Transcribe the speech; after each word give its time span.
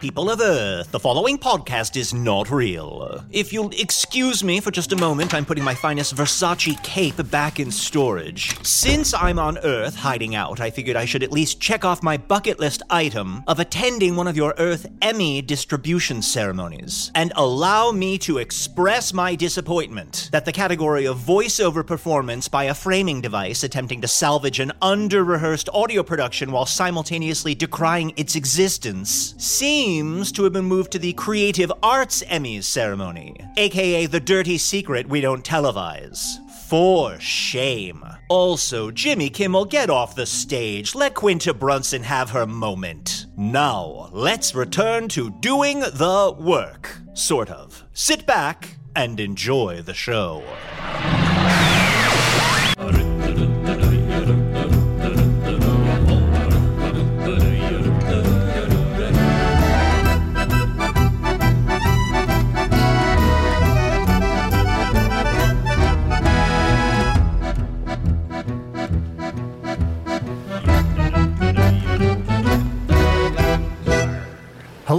People 0.00 0.30
of 0.30 0.40
Earth, 0.40 0.92
the 0.92 1.00
following 1.00 1.36
podcast 1.36 1.96
is 1.96 2.14
not 2.14 2.52
real. 2.52 3.24
If 3.32 3.52
you'll 3.52 3.72
excuse 3.72 4.44
me 4.44 4.60
for 4.60 4.70
just 4.70 4.92
a 4.92 4.96
moment, 4.96 5.34
I'm 5.34 5.44
putting 5.44 5.64
my 5.64 5.74
finest 5.74 6.14
Versace 6.14 6.80
cape 6.84 7.16
back 7.32 7.58
in 7.58 7.72
storage. 7.72 8.64
Since 8.64 9.12
I'm 9.12 9.40
on 9.40 9.58
Earth 9.58 9.96
hiding 9.96 10.36
out, 10.36 10.60
I 10.60 10.70
figured 10.70 10.94
I 10.96 11.04
should 11.04 11.24
at 11.24 11.32
least 11.32 11.60
check 11.60 11.84
off 11.84 12.00
my 12.00 12.16
bucket 12.16 12.60
list 12.60 12.80
item 12.90 13.42
of 13.48 13.58
attending 13.58 14.14
one 14.14 14.28
of 14.28 14.36
your 14.36 14.54
Earth 14.56 14.86
Emmy 15.02 15.42
distribution 15.42 16.22
ceremonies. 16.22 17.10
And 17.16 17.32
allow 17.34 17.90
me 17.90 18.18
to 18.18 18.38
express 18.38 19.12
my 19.12 19.34
disappointment 19.34 20.28
that 20.30 20.44
the 20.44 20.52
category 20.52 21.06
of 21.06 21.18
voiceover 21.18 21.84
performance 21.84 22.46
by 22.46 22.64
a 22.64 22.74
framing 22.74 23.20
device 23.20 23.64
attempting 23.64 24.00
to 24.02 24.08
salvage 24.08 24.60
an 24.60 24.70
under 24.80 25.24
rehearsed 25.24 25.68
audio 25.74 26.04
production 26.04 26.52
while 26.52 26.66
simultaneously 26.66 27.56
decrying 27.56 28.12
its 28.16 28.36
existence 28.36 29.34
seems 29.38 29.87
to 29.88 30.44
have 30.44 30.52
been 30.52 30.66
moved 30.66 30.92
to 30.92 30.98
the 30.98 31.14
Creative 31.14 31.72
Arts 31.82 32.22
Emmys 32.24 32.64
ceremony, 32.64 33.34
aka 33.56 34.04
the 34.04 34.20
dirty 34.20 34.58
secret 34.58 35.08
we 35.08 35.22
don't 35.22 35.42
televise. 35.42 36.36
For 36.68 37.18
shame. 37.18 38.04
Also, 38.28 38.90
Jimmy 38.90 39.30
Kimmel, 39.30 39.64
get 39.64 39.88
off 39.88 40.14
the 40.14 40.26
stage. 40.26 40.94
Let 40.94 41.14
Quinta 41.14 41.54
Brunson 41.54 42.02
have 42.02 42.28
her 42.30 42.46
moment. 42.46 43.24
Now, 43.38 44.10
let's 44.12 44.54
return 44.54 45.08
to 45.08 45.30
doing 45.40 45.80
the 45.80 46.36
work. 46.38 46.98
Sort 47.14 47.48
of. 47.48 47.82
Sit 47.94 48.26
back 48.26 48.76
and 48.94 49.18
enjoy 49.18 49.80
the 49.80 49.94
show. 49.94 50.42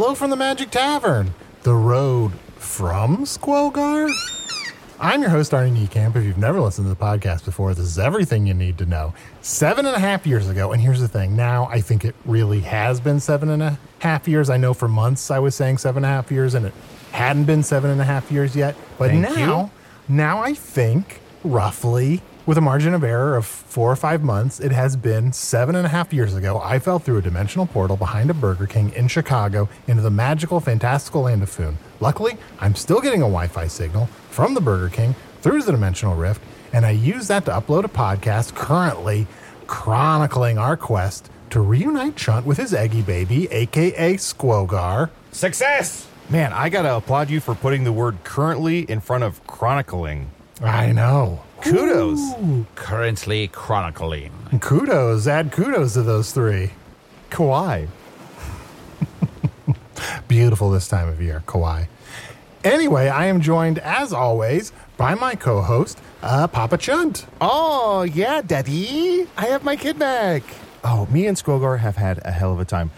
Hello 0.09 0.15
from 0.15 0.31
the 0.31 0.35
Magic 0.35 0.71
Tavern, 0.71 1.35
the 1.61 1.75
road 1.75 2.31
from 2.57 3.25
Squogar. 3.25 4.11
I'm 4.99 5.21
your 5.21 5.29
host, 5.29 5.51
Arnie 5.51 5.85
Niekamp. 5.87 6.15
If 6.15 6.23
you've 6.23 6.35
never 6.35 6.59
listened 6.59 6.85
to 6.85 6.89
the 6.89 6.95
podcast 6.95 7.45
before, 7.45 7.75
this 7.75 7.85
is 7.85 7.99
everything 7.99 8.47
you 8.47 8.55
need 8.55 8.79
to 8.79 8.87
know. 8.87 9.13
Seven 9.43 9.85
and 9.85 9.95
a 9.95 9.99
half 9.99 10.25
years 10.25 10.49
ago, 10.49 10.71
and 10.71 10.81
here's 10.81 10.99
the 10.99 11.07
thing 11.07 11.35
now 11.35 11.67
I 11.67 11.81
think 11.81 12.05
it 12.05 12.15
really 12.25 12.61
has 12.61 12.99
been 12.99 13.19
seven 13.19 13.49
and 13.51 13.61
a 13.61 13.77
half 13.99 14.27
years. 14.27 14.49
I 14.49 14.57
know 14.57 14.73
for 14.73 14.87
months 14.87 15.29
I 15.29 15.37
was 15.37 15.53
saying 15.53 15.77
seven 15.77 16.03
and 16.03 16.11
a 16.11 16.15
half 16.15 16.31
years, 16.31 16.55
and 16.55 16.65
it 16.65 16.73
hadn't 17.11 17.45
been 17.45 17.61
seven 17.61 17.91
and 17.91 18.01
a 18.01 18.05
half 18.05 18.31
years 18.31 18.55
yet. 18.55 18.75
But 18.97 19.11
Thank 19.11 19.37
now, 19.37 19.69
now 20.07 20.41
I 20.41 20.55
think 20.55 21.21
roughly 21.43 22.23
with 22.45 22.57
a 22.57 22.61
margin 22.61 22.93
of 22.93 23.03
error 23.03 23.35
of 23.35 23.45
four 23.45 23.91
or 23.91 23.95
five 23.95 24.23
months, 24.23 24.59
it 24.59 24.71
has 24.71 24.95
been 24.95 25.31
seven 25.31 25.75
and 25.75 25.85
a 25.85 25.89
half 25.89 26.11
years 26.11 26.35
ago. 26.35 26.59
I 26.63 26.79
fell 26.79 26.99
through 26.99 27.17
a 27.17 27.21
dimensional 27.21 27.67
portal 27.67 27.97
behind 27.97 28.29
a 28.29 28.33
Burger 28.33 28.65
King 28.65 28.91
in 28.93 29.07
Chicago 29.07 29.69
into 29.87 30.01
the 30.01 30.09
magical, 30.09 30.59
fantastical 30.59 31.21
land 31.23 31.43
of 31.43 31.49
Foon. 31.49 31.77
Luckily, 31.99 32.37
I'm 32.59 32.75
still 32.75 33.01
getting 33.01 33.21
a 33.21 33.29
Wi 33.29 33.47
Fi 33.47 33.67
signal 33.67 34.07
from 34.29 34.53
the 34.53 34.61
Burger 34.61 34.89
King 34.89 35.15
through 35.41 35.61
the 35.63 35.71
dimensional 35.71 36.15
rift, 36.15 36.41
and 36.73 36.85
I 36.85 36.91
use 36.91 37.27
that 37.27 37.45
to 37.45 37.51
upload 37.51 37.83
a 37.83 37.89
podcast 37.89 38.55
currently 38.55 39.27
chronicling 39.67 40.57
our 40.57 40.75
quest 40.75 41.29
to 41.51 41.61
reunite 41.61 42.15
Chunt 42.15 42.45
with 42.45 42.57
his 42.57 42.73
eggy 42.73 43.01
baby, 43.01 43.47
aka 43.51 44.15
Squogar. 44.15 45.09
Success! 45.31 46.07
Man, 46.29 46.53
I 46.53 46.69
gotta 46.69 46.95
applaud 46.95 47.29
you 47.29 47.39
for 47.39 47.55
putting 47.55 47.83
the 47.83 47.91
word 47.91 48.23
currently 48.23 48.81
in 48.81 48.99
front 48.99 49.23
of 49.23 49.45
chronicling. 49.47 50.29
I 50.61 50.91
know. 50.91 51.41
Kudos. 51.61 52.19
Currently 52.75 53.47
chronicling. 53.49 54.31
Kudos. 54.61 55.27
Add 55.27 55.51
kudos 55.51 55.93
to 55.93 56.03
those 56.03 56.31
three. 56.31 56.71
Kawhi. 57.29 57.87
Beautiful 60.27 60.71
this 60.71 60.87
time 60.87 61.07
of 61.07 61.21
year, 61.21 61.43
Kauai. 61.45 61.85
Anyway, 62.63 63.07
I 63.07 63.27
am 63.27 63.41
joined, 63.41 63.79
as 63.79 64.11
always, 64.11 64.71
by 64.97 65.15
my 65.15 65.35
co 65.35 65.61
host, 65.61 65.99
uh, 66.21 66.47
Papa 66.47 66.77
Chunt. 66.77 67.25
Oh, 67.39 68.03
yeah, 68.03 68.41
Daddy. 68.41 69.27
I 69.37 69.45
have 69.47 69.63
my 69.63 69.75
kid 69.75 69.97
back. 69.99 70.43
Oh, 70.83 71.07
me 71.11 71.27
and 71.27 71.37
Skogar 71.37 71.79
have 71.79 71.95
had 71.95 72.19
a 72.25 72.31
hell 72.31 72.51
of 72.53 72.59
a 72.59 72.65
time. 72.65 72.91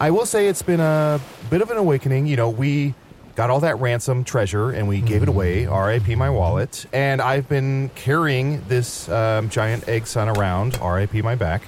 I 0.00 0.10
will 0.10 0.26
say 0.26 0.48
it's 0.48 0.62
been 0.62 0.80
a 0.80 1.20
bit 1.50 1.62
of 1.62 1.70
an 1.70 1.76
awakening. 1.76 2.26
You 2.26 2.36
know, 2.36 2.48
we 2.48 2.94
got 3.38 3.50
all 3.50 3.60
that 3.60 3.78
ransom 3.78 4.24
treasure 4.24 4.72
and 4.72 4.88
we 4.88 5.00
gave 5.00 5.22
it 5.22 5.28
away, 5.28 5.64
RIP 5.64 6.08
my 6.18 6.28
wallet. 6.28 6.84
And 6.92 7.22
I've 7.22 7.48
been 7.48 7.88
carrying 7.94 8.64
this 8.66 9.08
um, 9.08 9.48
giant 9.48 9.88
egg 9.88 10.08
son 10.08 10.28
around, 10.28 10.76
RIP 10.82 11.22
my 11.22 11.36
back. 11.36 11.62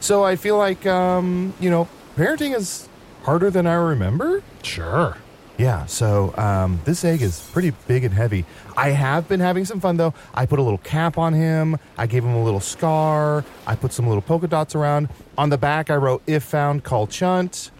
So 0.00 0.24
I 0.24 0.36
feel 0.36 0.56
like, 0.56 0.86
um, 0.86 1.52
you 1.60 1.68
know, 1.68 1.86
parenting 2.16 2.56
is 2.56 2.88
harder 3.24 3.50
than 3.50 3.66
I 3.66 3.74
remember. 3.74 4.42
Sure. 4.62 5.18
Yeah, 5.58 5.84
so 5.84 6.34
um, 6.38 6.80
this 6.86 7.04
egg 7.04 7.20
is 7.20 7.46
pretty 7.52 7.74
big 7.86 8.04
and 8.04 8.14
heavy. 8.14 8.46
I 8.74 8.88
have 8.92 9.28
been 9.28 9.40
having 9.40 9.66
some 9.66 9.80
fun 9.80 9.98
though. 9.98 10.14
I 10.32 10.46
put 10.46 10.60
a 10.60 10.62
little 10.62 10.78
cap 10.78 11.18
on 11.18 11.34
him. 11.34 11.76
I 11.98 12.06
gave 12.06 12.24
him 12.24 12.32
a 12.32 12.42
little 12.42 12.58
scar. 12.58 13.44
I 13.66 13.76
put 13.76 13.92
some 13.92 14.06
little 14.06 14.22
polka 14.22 14.48
dots 14.48 14.74
around. 14.74 15.10
On 15.36 15.50
the 15.50 15.58
back, 15.58 15.90
I 15.90 15.96
wrote 15.96 16.22
"If 16.26 16.42
found, 16.42 16.84
call 16.84 17.06
Chunt." 17.06 17.70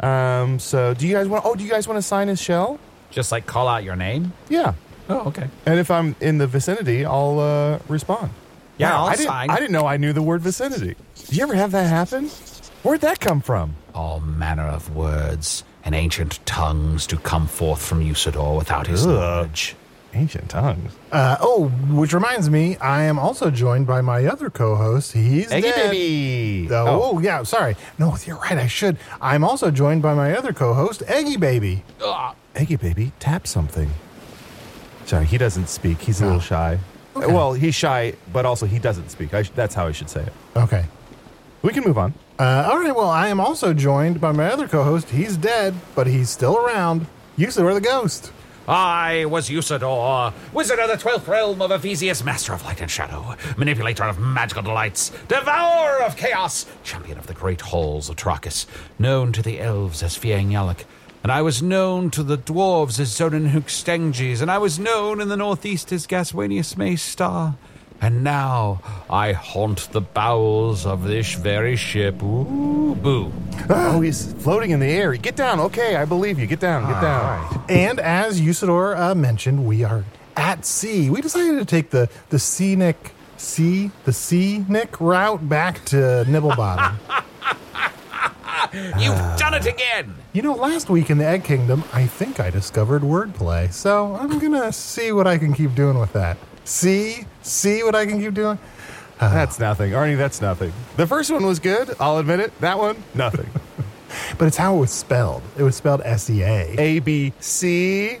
Um, 0.00 0.58
so, 0.58 0.94
do 0.94 1.06
you 1.06 1.14
guys 1.14 1.28
want? 1.28 1.44
Oh, 1.46 1.54
do 1.54 1.64
you 1.64 1.70
guys 1.70 1.88
want 1.88 1.98
to 1.98 2.02
sign 2.02 2.28
his 2.28 2.40
shell? 2.40 2.78
Just 3.10 3.32
like 3.32 3.46
call 3.46 3.68
out 3.68 3.84
your 3.84 3.96
name? 3.96 4.32
Yeah. 4.48 4.74
Oh, 5.08 5.28
okay. 5.28 5.48
And 5.64 5.78
if 5.78 5.90
I'm 5.90 6.16
in 6.20 6.38
the 6.38 6.46
vicinity, 6.46 7.04
I'll 7.04 7.38
uh, 7.38 7.78
respond. 7.88 8.30
Yeah, 8.78 8.98
I'll 8.98 9.06
I 9.06 9.12
didn't, 9.12 9.26
sign. 9.28 9.50
I 9.50 9.56
didn't 9.56 9.72
know 9.72 9.86
I 9.86 9.96
knew 9.96 10.12
the 10.12 10.22
word 10.22 10.42
vicinity. 10.42 10.96
Did 11.14 11.36
you 11.36 11.42
ever 11.44 11.54
have 11.54 11.72
that 11.72 11.88
happen? 11.88 12.28
Where'd 12.82 13.00
that 13.00 13.20
come 13.20 13.40
from? 13.40 13.74
All 13.94 14.20
manner 14.20 14.66
of 14.66 14.94
words 14.94 15.64
and 15.84 15.94
ancient 15.94 16.44
tongues 16.44 17.06
do 17.06 17.16
come 17.16 17.46
forth 17.46 17.80
from 17.80 18.00
Usidore 18.04 18.56
without 18.58 18.86
his 18.86 19.06
Ugh. 19.06 19.14
knowledge. 19.14 19.76
Ancient 20.16 20.48
tongues. 20.48 20.92
Uh, 21.12 21.36
oh, 21.40 21.68
which 21.90 22.14
reminds 22.14 22.48
me, 22.48 22.76
I 22.78 23.02
am 23.02 23.18
also 23.18 23.50
joined 23.50 23.86
by 23.86 24.00
my 24.00 24.24
other 24.24 24.48
co-host. 24.48 25.12
He's 25.12 25.52
Eggy 25.52 25.68
dead. 25.68 25.90
baby. 25.90 26.68
Oh, 26.70 27.12
oh, 27.12 27.18
yeah, 27.18 27.42
sorry. 27.42 27.76
No, 27.98 28.16
you're 28.24 28.38
right. 28.38 28.56
I 28.56 28.66
should. 28.66 28.96
I'm 29.20 29.44
also 29.44 29.70
joined 29.70 30.00
by 30.00 30.14
my 30.14 30.34
other 30.34 30.54
co-host, 30.54 31.02
Eggy 31.06 31.36
Baby. 31.36 31.84
Eggy 32.54 32.76
baby, 32.76 33.12
tap 33.20 33.46
something. 33.46 33.90
Sorry, 35.04 35.26
he 35.26 35.36
doesn't 35.36 35.68
speak. 35.68 36.00
He's 36.00 36.22
a 36.22 36.24
little 36.24 36.40
shy. 36.40 36.78
Okay. 37.14 37.26
Well, 37.26 37.52
he's 37.52 37.74
shy, 37.74 38.14
but 38.32 38.46
also 38.46 38.64
he 38.66 38.78
doesn't 38.78 39.10
speak. 39.10 39.34
I 39.34 39.42
sh- 39.42 39.50
that's 39.54 39.74
how 39.74 39.86
I 39.86 39.92
should 39.92 40.08
say 40.08 40.22
it. 40.22 40.32
Okay. 40.56 40.86
We 41.62 41.72
can 41.72 41.84
move 41.84 41.98
on. 41.98 42.14
Uh, 42.38 42.68
all 42.70 42.78
right. 42.78 42.94
Well, 42.94 43.10
I 43.10 43.28
am 43.28 43.38
also 43.40 43.74
joined 43.74 44.20
by 44.20 44.32
my 44.32 44.50
other 44.50 44.66
co-host. 44.66 45.10
He's 45.10 45.36
dead, 45.36 45.74
but 45.94 46.06
he's 46.06 46.30
still 46.30 46.56
around. 46.56 47.06
Usidore 47.38 47.74
the 47.74 47.80
Ghost. 47.82 48.32
I 48.68 49.26
was 49.26 49.48
Usidore, 49.48 50.32
wizard 50.52 50.80
of 50.80 50.88
the 50.88 50.96
twelfth 50.96 51.28
realm 51.28 51.62
of 51.62 51.70
Ephysius, 51.70 52.24
master 52.24 52.52
of 52.52 52.64
light 52.64 52.80
and 52.80 52.90
shadow, 52.90 53.36
manipulator 53.56 54.02
of 54.02 54.18
magical 54.18 54.62
delights, 54.62 55.10
devourer 55.28 56.02
of 56.02 56.16
chaos, 56.16 56.66
champion 56.82 57.16
of 57.16 57.28
the 57.28 57.34
great 57.34 57.60
halls 57.60 58.08
of 58.08 58.16
Terr'akkas, 58.16 58.66
known 58.98 59.32
to 59.32 59.42
the 59.42 59.60
elves 59.60 60.02
as 60.02 60.18
Fi'ang 60.18 60.50
Yalok. 60.50 60.84
And 61.22 61.30
I 61.30 61.42
was 61.42 61.62
known 61.62 62.10
to 62.10 62.24
the 62.24 62.38
dwarves 62.38 62.98
as 62.98 63.10
Zoenen 63.10 63.50
Hoogstandjes, 63.50 64.42
and 64.42 64.50
I 64.50 64.58
was 64.58 64.80
known 64.80 65.20
in 65.20 65.28
the 65.28 65.36
northeast 65.36 65.92
as 65.92 66.08
Gaswanius 66.08 66.74
Maystar. 66.74 67.54
And 68.00 68.22
now 68.22 68.80
I 69.08 69.32
haunt 69.32 69.90
the 69.92 70.00
bowels 70.00 70.86
of 70.86 71.04
this 71.04 71.34
very 71.34 71.76
ship. 71.76 72.22
Ooh, 72.22 72.94
boo. 72.94 73.32
Oh, 73.68 74.00
he's 74.00 74.32
floating 74.34 74.70
in 74.70 74.80
the 74.80 74.86
air. 74.86 75.14
Get 75.14 75.36
down. 75.36 75.60
Okay, 75.60 75.96
I 75.96 76.04
believe 76.04 76.38
you. 76.38 76.46
Get 76.46 76.60
down. 76.60 76.90
Get 76.92 77.00
down. 77.00 77.64
And 77.68 77.98
as 77.98 78.40
Usidore 78.40 78.96
uh, 78.96 79.14
mentioned, 79.14 79.66
we 79.66 79.82
are 79.82 80.04
at 80.36 80.64
sea. 80.64 81.08
We 81.10 81.20
decided 81.20 81.58
to 81.58 81.64
take 81.64 81.90
the 81.90 82.08
the 82.28 82.38
scenic 82.38 83.12
sea 83.36 83.90
the 84.04 84.12
scenic 84.12 85.00
route 85.00 85.48
back 85.48 85.84
to 85.86 86.24
Nibblebottom. 86.26 86.96
You've 88.98 89.38
done 89.38 89.54
it 89.54 89.66
again! 89.66 90.14
you 90.36 90.42
know, 90.42 90.52
last 90.52 90.90
week 90.90 91.08
in 91.08 91.16
the 91.16 91.24
Egg 91.24 91.44
Kingdom, 91.44 91.82
I 91.94 92.06
think 92.06 92.40
I 92.40 92.50
discovered 92.50 93.00
wordplay. 93.00 93.72
So 93.72 94.16
I'm 94.16 94.38
gonna 94.38 94.70
see 94.70 95.10
what 95.12 95.26
I 95.26 95.38
can 95.38 95.54
keep 95.54 95.74
doing 95.74 95.98
with 95.98 96.12
that. 96.12 96.36
See, 96.64 97.24
see 97.46 97.82
what 97.82 97.94
I 97.94 98.06
can 98.06 98.20
keep 98.20 98.34
doing. 98.34 98.58
That's 99.20 99.58
nothing. 99.58 99.92
Arnie, 99.92 100.18
that's 100.18 100.42
nothing. 100.42 100.72
The 100.96 101.06
first 101.06 101.30
one 101.30 101.46
was 101.46 101.58
good. 101.58 101.94
I'll 101.98 102.18
admit 102.18 102.40
it. 102.40 102.60
That 102.60 102.78
one, 102.78 103.02
nothing. 103.14 103.48
But 104.38 104.48
it's 104.48 104.56
how 104.56 104.76
it 104.76 104.80
was 104.80 104.90
spelled. 104.92 105.42
It 105.58 105.62
was 105.62 105.76
spelled 105.76 106.00
S 106.04 106.30
E 106.30 106.42
A. 106.42 106.74
A, 106.78 106.98
B, 107.00 107.32
C. 107.40 108.18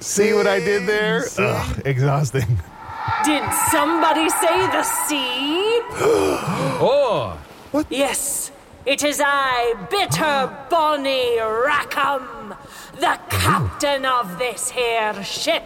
See 0.00 0.32
what 0.32 0.46
I 0.46 0.58
did 0.60 0.86
there? 0.88 1.22
See? 1.22 1.42
Ugh, 1.44 1.82
exhausting. 1.84 2.58
Did 3.24 3.44
somebody 3.70 4.28
say 4.28 4.66
the 4.68 4.82
sea? 4.82 5.80
Oh! 6.78 7.38
What? 7.70 7.86
Yes, 7.90 8.50
it 8.84 9.02
is 9.04 9.20
I, 9.24 9.74
Bitter 9.90 10.50
Bonnie 10.70 11.38
Rackham, 11.38 12.54
the 12.94 13.18
captain 13.30 14.04
of 14.04 14.38
this 14.38 14.70
here 14.70 15.22
ship 15.24 15.64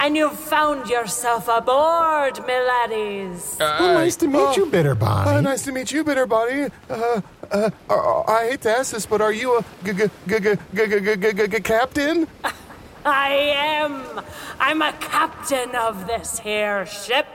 and 0.00 0.16
you've 0.16 0.38
found 0.38 0.88
yourself 0.88 1.46
aboard, 1.46 2.34
miladies. 2.48 3.60
Uh, 3.60 3.76
well, 3.78 3.94
nice 3.94 4.16
to 4.16 4.26
meet 4.26 4.38
uh, 4.38 4.54
you, 4.56 4.64
oh. 4.64 4.70
Bitterbody. 4.70 5.26
Uh, 5.26 5.40
nice 5.42 5.62
to 5.64 5.72
meet 5.72 5.92
you, 5.92 6.02
Bitterbody. 6.02 6.72
Uh, 6.88 7.20
uh, 7.50 7.70
uh, 7.88 8.22
I 8.22 8.48
hate 8.50 8.62
to 8.62 8.70
ask 8.70 8.92
this, 8.94 9.04
but 9.04 9.20
are 9.20 9.32
you 9.32 9.58
a 9.58 9.62
captain? 11.60 12.26
I 13.04 13.32
am. 13.32 14.22
I'm 14.58 14.80
a 14.82 14.92
captain 14.94 15.76
of 15.76 16.06
this 16.06 16.38
here 16.38 16.86
ship. 16.86 17.26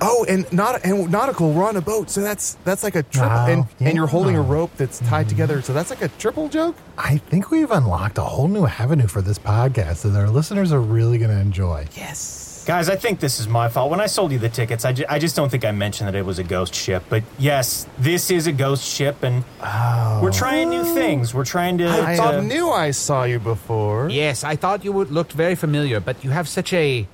Oh, 0.00 0.24
and 0.28 0.50
not 0.52 0.84
and 0.84 1.10
nautical. 1.10 1.52
We're 1.52 1.64
on 1.66 1.76
a 1.76 1.80
boat, 1.80 2.10
so 2.10 2.20
that's 2.20 2.54
that's 2.64 2.82
like 2.82 2.94
a 2.96 3.02
triple. 3.02 3.28
Wow, 3.30 3.46
and 3.46 3.66
and 3.80 3.96
you're 3.96 4.06
holding 4.06 4.36
a 4.36 4.42
rope 4.42 4.70
that's 4.76 4.98
tied 5.00 5.28
together, 5.28 5.62
so 5.62 5.72
that's 5.72 5.90
like 5.90 6.02
a 6.02 6.08
triple 6.08 6.48
joke. 6.48 6.76
I 6.98 7.16
think 7.18 7.50
we've 7.50 7.70
unlocked 7.70 8.18
a 8.18 8.22
whole 8.22 8.48
new 8.48 8.66
avenue 8.66 9.06
for 9.06 9.22
this 9.22 9.38
podcast 9.38 10.02
that 10.02 10.18
our 10.18 10.28
listeners 10.28 10.72
are 10.72 10.80
really 10.80 11.18
going 11.18 11.30
to 11.30 11.38
enjoy. 11.40 11.86
Yes, 11.96 12.64
guys, 12.66 12.88
I 12.90 12.96
think 12.96 13.20
this 13.20 13.40
is 13.40 13.48
my 13.48 13.68
fault. 13.68 13.90
When 13.90 14.00
I 14.00 14.06
sold 14.06 14.32
you 14.32 14.38
the 14.38 14.48
tickets, 14.50 14.84
I, 14.84 14.92
ju- 14.92 15.04
I 15.08 15.18
just 15.18 15.34
don't 15.36 15.50
think 15.50 15.64
I 15.64 15.72
mentioned 15.72 16.08
that 16.08 16.14
it 16.14 16.24
was 16.26 16.38
a 16.38 16.44
ghost 16.44 16.74
ship. 16.74 17.04
But 17.08 17.22
yes, 17.38 17.86
this 17.98 18.30
is 18.30 18.46
a 18.46 18.52
ghost 18.52 18.84
ship, 18.84 19.22
and 19.22 19.44
we're 20.22 20.32
trying 20.32 20.68
new 20.70 20.84
things. 20.94 21.32
We're 21.32 21.44
trying 21.44 21.78
to. 21.78 21.88
I 21.88 22.16
to- 22.16 22.22
uh, 22.22 22.40
knew 22.42 22.68
I 22.70 22.90
saw 22.90 23.24
you 23.24 23.38
before. 23.38 24.10
Yes, 24.10 24.44
I 24.44 24.56
thought 24.56 24.84
you 24.84 24.92
would 24.92 25.10
looked 25.10 25.32
very 25.32 25.54
familiar, 25.54 26.00
but 26.00 26.22
you 26.22 26.30
have 26.30 26.48
such 26.48 26.72
a 26.72 27.06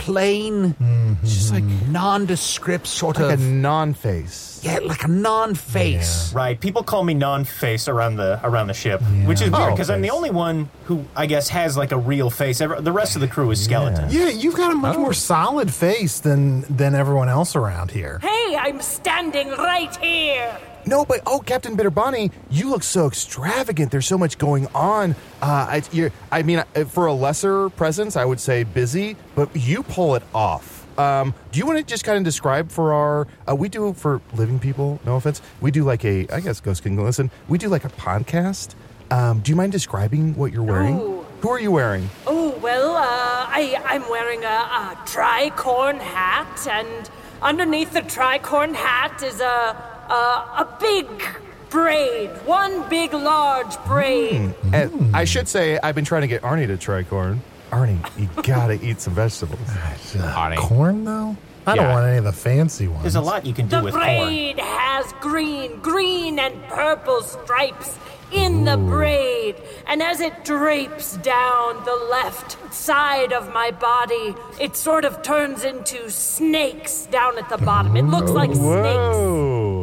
plain, 0.00 0.74
mm-hmm. 0.74 1.14
just 1.22 1.52
like 1.52 1.64
nondescript 1.88 2.86
sort 2.86 3.18
like 3.18 3.38
a 3.38 3.42
non-face. 3.42 4.60
yeah, 4.64 4.78
like 4.78 5.04
a 5.04 5.08
non-face. 5.08 6.32
Right. 6.32 6.58
People 6.58 6.82
call 6.82 7.04
me 7.04 7.12
non-face 7.12 7.86
around 7.86 8.16
the 8.16 8.40
around 8.42 8.68
the 8.68 8.74
ship, 8.74 9.02
which 9.26 9.42
is 9.42 9.50
weird 9.50 9.62
Oh, 9.62 9.70
because 9.72 9.90
I'm 9.90 10.00
the 10.00 10.10
only 10.10 10.30
one 10.30 10.70
who 10.84 11.04
I 11.14 11.26
guess 11.26 11.50
has 11.50 11.76
like 11.76 11.92
a 11.92 11.98
real 11.98 12.30
face. 12.30 12.58
The 12.58 12.92
rest 12.92 13.14
of 13.14 13.20
the 13.20 13.28
crew 13.28 13.50
is 13.50 13.62
skeletons. 13.62 14.14
Yeah, 14.14 14.30
you've 14.30 14.56
got 14.56 14.72
a 14.72 14.74
much 14.74 14.96
oh. 14.96 15.00
more 15.00 15.12
solid 15.12 15.72
face 15.72 16.20
than 16.20 16.62
than 16.62 16.94
everyone 16.94 17.28
else 17.28 17.54
around 17.54 17.90
here. 17.90 18.18
Hey, 18.20 18.56
I'm 18.58 18.80
standing 18.80 19.50
right 19.50 19.94
here. 19.96 20.58
No, 20.86 21.04
but 21.04 21.20
oh, 21.26 21.40
Captain 21.40 21.76
Bitterbonnie, 21.76 22.32
you 22.50 22.70
look 22.70 22.82
so 22.82 23.06
extravagant. 23.06 23.90
There's 23.90 24.06
so 24.06 24.18
much 24.18 24.38
going 24.38 24.66
on. 24.74 25.12
Uh, 25.42 25.44
I, 25.68 25.82
you're, 25.92 26.10
I 26.32 26.42
mean, 26.42 26.64
uh, 26.74 26.84
for 26.84 27.06
a 27.06 27.12
lesser 27.12 27.68
presence, 27.70 28.16
I 28.16 28.24
would 28.24 28.40
say 28.40 28.64
busy, 28.64 29.16
but 29.34 29.54
you 29.54 29.82
pull 29.82 30.14
it 30.14 30.22
off. 30.34 30.78
Um, 30.98 31.34
do 31.52 31.58
you 31.58 31.66
want 31.66 31.78
to 31.78 31.84
just 31.84 32.04
kind 32.04 32.18
of 32.18 32.24
describe 32.24 32.70
for 32.70 32.92
our? 32.92 33.26
Uh, 33.48 33.54
we 33.54 33.68
do 33.68 33.92
for 33.94 34.20
living 34.34 34.58
people. 34.58 35.00
No 35.06 35.16
offense. 35.16 35.40
We 35.60 35.70
do 35.70 35.84
like 35.84 36.04
a. 36.04 36.26
I 36.28 36.40
guess 36.40 36.60
Ghost 36.60 36.82
can 36.82 36.96
listen. 36.96 37.30
We 37.48 37.58
do 37.58 37.68
like 37.68 37.84
a 37.84 37.90
podcast. 37.90 38.74
Um, 39.10 39.40
do 39.40 39.50
you 39.50 39.56
mind 39.56 39.72
describing 39.72 40.34
what 40.36 40.52
you're 40.52 40.62
wearing? 40.62 40.98
Oh. 41.00 41.26
Who 41.40 41.48
are 41.48 41.58
you 41.60 41.72
wearing? 41.72 42.10
Oh 42.26 42.50
well, 42.58 42.96
uh, 42.96 43.02
I 43.02 43.80
I'm 43.86 44.06
wearing 44.10 44.44
a, 44.44 44.46
a 44.46 44.98
tricorn 45.06 45.98
hat, 45.98 46.66
and 46.68 47.08
underneath 47.40 47.92
the 47.94 48.02
tricorn 48.02 48.74
hat 48.74 49.22
is 49.22 49.40
a 49.40 49.74
a, 50.10 50.64
a 50.64 50.76
big 50.80 51.06
braid. 51.70 52.30
One 52.44 52.88
big, 52.88 53.12
large 53.12 53.76
braid. 53.86 54.50
Hmm. 54.50 54.74
And 54.74 55.16
I 55.16 55.24
should 55.24 55.48
say, 55.48 55.78
I've 55.82 55.94
been 55.94 56.04
trying 56.04 56.22
to 56.22 56.28
get 56.28 56.42
Arnie 56.42 56.66
to 56.66 56.76
try 56.76 57.02
corn. 57.04 57.42
Arnie, 57.70 57.98
you 58.18 58.28
gotta 58.42 58.74
eat 58.84 59.00
some 59.00 59.14
vegetables. 59.14 59.60
Ah, 59.68 59.94
uh, 59.94 60.50
Arnie. 60.50 60.56
Corn, 60.56 61.04
though? 61.04 61.36
I 61.66 61.76
don't 61.76 61.84
Yeah. 61.86 61.92
want 61.94 62.06
any 62.06 62.18
of 62.18 62.24
the 62.24 62.32
fancy 62.32 62.88
ones. 62.88 63.02
There's 63.02 63.14
a 63.16 63.20
lot 63.20 63.46
you 63.46 63.54
can 63.54 63.66
do 63.68 63.76
The 63.76 63.82
with 63.84 63.94
corn. 63.94 64.06
The 64.06 64.24
braid 64.24 64.58
has 64.58 65.12
green, 65.20 65.78
green 65.80 66.38
and 66.38 66.60
purple 66.68 67.22
stripes 67.22 67.96
in 68.32 68.64
the 68.64 68.76
braid. 68.76 69.56
And 69.86 70.02
as 70.02 70.20
it 70.20 70.44
drapes 70.44 71.16
down 71.18 71.84
the 71.84 71.94
left 72.10 72.72
side 72.72 73.32
of 73.32 73.52
my 73.52 73.70
body, 73.72 74.34
it 74.60 74.74
sort 74.76 75.04
of 75.04 75.22
turns 75.22 75.62
into 75.64 76.10
snakes 76.10 77.06
down 77.06 77.38
at 77.38 77.48
the 77.48 77.58
bottom. 77.58 77.96
It 77.96 78.04
looks 78.04 78.30
like 78.30 78.50
Whoa. 78.50 78.80
snakes 78.82 79.16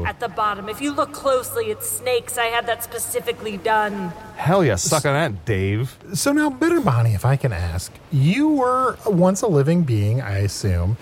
at 0.07 0.21
the 0.21 0.29
bottom. 0.29 0.69
If 0.69 0.79
you 0.79 0.93
look 0.93 1.11
closely, 1.11 1.65
it's 1.65 1.89
snakes. 1.89 2.37
I 2.37 2.45
had 2.45 2.65
that 2.67 2.81
specifically 2.81 3.57
done. 3.57 4.13
Hell 4.37 4.63
yeah, 4.63 4.75
suck 4.75 5.05
on 5.05 5.13
that, 5.13 5.43
Dave. 5.43 5.97
So 6.13 6.31
now, 6.31 6.49
Bitter 6.49 6.79
Bonnie, 6.79 7.13
if 7.13 7.25
I 7.25 7.35
can 7.35 7.51
ask, 7.51 7.91
you 8.09 8.47
were 8.47 8.97
once 9.05 9.41
a 9.41 9.47
living 9.47 9.83
being, 9.83 10.21
I 10.21 10.37
assume. 10.37 10.95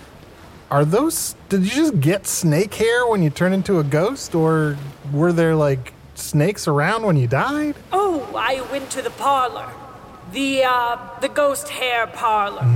Are 0.72 0.84
those? 0.84 1.36
Did 1.48 1.62
you 1.62 1.70
just 1.70 2.00
get 2.00 2.26
snake 2.26 2.74
hair 2.74 3.06
when 3.06 3.22
you 3.22 3.30
turned 3.30 3.54
into 3.54 3.78
a 3.78 3.84
ghost, 3.84 4.34
or 4.34 4.76
were 5.12 5.32
there 5.32 5.54
like 5.54 5.92
snakes 6.16 6.66
around 6.66 7.06
when 7.06 7.16
you 7.16 7.28
died? 7.28 7.76
Oh, 7.92 8.28
I 8.34 8.60
went 8.72 8.90
to 8.90 9.02
the 9.02 9.10
parlor. 9.10 9.70
The 10.32 10.64
uh 10.64 10.98
the 11.20 11.28
ghost 11.28 11.68
hair 11.68 12.08
parlor. 12.08 12.66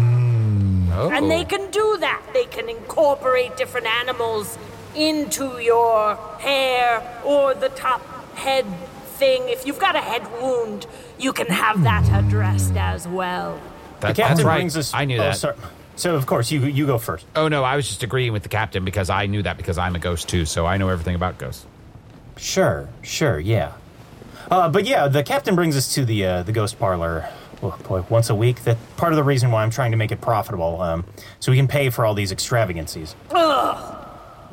Oh. 0.92 1.10
And 1.12 1.28
they 1.28 1.44
can 1.44 1.68
do 1.72 1.96
that. 1.99 2.22
They 2.32 2.44
can 2.44 2.68
incorporate 2.68 3.56
different 3.56 3.88
animals 3.88 4.56
into 4.94 5.59
your 5.61 6.16
hair 6.38 7.02
or 7.25 7.54
the 7.54 7.68
top 7.70 8.02
head 8.35 8.66
thing. 9.18 9.49
If 9.49 9.66
you've 9.66 9.78
got 9.78 9.97
a 9.97 10.00
head 10.00 10.23
wound, 10.40 10.87
you 11.18 11.32
can 11.32 11.47
have 11.49 11.82
that 11.85 12.09
addressed 12.12 12.76
as 12.76 13.06
well. 13.06 13.61
That- 14.00 14.14
The 14.16 14.23
captain 14.23 14.37
that's 14.37 14.42
right. 14.44 14.56
brings 14.56 14.76
us. 14.76 14.94
I 14.94 15.04
knew 15.04 15.18
oh, 15.18 15.23
that. 15.23 15.37
Sorry. 15.37 15.56
So 15.97 16.16
of 16.16 16.25
course 16.25 16.50
you 16.50 16.61
you 16.64 16.87
go 16.87 16.97
first. 16.97 17.26
Oh 17.37 17.49
no, 17.49 17.62
I 17.62 17.76
was 17.76 17.87
just 17.87 18.02
agreeing 18.02 18.32
with 18.32 18.42
the 18.42 18.49
captain 18.49 18.87
because 18.87 19.11
I 19.11 19.26
knew 19.26 19.42
that 19.42 19.59
because 19.59 19.76
I'm 19.76 19.94
a 19.94 19.99
ghost 19.99 20.30
too, 20.30 20.47
so 20.47 20.64
I 20.64 20.78
know 20.78 20.88
everything 20.88 21.14
about 21.14 21.37
ghosts. 21.37 21.66
Sure, 22.38 22.88
sure, 23.02 23.38
yeah. 23.38 23.73
Uh, 24.50 24.70
but 24.70 24.87
yeah, 24.87 25.09
the 25.09 25.23
captain 25.23 25.54
brings 25.54 25.76
us 25.76 25.92
to 25.94 26.06
the 26.06 26.25
uh, 26.25 26.42
the 26.42 26.52
ghost 26.52 26.78
parlor. 26.78 27.28
Oh 27.62 27.76
boy, 27.87 28.02
once 28.09 28.30
a 28.30 28.35
week. 28.35 28.64
That 28.64 28.78
part 28.97 29.12
of 29.12 29.16
the 29.16 29.23
reason 29.23 29.50
why 29.50 29.62
I'm 29.62 29.68
trying 29.68 29.90
to 29.90 29.99
make 29.99 30.11
it 30.11 30.23
profitable, 30.23 30.80
um, 30.80 31.04
so 31.38 31.52
we 31.52 31.59
can 31.59 31.68
pay 31.68 31.90
for 31.90 32.06
all 32.06 32.14
these 32.14 32.32
extravagancies. 32.32 33.14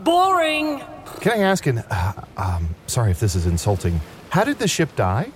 Boring. 0.08 0.82
Can 1.20 1.34
I 1.34 1.40
ask, 1.40 1.68
and 1.68 1.84
uh, 1.92 2.14
um, 2.38 2.70
sorry 2.86 3.12
if 3.12 3.20
this 3.20 3.36
is 3.36 3.46
insulting, 3.46 4.00
how 4.30 4.46
did 4.46 4.58
the 4.58 4.68
ship 4.68 4.96
die? 4.96 5.34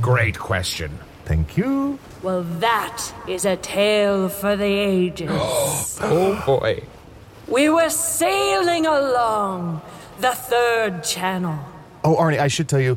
Great 0.00 0.38
question. 0.38 0.96
Thank 1.24 1.56
you. 1.56 1.98
Well, 2.22 2.44
that 2.60 3.12
is 3.26 3.44
a 3.44 3.56
tale 3.56 4.28
for 4.28 4.54
the 4.54 4.64
ages. 4.64 5.30
Oh 6.00 6.40
boy. 6.46 6.84
we 7.48 7.68
were 7.68 7.90
sailing 7.90 8.86
along 8.86 9.82
the 10.20 10.30
third 10.30 11.02
channel. 11.02 11.58
Oh, 12.04 12.14
Arnie, 12.14 12.38
I 12.38 12.46
should 12.46 12.68
tell 12.68 12.78
you, 12.80 12.96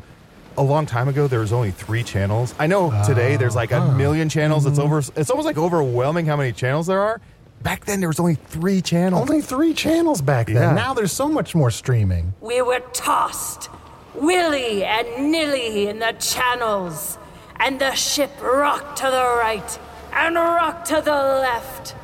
a 0.56 0.62
long 0.62 0.86
time 0.86 1.08
ago 1.08 1.26
there 1.26 1.40
was 1.40 1.52
only 1.52 1.72
three 1.72 2.04
channels. 2.04 2.54
I 2.60 2.68
know 2.68 2.92
today 3.04 3.36
there's 3.36 3.56
like 3.56 3.72
a 3.72 3.92
million 3.96 4.28
channels. 4.28 4.66
It's 4.66 4.78
over. 4.78 4.98
It's 5.16 5.30
almost 5.30 5.46
like 5.46 5.58
overwhelming 5.58 6.26
how 6.26 6.36
many 6.36 6.52
channels 6.52 6.86
there 6.86 7.00
are. 7.00 7.20
Back 7.62 7.84
then 7.84 8.00
there 8.00 8.08
was 8.08 8.18
only 8.18 8.36
three 8.36 8.80
channels. 8.80 9.28
Only 9.28 9.42
three 9.42 9.74
channels 9.74 10.22
back 10.22 10.46
then. 10.46 10.56
Yeah. 10.56 10.72
Now 10.72 10.94
there's 10.94 11.12
so 11.12 11.28
much 11.28 11.54
more 11.54 11.70
streaming. 11.70 12.32
We 12.40 12.62
were 12.62 12.80
tossed, 12.92 13.68
willy 14.14 14.84
and 14.84 15.30
nilly 15.30 15.88
in 15.88 15.98
the 15.98 16.12
channels, 16.18 17.18
and 17.56 17.78
the 17.80 17.92
ship 17.94 18.30
rocked 18.42 18.98
to 18.98 19.04
the 19.04 19.36
right 19.38 19.78
and 20.12 20.34
rocked 20.36 20.86
to 20.88 21.02
the 21.04 21.10
left, 21.12 21.94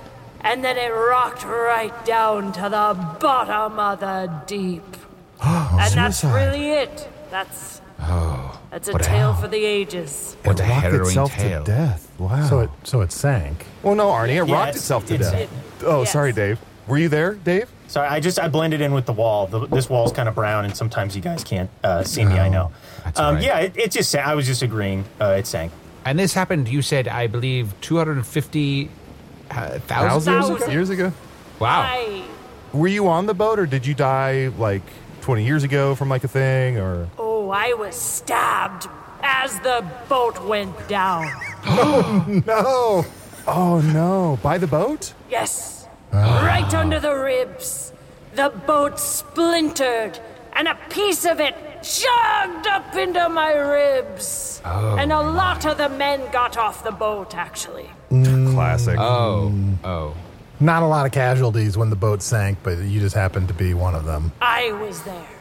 and 0.42 0.62
then 0.62 0.76
it 0.76 0.90
rocked 0.90 1.44
right 1.44 2.04
down 2.04 2.52
to 2.52 2.62
the 2.62 3.16
bottom 3.20 3.78
of 3.78 4.00
the 4.00 4.30
deep. 4.46 4.82
Oh, 5.48 5.78
and 5.78 5.92
that's 5.92 6.24
really 6.24 6.70
it. 6.72 7.08
That's 7.30 7.82
that's 8.70 8.88
a 8.88 8.92
what 8.92 9.02
tale 9.02 9.32
hell. 9.32 9.34
for 9.34 9.48
the 9.48 9.64
ages. 9.64 10.36
What 10.44 10.58
a 10.60 10.64
it 10.64 10.68
rocked 10.68 10.82
harrowing 10.82 11.06
itself 11.06 11.32
tale. 11.34 11.64
to 11.64 11.70
death. 11.70 12.10
Wow. 12.18 12.46
So 12.48 12.60
it 12.60 12.70
so 12.84 13.00
it 13.02 13.12
sank. 13.12 13.66
well, 13.82 13.94
no, 13.94 14.08
Arnie, 14.08 14.30
it 14.30 14.34
Yeah, 14.48 14.54
rocked 14.54 14.70
it's- 14.70 14.76
itself 14.76 15.06
to 15.06 15.14
it's- 15.14 15.30
death. 15.30 15.40
it- 15.42 15.84
oh, 15.86 16.00
yes. 16.00 16.12
sorry, 16.12 16.32
Dave. 16.32 16.58
Were 16.86 16.98
you 16.98 17.08
there, 17.08 17.34
Dave? 17.34 17.68
Sorry, 17.88 18.08
I 18.08 18.20
just 18.20 18.38
I 18.40 18.48
blended 18.48 18.80
in 18.80 18.92
with 18.92 19.06
the 19.06 19.12
wall. 19.12 19.46
The, 19.46 19.66
this 19.66 19.88
wall's 19.88 20.12
kind 20.12 20.28
of 20.28 20.34
brown, 20.34 20.64
and 20.64 20.76
sometimes 20.76 21.14
you 21.14 21.22
guys 21.22 21.44
can't 21.44 21.70
uh, 21.84 22.02
see 22.04 22.24
me. 22.24 22.38
I 22.38 22.48
know. 22.48 22.72
That's 23.04 23.18
Um, 23.20 23.26
all 23.26 23.34
right. 23.34 23.42
Yeah, 23.44 23.58
it, 23.60 23.76
it 23.76 23.90
just 23.92 24.10
sa- 24.10 24.18
I 24.20 24.34
was 24.34 24.46
just 24.46 24.62
agreeing. 24.62 25.04
Uh, 25.20 25.36
it 25.38 25.46
sank. 25.46 25.72
And 26.04 26.18
this 26.18 26.34
happened, 26.34 26.68
you 26.68 26.82
said, 26.82 27.06
I 27.08 27.26
believe, 27.26 27.74
250 27.80 28.90
uh, 29.50 29.78
thousand? 29.80 29.80
Thousand 29.88 30.32
years 30.34 30.50
ago? 30.62 30.72
Years 30.72 30.90
ago. 30.90 31.12
Wow. 31.60 31.80
I 31.80 32.24
Were 32.72 32.88
you 32.88 33.08
on 33.08 33.26
the 33.26 33.34
boat, 33.34 33.58
or 33.58 33.66
did 33.66 33.86
you 33.86 33.94
die 33.94 34.48
like 34.58 34.82
20 35.22 35.44
years 35.44 35.62
ago 35.64 35.94
from 35.94 36.08
like 36.08 36.22
a 36.24 36.28
thing, 36.28 36.78
or? 36.78 37.08
oh, 37.18 37.25
I 37.50 37.74
was 37.74 37.94
stabbed 37.94 38.88
as 39.22 39.58
the 39.60 39.84
boat 40.08 40.44
went 40.44 40.88
down. 40.88 41.30
Oh, 41.68 42.42
no. 42.46 43.04
Oh 43.48 43.80
no! 43.80 44.38
By 44.42 44.58
the 44.58 44.66
boat? 44.66 45.14
Yes, 45.30 45.86
right 46.12 46.74
ah. 46.74 46.80
under 46.80 46.98
the 46.98 47.14
ribs. 47.14 47.92
The 48.34 48.50
boat 48.66 48.98
splintered, 48.98 50.18
and 50.54 50.66
a 50.66 50.74
piece 50.90 51.24
of 51.24 51.38
it 51.38 51.54
chugged 51.82 52.66
up 52.66 52.96
into 52.96 53.28
my 53.28 53.52
ribs. 53.52 54.60
Oh, 54.64 54.96
and 54.96 55.12
a 55.12 55.20
lot 55.20 55.64
of 55.64 55.78
the 55.78 55.88
men 55.88 56.28
got 56.32 56.56
off 56.56 56.82
the 56.82 56.90
boat, 56.90 57.36
actually. 57.36 57.88
Mm. 58.10 58.52
Classic. 58.52 58.98
Oh, 58.98 59.52
mm. 59.54 59.76
oh. 59.84 60.16
Not 60.58 60.82
a 60.82 60.86
lot 60.86 61.06
of 61.06 61.12
casualties 61.12 61.76
when 61.76 61.90
the 61.90 61.96
boat 61.96 62.22
sank, 62.22 62.58
but 62.64 62.78
you 62.78 62.98
just 62.98 63.14
happened 63.14 63.48
to 63.48 63.54
be 63.54 63.74
one 63.74 63.94
of 63.94 64.06
them. 64.06 64.32
I 64.40 64.72
was 64.72 65.02
there. 65.02 65.35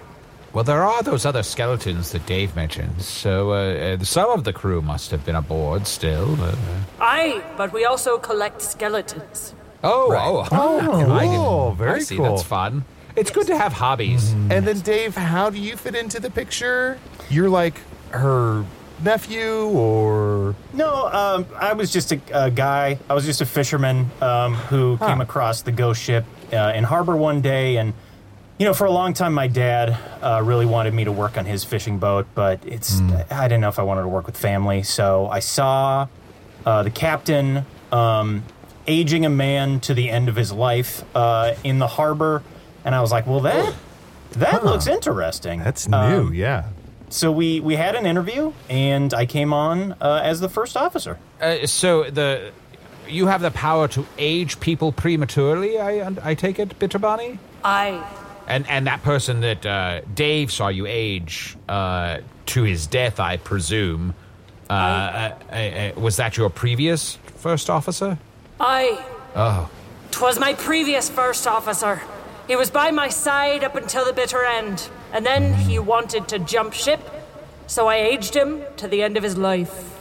Well, 0.55 0.63
there 0.63 0.83
are 0.85 1.03
those 1.03 1.25
other 1.25 1.43
skeletons 1.43 2.13
that 2.13 2.25
Dave 2.25 2.55
mentioned, 2.55 3.01
so 3.01 3.51
uh, 3.51 3.97
uh, 3.99 4.03
some 4.05 4.29
of 4.29 4.45
the 4.45 4.53
crew 4.53 4.81
must 4.81 5.11
have 5.11 5.25
been 5.25 5.35
aboard 5.35 5.85
still. 5.85 6.41
Uh, 6.41 6.55
Aye, 7.01 7.43
but 7.57 7.73
we 7.73 7.83
also 7.83 8.17
collect 8.17 8.61
skeletons. 8.61 9.53
oh, 9.83 10.15
oh, 10.15 10.47
Oh, 10.53 11.11
I 11.11 11.23
didn't- 11.23 11.35
cool. 11.35 11.71
Very 11.73 11.91
I 11.95 11.99
see, 11.99 12.15
cool. 12.15 12.29
That's 12.29 12.43
fun. 12.43 12.85
It's 13.17 13.31
good 13.31 13.47
to 13.47 13.57
have 13.57 13.73
hobbies. 13.73 14.31
And 14.31 14.65
then, 14.65 14.79
Dave, 14.79 15.13
how 15.17 15.49
do 15.49 15.57
you 15.59 15.75
fit 15.75 15.93
into 15.93 16.21
the 16.21 16.29
picture? 16.31 16.99
You're 17.29 17.49
like 17.49 17.81
her 18.11 18.63
nephew, 19.03 19.67
or 19.75 20.55
No, 20.71 21.07
um, 21.09 21.45
I 21.59 21.73
was 21.73 21.91
just 21.91 22.13
a, 22.13 22.19
a 22.33 22.49
guy. 22.49 22.97
I 23.09 23.13
was 23.13 23.25
just 23.25 23.41
a 23.41 23.45
fisherman 23.45 24.09
um, 24.21 24.53
who 24.53 24.97
came 24.99 25.19
across 25.19 25.63
the 25.63 25.73
ghost 25.73 26.01
ship 26.01 26.23
uh, 26.53 26.71
in 26.73 26.85
harbor 26.85 27.17
one 27.17 27.41
day, 27.41 27.75
and 27.75 27.93
you 28.57 28.65
know, 28.65 28.73
for 28.73 28.85
a 28.85 28.91
long 28.91 29.13
time, 29.13 29.33
my 29.33 29.47
dad 29.47 29.97
uh, 30.21 30.41
really 30.43 30.65
wanted 30.65 30.93
me 30.93 31.03
to 31.03 31.11
work 31.11 31.37
on 31.37 31.45
his 31.45 31.63
fishing 31.63 31.99
boat, 31.99 32.25
but 32.35 32.59
it's 32.65 33.01
I 33.29 33.47
didn't 33.47 33.61
know 33.61 33.69
if 33.69 33.79
I 33.79 33.83
wanted 33.83 34.03
to 34.03 34.07
work 34.07 34.25
with 34.25 34.37
family, 34.37 34.83
so 34.83 35.27
I 35.27 35.39
saw 35.39 36.07
uh, 36.65 36.83
the 36.83 36.89
captain 36.89 37.65
um, 37.91 38.43
aging 38.87 39.25
a 39.25 39.29
man 39.29 39.79
to 39.81 39.93
the 39.93 40.09
end 40.09 40.29
of 40.29 40.35
his 40.35 40.51
life 40.51 41.03
uh, 41.15 41.55
in 41.63 41.79
the 41.79 41.87
harbor, 41.87 42.43
and 42.85 42.95
I 42.95 43.01
was 43.01 43.11
like, 43.11 43.27
well, 43.27 43.41
that 43.41 43.73
that 44.31 44.63
looks 44.63 44.87
interesting. 44.87 45.59
that's 45.59 45.87
Um, 45.91 46.09
new, 46.09 46.31
yeah. 46.31 46.69
so 47.09 47.31
we 47.31 47.59
we 47.59 47.75
had 47.75 47.95
an 47.95 48.05
interview, 48.05 48.53
and 48.69 49.13
I 49.13 49.25
came 49.25 49.51
on 49.53 49.93
uh, 49.99 50.21
as 50.23 50.39
the 50.39 50.49
first 50.49 50.77
officer. 50.77 51.19
Uh, 51.41 51.67
so 51.67 52.09
the 52.09 52.51
you 53.07 53.27
have 53.27 53.41
the 53.41 53.51
power 53.51 53.87
to 53.89 54.07
age 54.17 54.59
people 54.61 54.93
prematurely. 54.93 55.77
I 55.77 56.07
I 56.23 56.35
take 56.35 56.57
it, 56.57 56.79
Bitterbonnie? 56.79 57.37
I 57.63 58.01
And 58.47 58.67
and 58.69 58.87
that 58.87 59.01
person 59.03 59.41
that 59.41 59.65
uh, 59.65 60.01
Dave 60.13 60.51
saw 60.51 60.67
you 60.67 60.85
age 60.85 61.57
uh, 61.67 62.19
to 62.47 62.63
his 62.63 62.87
death, 62.87 63.19
I 63.19 63.37
presume. 63.37 64.13
Uh, 64.69 64.73
uh, 64.73 65.35
uh, 65.51 65.55
uh, 65.55 65.99
was 65.99 66.17
that 66.17 66.37
your 66.37 66.49
previous 66.49 67.15
first 67.37 67.69
officer? 67.69 68.17
I. 68.59 69.03
Oh, 69.35 69.69
Twas 70.11 70.39
my 70.39 70.53
previous 70.53 71.09
first 71.09 71.45
officer. 71.45 72.01
He 72.47 72.55
was 72.55 72.69
by 72.69 72.91
my 72.91 73.09
side 73.09 73.63
up 73.63 73.75
until 73.75 74.05
the 74.05 74.13
bitter 74.13 74.45
end, 74.45 74.87
and 75.11 75.25
then 75.25 75.53
he 75.53 75.79
wanted 75.79 76.27
to 76.29 76.39
jump 76.39 76.73
ship, 76.73 76.99
so 77.67 77.87
I 77.87 77.97
aged 77.97 78.35
him 78.35 78.61
to 78.77 78.87
the 78.87 79.01
end 79.01 79.17
of 79.17 79.23
his 79.23 79.35
life. 79.35 79.94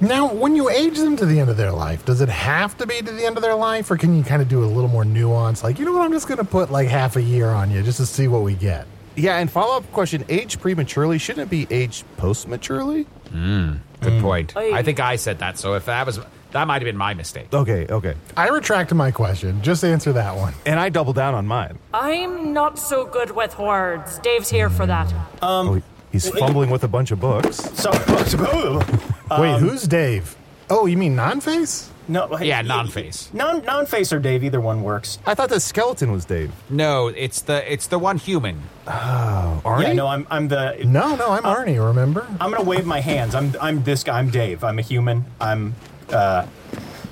Now, 0.00 0.32
when 0.32 0.56
you 0.56 0.70
age 0.70 0.96
them 0.96 1.16
to 1.16 1.26
the 1.26 1.40
end 1.40 1.50
of 1.50 1.58
their 1.58 1.72
life, 1.72 2.06
does 2.06 2.22
it 2.22 2.30
have 2.30 2.76
to 2.78 2.86
be 2.86 3.02
to 3.02 3.12
the 3.12 3.26
end 3.26 3.36
of 3.36 3.42
their 3.42 3.54
life, 3.54 3.90
or 3.90 3.98
can 3.98 4.16
you 4.16 4.22
kind 4.22 4.40
of 4.40 4.48
do 4.48 4.64
a 4.64 4.66
little 4.66 4.88
more 4.88 5.04
nuance? 5.04 5.62
Like, 5.62 5.78
you 5.78 5.84
know 5.84 5.92
what, 5.92 6.02
I'm 6.02 6.12
just 6.12 6.26
going 6.26 6.38
to 6.38 6.44
put 6.44 6.70
like 6.70 6.88
half 6.88 7.16
a 7.16 7.22
year 7.22 7.48
on 7.48 7.70
you 7.70 7.82
just 7.82 7.98
to 7.98 8.06
see 8.06 8.26
what 8.26 8.42
we 8.42 8.54
get. 8.54 8.86
Yeah, 9.16 9.36
and 9.36 9.50
follow 9.50 9.76
up 9.76 9.92
question: 9.92 10.24
Age 10.28 10.58
prematurely 10.58 11.18
shouldn't 11.18 11.46
it 11.46 11.50
be 11.50 11.66
aged 11.70 12.04
postmaturely? 12.16 13.06
good 13.30 14.22
point. 14.22 14.56
Oy. 14.56 14.72
I 14.72 14.82
think 14.82 14.98
I 15.00 15.16
said 15.16 15.40
that. 15.40 15.58
So 15.58 15.74
if 15.74 15.84
that 15.84 16.06
was 16.06 16.18
that 16.52 16.66
might 16.66 16.82
have 16.82 16.86
been 16.86 16.96
my 16.96 17.14
mistake. 17.14 17.52
Okay, 17.52 17.86
okay. 17.88 18.14
I 18.36 18.48
retract 18.48 18.92
my 18.94 19.10
question. 19.10 19.62
Just 19.62 19.84
answer 19.84 20.12
that 20.14 20.36
one. 20.36 20.54
And 20.66 20.80
I 20.80 20.88
double 20.88 21.12
down 21.12 21.34
on 21.34 21.46
mine. 21.46 21.78
I'm 21.92 22.52
not 22.52 22.78
so 22.78 23.04
good 23.04 23.30
with 23.32 23.58
words. 23.58 24.18
Dave's 24.20 24.48
here 24.50 24.70
for 24.70 24.86
that. 24.86 25.12
Um, 25.42 25.82
He's 26.10 26.28
fumbling 26.28 26.70
with 26.70 26.82
a 26.82 26.88
bunch 26.88 27.12
of 27.12 27.20
books. 27.20 27.56
So, 27.78 27.92
Wait, 29.38 29.58
who's 29.60 29.86
Dave? 29.86 30.36
Oh, 30.68 30.86
you 30.86 30.96
mean 30.96 31.14
non-face? 31.16 31.90
no, 32.08 32.38
Yeah, 32.40 32.62
non-face. 32.62 33.30
non 33.32 33.62
non 33.64 33.86
face 33.86 34.12
or 34.12 34.18
Dave, 34.18 34.42
either 34.42 34.60
one 34.60 34.82
works. 34.82 35.18
I 35.26 35.34
thought 35.34 35.48
the 35.50 35.60
skeleton 35.60 36.10
was 36.10 36.24
Dave. 36.24 36.50
No, 36.68 37.08
it's 37.08 37.42
the 37.42 37.72
it's 37.72 37.86
the 37.86 37.98
one 37.98 38.18
human. 38.18 38.62
Oh. 38.86 39.60
Arnie? 39.64 39.82
Yeah, 39.82 39.92
no, 39.92 40.06
I'm 40.08 40.26
I'm 40.30 40.48
the 40.48 40.76
No, 40.84 41.14
no, 41.16 41.30
I'm 41.30 41.42
Arnie. 41.44 41.84
Remember? 41.84 42.26
I'm 42.40 42.50
gonna 42.50 42.64
wave 42.64 42.86
my 42.86 43.00
hands. 43.00 43.34
I'm 43.34 43.54
I'm 43.60 43.82
this 43.84 44.02
guy. 44.04 44.18
I'm 44.18 44.30
Dave. 44.30 44.64
I'm 44.64 44.78
a 44.78 44.82
human. 44.82 45.24
I'm 45.40 45.74
uh. 46.10 46.46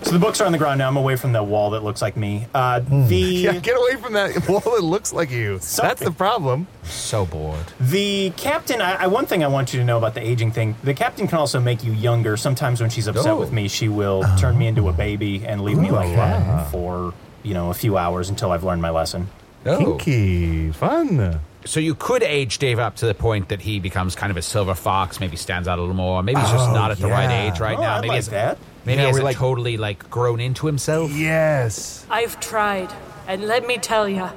So 0.02 0.12
the 0.12 0.18
books 0.18 0.40
are 0.40 0.46
on 0.46 0.52
the 0.52 0.58
ground 0.58 0.78
now. 0.78 0.88
I'm 0.88 0.96
away 0.96 1.16
from 1.16 1.32
the 1.32 1.42
wall 1.42 1.70
that 1.70 1.82
looks 1.82 2.00
like 2.00 2.16
me. 2.16 2.46
Uh, 2.54 2.80
the 2.80 3.16
Yeah, 3.16 3.58
get 3.58 3.76
away 3.76 4.00
from 4.00 4.12
that 4.14 4.48
wall 4.48 4.60
that 4.60 4.82
looks 4.82 5.12
like 5.12 5.30
you. 5.30 5.58
Sorry. 5.60 5.88
That's 5.88 6.02
the 6.02 6.12
problem. 6.12 6.66
So 6.84 7.26
bored. 7.26 7.64
The 7.80 8.30
captain, 8.36 8.80
I, 8.80 8.94
I, 9.02 9.06
one 9.08 9.26
thing 9.26 9.42
I 9.44 9.48
want 9.48 9.74
you 9.74 9.80
to 9.80 9.84
know 9.84 9.98
about 9.98 10.14
the 10.14 10.26
aging 10.26 10.52
thing 10.52 10.76
the 10.82 10.94
captain 10.94 11.26
can 11.26 11.36
also 11.38 11.60
make 11.60 11.82
you 11.84 11.92
younger. 11.92 12.36
Sometimes 12.36 12.80
when 12.80 12.90
she's 12.90 13.06
upset 13.08 13.26
Oh. 13.32 13.36
with 13.40 13.52
me, 13.52 13.68
she 13.68 13.88
will 13.88 14.24
turn 14.38 14.56
me 14.56 14.66
into 14.68 14.88
a 14.88 14.92
baby 14.92 15.44
and 15.44 15.62
leave 15.62 15.78
me 15.78 15.90
like 15.90 16.14
that 16.14 16.70
for, 16.70 17.12
you 17.42 17.52
know, 17.54 17.70
a 17.70 17.74
few 17.74 17.96
hours 17.98 18.30
until 18.30 18.52
I've 18.52 18.64
learned 18.64 18.80
my 18.80 18.90
lesson. 18.90 19.28
Oh. 19.66 19.96
Kinky. 19.96 20.70
Fun. 20.72 21.40
So 21.64 21.80
you 21.80 21.94
could 21.96 22.22
age 22.22 22.58
Dave 22.58 22.78
up 22.78 22.96
to 22.96 23.06
the 23.06 23.14
point 23.14 23.48
that 23.50 23.60
he 23.60 23.78
becomes 23.80 24.14
kind 24.14 24.30
of 24.30 24.36
a 24.38 24.42
silver 24.42 24.74
fox, 24.74 25.20
maybe 25.20 25.36
stands 25.36 25.68
out 25.68 25.78
a 25.78 25.82
little 25.82 25.94
more. 25.96 26.22
Maybe 26.22 26.40
he's 26.40 26.50
just 26.50 26.70
Oh, 26.70 26.72
not 26.72 26.92
at 26.92 26.98
the 26.98 27.08
right 27.08 27.28
yeah. 27.28 27.52
age 27.52 27.60
right 27.60 27.76
Oh, 27.76 27.80
now. 27.82 27.96
I'd 27.96 28.00
maybe 28.02 28.08
like 28.10 28.16
he's 28.18 28.28
that. 28.28 28.56
Maybe 28.88 29.02
Yeah, 29.02 29.12
he 29.12 29.20
like- 29.20 29.36
totally 29.36 29.76
like 29.76 30.08
grown 30.10 30.40
into 30.40 30.66
himself. 30.66 31.10
Yes. 31.12 32.04
I've 32.10 32.40
tried, 32.40 32.90
and 33.28 33.44
let 33.46 33.66
me 33.66 33.76
tell 33.78 34.08
you, 34.08 34.28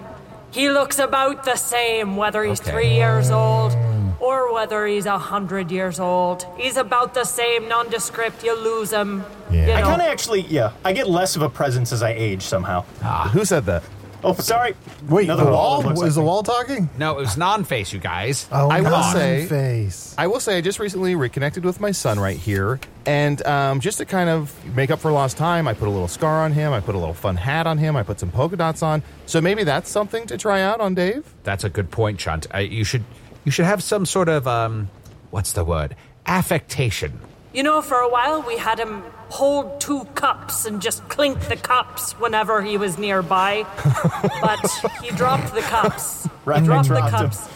he 0.51 0.70
looks 0.70 1.00
about 1.00 1.46
the 1.46 1.55
same 1.55 2.17
whether 2.17 2.43
he's 2.43 2.60
Okay. 2.62 2.72
three 2.72 2.93
years 2.93 3.31
old 3.31 3.72
or 4.20 4.53
whether 4.53 4.86
he's 4.86 5.05
a 5.05 5.17
hundred 5.17 5.72
years 5.72 5.98
old. 6.00 6.46
He's 6.58 6.75
about 6.77 7.13
the 7.13 7.24
same, 7.24 7.70
nondescript. 7.70 8.43
You 8.43 8.55
lose 8.70 8.91
him. 8.91 9.24
Yeah. 9.50 9.67
You 9.67 9.74
I 9.74 9.81
kind 9.81 10.01
of 10.01 10.08
actually, 10.08 10.41
yeah, 10.41 10.72
I 10.84 10.91
get 10.93 11.08
less 11.10 11.36
of 11.38 11.41
a 11.41 11.50
presence 11.50 11.91
as 11.93 12.03
I 12.03 12.12
age 12.12 12.41
somehow. 12.43 12.84
Ah, 13.03 13.29
Who 13.34 13.46
said 13.46 13.65
that? 13.65 13.84
Oh, 14.24 14.34
sorry. 14.34 14.75
Wait, 15.10 15.24
Another 15.25 15.46
the 15.46 15.51
wall 15.51 15.82
wall? 15.82 15.82
that 15.82 15.94
Is 15.94 16.00
like 16.01 16.13
the 16.13 16.20
me. 16.22 16.25
wall 16.28 16.44
talking? 16.44 16.90
No, 16.98 17.18
it 17.18 17.22
was 17.22 17.38
non-face, 17.38 17.92
you 17.92 18.00
guys. 18.00 18.48
Oh, 18.51 18.70
I 18.70 18.82
will 18.82 19.01
say- 19.13 19.40
non-face. 19.40 20.16
I 20.18 20.28
will 20.28 20.40
say, 20.40 20.58
I 20.58 20.62
just 20.62 20.80
recently 20.80 21.16
reconnected 21.16 21.66
with 21.66 21.80
my 21.80 21.92
son 21.92 22.20
right 22.20 22.38
here, 22.38 22.80
and 23.06 23.44
um, 23.48 23.80
just 23.80 23.98
to 23.98 24.06
kind 24.06 24.30
of 24.30 24.54
make 24.75 24.92
up 24.92 25.00
for 25.00 25.12
lost 25.12 25.38
time, 25.38 25.68
I 25.68 25.74
put 25.74 25.88
a 25.88 25.92
little 25.92 26.08
scar 26.08 26.42
on 26.44 26.51
him, 26.51 26.72
I 26.72 26.80
put 26.82 26.94
a 26.94 27.00
little 27.00 27.13
fun 27.16 27.36
hat 27.36 27.66
on 27.66 27.78
him, 27.80 27.96
I 27.96 28.04
put 28.04 28.20
some 28.20 28.30
polka 28.32 28.56
dots 28.58 28.84
on. 28.84 29.01
So 29.25 29.42
maybe 29.42 29.63
that's 29.63 29.90
something 29.90 30.28
to 30.28 30.38
try 30.38 30.62
out 30.62 30.80
on 30.82 30.94
Dave. 30.94 31.25
That's 31.44 31.63
a 31.63 31.70
good 31.70 31.90
point, 31.90 32.20
Chunt. 32.20 32.46
Uh, 32.54 32.60
you 32.60 32.84
should 32.84 33.04
you 33.44 33.51
should 33.51 33.66
have 33.66 33.82
some 33.82 34.06
sort 34.06 34.30
of 34.30 34.48
um, 34.48 34.90
what's 35.32 35.54
the 35.54 35.63
word? 35.66 35.96
Affectation. 36.28 37.20
You 37.53 37.63
know, 37.63 37.81
for 37.81 37.98
a 37.98 38.10
while 38.10 38.41
we 38.41 38.58
had 38.58 38.79
him 38.79 39.03
hold 39.29 39.81
two 39.81 40.05
cups 40.15 40.65
and 40.65 40.81
just 40.81 41.08
clink 41.10 41.39
the 41.50 41.58
cups 41.58 42.13
whenever 42.13 42.62
he 42.62 42.77
was 42.77 42.98
nearby. 42.98 43.65
but 44.41 44.72
he 45.01 45.12
dropped 45.12 45.53
the 45.53 45.62
cups. 45.62 46.27
Right, 46.43 46.60
he 46.62 46.65
dropped 46.65 46.88
the 46.88 46.96
dropped 46.96 47.13
'em. 47.13 47.20
cups. 47.29 47.48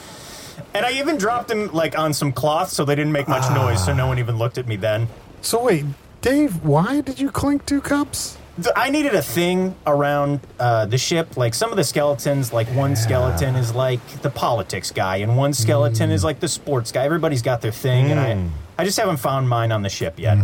And 0.76 0.86
I 0.86 0.92
even 0.92 1.18
dropped 1.18 1.50
him 1.50 1.72
like 1.74 1.98
on 1.98 2.14
some 2.14 2.32
cloth 2.32 2.70
so 2.70 2.86
they 2.86 2.94
didn't 2.94 3.14
make 3.14 3.28
much 3.28 3.42
ah. 3.46 3.56
noise, 3.56 3.84
so 3.84 3.96
no 3.96 4.06
one 4.06 4.20
even 4.20 4.38
looked 4.38 4.60
at 4.60 4.68
me 4.68 4.76
then. 4.76 5.08
So 5.42 5.64
wait, 5.64 5.86
Dave, 6.22 6.64
why 6.64 7.02
did 7.02 7.20
you 7.20 7.32
clink 7.32 7.66
two 7.66 7.82
cups? 7.82 8.38
I 8.76 8.90
needed 8.90 9.16
a 9.16 9.22
thing 9.22 9.76
around 9.88 10.40
uh, 10.60 10.86
the 10.86 10.98
ship. 10.98 11.36
Like 11.36 11.54
some 11.54 11.72
of 11.72 11.78
the 11.78 11.84
skeletons, 11.84 12.54
like 12.54 12.68
one 12.68 12.96
skeleton 12.96 13.56
is 13.56 13.74
like 13.74 14.06
the 14.22 14.30
politics 14.30 14.92
guy, 14.92 15.18
and 15.18 15.36
one 15.36 15.54
skeleton 15.54 16.12
is 16.12 16.22
hmm. 16.22 16.28
like 16.28 16.40
the 16.40 16.48
sports 16.48 16.92
guy. 16.92 17.06
Everybody's 17.06 17.42
got 17.42 17.62
their 17.62 17.72
thing, 17.72 18.12
and 18.12 18.20
I, 18.20 18.36
hmm. 18.36 18.50
I 18.78 18.84
just 18.84 18.98
haven't 18.98 19.18
found 19.18 19.48
mine 19.48 19.72
on 19.72 19.82
the 19.82 19.90
ship 19.90 20.20
yet. 20.20 20.38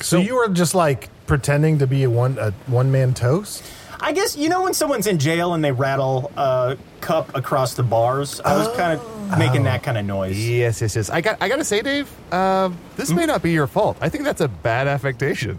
So, 0.00 0.18
you 0.18 0.36
were 0.36 0.48
just 0.48 0.74
like 0.74 1.08
pretending 1.26 1.78
to 1.78 1.86
be 1.86 2.04
a 2.04 2.10
one 2.10 2.38
a 2.38 2.52
one 2.66 2.90
man 2.90 3.14
toast? 3.14 3.62
I 4.00 4.12
guess 4.12 4.36
you 4.36 4.48
know 4.48 4.62
when 4.62 4.74
someone's 4.74 5.06
in 5.06 5.18
jail 5.18 5.54
and 5.54 5.64
they 5.64 5.72
rattle 5.72 6.30
a 6.36 6.76
cup 7.00 7.34
across 7.34 7.74
the 7.74 7.82
bars. 7.82 8.40
I 8.40 8.56
was 8.56 8.68
kind 8.76 8.98
of 8.98 9.38
making 9.38 9.64
that 9.64 9.82
kind 9.82 9.98
of 9.98 10.04
noise. 10.04 10.38
Yes, 10.38 10.80
yes, 10.80 10.96
yes. 10.96 11.10
I 11.10 11.20
got. 11.20 11.38
I 11.40 11.48
got 11.48 11.56
to 11.56 11.64
say, 11.64 11.82
Dave, 11.82 12.10
uh, 12.32 12.70
this 12.96 13.10
may 13.10 13.26
not 13.26 13.42
be 13.42 13.52
your 13.52 13.66
fault. 13.66 13.96
I 14.00 14.08
think 14.08 14.24
that's 14.24 14.40
a 14.40 14.48
bad 14.48 14.86
affectation. 14.86 15.58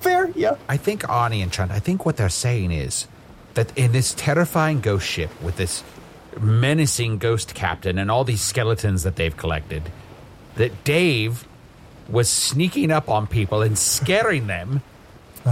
Fair, 0.00 0.30
yeah. 0.34 0.56
I 0.68 0.76
think 0.76 1.02
Arnie 1.04 1.42
and 1.42 1.50
Chunt, 1.50 1.70
I 1.70 1.78
think 1.78 2.04
what 2.04 2.18
they're 2.18 2.28
saying 2.28 2.72
is 2.72 3.06
that 3.54 3.76
in 3.78 3.92
this 3.92 4.12
terrifying 4.12 4.82
ghost 4.82 5.06
ship 5.06 5.30
with 5.40 5.56
this 5.56 5.82
menacing 6.38 7.16
ghost 7.16 7.54
captain 7.54 7.96
and 7.98 8.10
all 8.10 8.24
these 8.24 8.42
skeletons 8.42 9.04
that 9.04 9.16
they've 9.16 9.34
collected, 9.34 9.90
that 10.56 10.84
Dave 10.84 11.46
was 12.08 12.28
sneaking 12.28 12.90
up 12.90 13.08
on 13.08 13.26
people 13.26 13.62
and 13.62 13.78
scaring 13.78 14.46
them. 14.46 14.82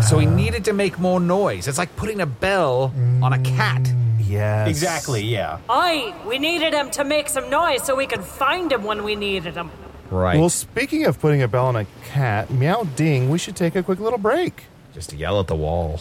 So 0.09 0.19
he 0.19 0.27
uh-huh. 0.27 0.37
needed 0.37 0.65
to 0.67 0.73
make 0.73 0.99
more 0.99 1.21
noise. 1.21 1.69
It's 1.69 1.77
like 1.77 1.95
putting 1.97 2.21
a 2.21 2.27
bell 2.27 2.95
on 3.23 3.35
a 3.35 3.38
cat. 3.38 3.83
Mm, 3.83 4.21
yes, 4.27 4.69
Exactly, 4.69 5.23
yeah. 5.23 5.59
Aye, 5.69 6.15
we 6.27 6.38
needed 6.38 6.73
him 6.73 6.91
to 6.93 7.05
make 7.05 7.29
some 7.29 7.51
noise 7.51 7.85
so 7.85 7.95
we 7.95 8.07
could 8.07 8.25
find 8.25 8.73
him 8.73 8.85
when 8.85 9.05
we 9.05 9.17
needed 9.17 9.55
him. 9.55 9.71
Right. 10.11 10.38
Well, 10.38 10.49
speaking 10.49 11.05
of 11.05 11.21
putting 11.21 11.43
a 11.43 11.49
bell 11.49 11.67
on 11.67 11.77
a 11.77 11.87
cat, 12.05 12.51
meow 12.51 12.85
ding. 12.97 13.29
We 13.29 13.38
should 13.38 13.57
take 13.57 13.77
a 13.77 13.83
quick 13.83 13.99
little 13.99 14.19
break. 14.19 14.65
Just 14.95 15.11
to 15.11 15.17
yell 15.17 15.41
at 15.41 15.47
the 15.47 15.57
wall. 15.57 16.01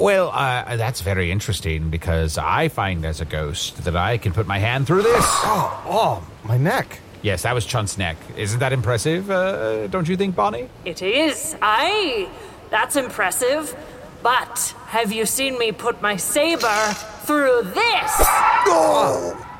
Well, 0.00 0.30
uh, 0.32 0.76
that's 0.76 1.02
very 1.02 1.30
interesting 1.30 1.90
because 1.90 2.38
I 2.38 2.68
find 2.68 3.04
as 3.04 3.20
a 3.20 3.26
ghost 3.26 3.84
that 3.84 3.94
I 3.94 4.16
can 4.16 4.32
put 4.32 4.46
my 4.46 4.58
hand 4.58 4.86
through 4.86 5.02
this. 5.02 5.22
Oh, 5.22 5.82
oh 5.86 6.48
my 6.48 6.56
neck. 6.56 7.00
Yes, 7.20 7.42
that 7.42 7.52
was 7.54 7.66
Chunt's 7.66 7.98
neck. 7.98 8.16
Isn't 8.34 8.60
that 8.60 8.72
impressive? 8.72 9.30
Uh, 9.30 9.88
don't 9.88 10.08
you 10.08 10.16
think, 10.16 10.34
Bonnie? 10.34 10.70
It 10.86 11.02
is. 11.02 11.54
Aye, 11.60 12.30
that's 12.70 12.96
impressive. 12.96 13.76
But 14.22 14.74
have 14.86 15.12
you 15.12 15.26
seen 15.26 15.58
me 15.58 15.70
put 15.70 16.00
my 16.00 16.16
saber 16.16 16.94
through 17.24 17.64
this? 17.64 18.12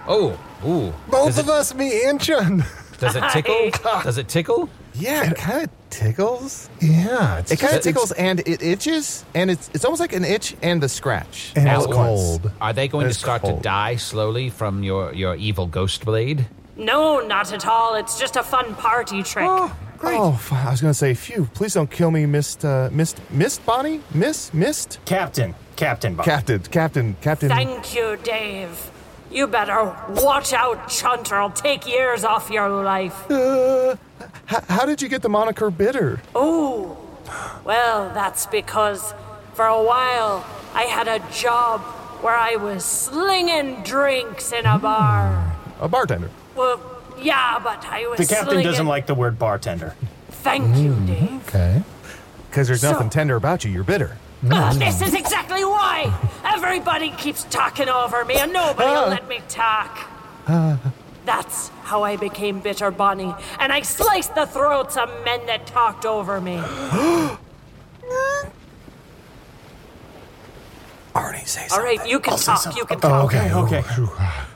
Oh, 0.09 0.40
ooh. 0.64 0.94
Both 1.11 1.26
does 1.26 1.38
of 1.38 1.48
it, 1.48 1.50
us, 1.50 1.74
me 1.74 2.05
and 2.07 2.18
Chun. 2.18 2.64
Does 2.98 3.14
it 3.14 3.24
tickle? 3.31 3.70
does 4.03 4.16
it 4.16 4.29
tickle? 4.29 4.70
Yeah, 5.01 5.31
it 5.31 5.37
kind 5.37 5.63
of 5.65 5.71
tickles. 5.91 6.69
Yeah, 6.81 7.39
it's 7.39 7.51
It 7.51 7.59
kind 7.59 7.71
of 7.73 7.77
just- 7.79 7.85
tickles 7.85 8.13
and 8.13 8.41
it 8.41 8.63
itches, 8.63 9.25
and 9.35 9.51
it's 9.51 9.71
it's 9.75 9.85
almost 9.85 10.01
like 10.01 10.13
an 10.13 10.25
itch 10.25 10.55
and 10.63 10.83
the 10.83 10.89
scratch. 10.89 11.53
And 11.57 11.69
all 11.69 11.77
it's 11.85 11.87
at 11.87 11.93
cold. 11.95 12.51
Are 12.61 12.73
they 12.73 12.89
going 12.89 13.05
to 13.05 13.11
It's 13.11 13.19
start 13.19 13.43
cold. 13.43 13.59
to 13.59 13.63
die 13.63 13.97
slowly 13.97 14.51
from 14.51 14.83
your, 14.83 15.13
your 15.15 15.35
evil 15.37 15.67
ghost 15.67 16.05
blade? 16.05 16.47
No, 16.77 17.21
not 17.21 17.53
at 17.53 17.67
all. 17.67 17.95
It's 17.97 18.19
just 18.19 18.37
a 18.37 18.43
fun 18.43 18.75
party 18.77 19.23
trick. 19.23 19.47
Oh, 20.03 20.33
f- 20.33 20.53
I 20.53 20.71
was 20.71 20.81
gonna 20.81 20.95
say, 20.95 21.13
phew! 21.13 21.47
Please 21.53 21.75
don't 21.75 21.91
kill 21.91 22.11
me, 22.11 22.25
Mist, 22.25 22.65
uh, 22.65 22.89
Mist, 22.91 23.21
Mist, 23.31 23.65
Bonnie, 23.67 24.01
Miss, 24.15 24.53
Mist, 24.55 24.99
Captain, 25.05 25.55
Captain 25.77 26.15
Bob. 26.15 26.25
Captain, 26.25 26.59
Captain, 26.61 27.17
Captain. 27.21 27.49
Thank 27.51 27.95
you, 27.95 28.17
Dave. 28.23 28.91
You 29.31 29.47
better 29.47 29.95
watch 30.25 30.55
out, 30.55 30.89
Chunt, 30.89 31.31
or 31.31 31.37
I'll 31.37 31.51
take 31.51 31.87
years 31.87 32.25
off 32.25 32.49
your 32.51 32.69
life. 32.83 33.31
Uh, 33.31 33.97
h- 34.51 34.65
how 34.69 34.85
did 34.87 35.01
you 35.03 35.09
get 35.09 35.23
the 35.23 35.29
moniker 35.29 35.71
bitter? 35.71 36.21
Oh, 36.35 36.97
Well, 37.65 38.11
that's 38.15 38.47
because 38.47 39.15
for 39.55 39.67
a 39.67 39.83
while 39.83 40.45
I 40.75 40.83
had 40.85 41.09
a 41.09 41.19
job 41.33 41.81
where 42.23 42.37
I 42.37 42.57
was 42.57 42.85
slinging 42.85 43.83
drinks 43.83 44.53
in 44.53 44.67
a 44.67 44.79
bar. 44.79 45.57
A 45.81 45.89
bartender. 45.89 46.31
Well, 46.55 46.81
yeah, 47.21 47.59
but 47.63 47.85
I 47.87 48.07
was 48.09 48.19
The 48.19 48.27
captain 48.27 48.47
slinging... 48.49 48.65
doesn't 48.67 48.87
like 48.87 49.07
the 49.07 49.15
word 49.15 49.39
bartender. 49.39 49.95
Thank 50.31 50.77
you, 50.77 50.95
Dave. 51.07 51.47
Okay. 51.49 51.83
Because 52.51 52.67
there's 52.67 52.81
So- 52.81 52.93
nothing 52.93 53.11
tender 53.11 53.37
about 53.37 53.65
you. 53.65 53.71
You're 53.71 53.85
bitter. 53.85 54.17
Ah, 54.51 54.73
this 54.75 55.03
is 55.03 55.13
exactly 55.13 55.65
why! 55.67 56.11
Everybody 56.45 57.11
keeps 57.11 57.45
talking 57.45 57.91
over 57.91 58.25
me 58.25 58.37
and 58.37 58.51
nobody 58.55 58.89
will 58.91 59.09
let 59.09 59.29
me 59.29 59.41
talk. 59.51 59.99
That's 61.25 61.69
how 61.83 62.03
I 62.03 62.17
became 62.17 62.61
Bitter 62.61 62.91
Bonnie, 62.91 63.35
and 63.59 63.73
I 63.73 63.83
sliced 63.83 64.35
the 64.35 64.47
throats 64.47 64.97
of 64.97 65.09
men 65.25 65.45
that 65.47 65.67
talked 65.67 66.07
over 66.07 66.41
me. 66.41 66.57
Arnie, 71.15 71.47
say 71.47 71.67
All 71.73 71.83
right, 71.83 72.05
you 72.09 72.21
can 72.21 72.39
talk. 72.39 72.77
You 72.77 72.85
can 72.85 72.99
Oh, 72.99 73.29
talk. 73.29 73.35
okay. 73.35 73.53
okay. 73.53 73.83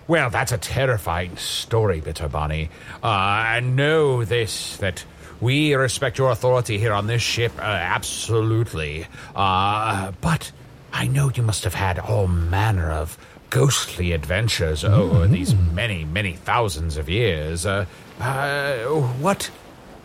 Well, 0.07 0.31
that's 0.31 0.53
a 0.53 0.59
terrifying 0.59 1.37
story, 1.37 2.01
Bitter 2.01 2.29
Bonnie. 2.29 2.71
Uh, 3.03 3.45
and 3.49 3.75
know 3.75 4.25
this 4.25 4.77
that 4.77 5.05
we 5.41 5.75
respect 5.75 6.17
your 6.17 6.31
authority 6.31 6.79
here 6.79 6.93
on 6.93 7.07
this 7.09 7.23
ship, 7.23 7.53
uh, 7.59 7.63
absolutely. 7.63 9.07
Uh, 9.35 10.13
but 10.21 10.53
I 10.93 11.09
know 11.09 11.29
you 11.35 11.43
must 11.43 11.65
have 11.65 11.75
had 11.75 11.99
all 11.99 12.29
manner 12.29 12.91
of 12.93 13.19
ghostly 13.55 14.11
adventures 14.11 14.85
over 14.85 15.29
these 15.29 15.55
many, 15.55 16.05
many 16.05 16.33
thousands 16.33 16.97
of 16.97 17.09
years. 17.09 17.65
Uh, 17.65 17.87
uh, 18.19 18.79
what, 19.21 19.45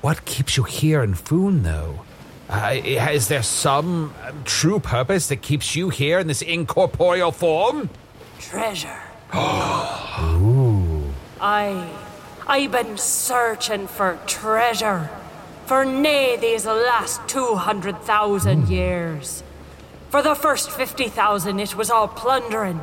what 0.01 0.23
keeps 0.23 0.55
you 0.55 0.61
here 0.61 1.01
in 1.01 1.15
Foon, 1.15 1.63
though? 1.63 2.05
Uh, 2.47 2.75
is 2.85 3.27
there 3.27 3.41
some 3.41 4.13
uh, 4.21 4.31
true 4.45 4.79
purpose 4.79 5.29
that 5.29 5.41
keeps 5.41 5.75
you 5.75 5.89
here 5.89 6.19
in 6.19 6.27
this 6.27 6.43
incorporeal 6.43 7.31
form? 7.31 7.89
Treasure. 8.37 9.01
Ooh. 9.35 11.11
I. 11.41 11.89
I've 12.45 12.71
been 12.71 12.97
searching 12.97 13.87
for 13.87 14.19
treasure 14.27 15.09
for 15.65 15.85
nay 15.85 16.37
these 16.37 16.65
last 16.65 17.27
200,000 17.27 18.69
years. 18.69 19.43
For 20.09 20.21
the 20.21 20.35
first 20.35 20.69
50,000, 20.71 21.59
it 21.59 21.75
was 21.75 21.89
all 21.91 22.07
plundering. 22.07 22.79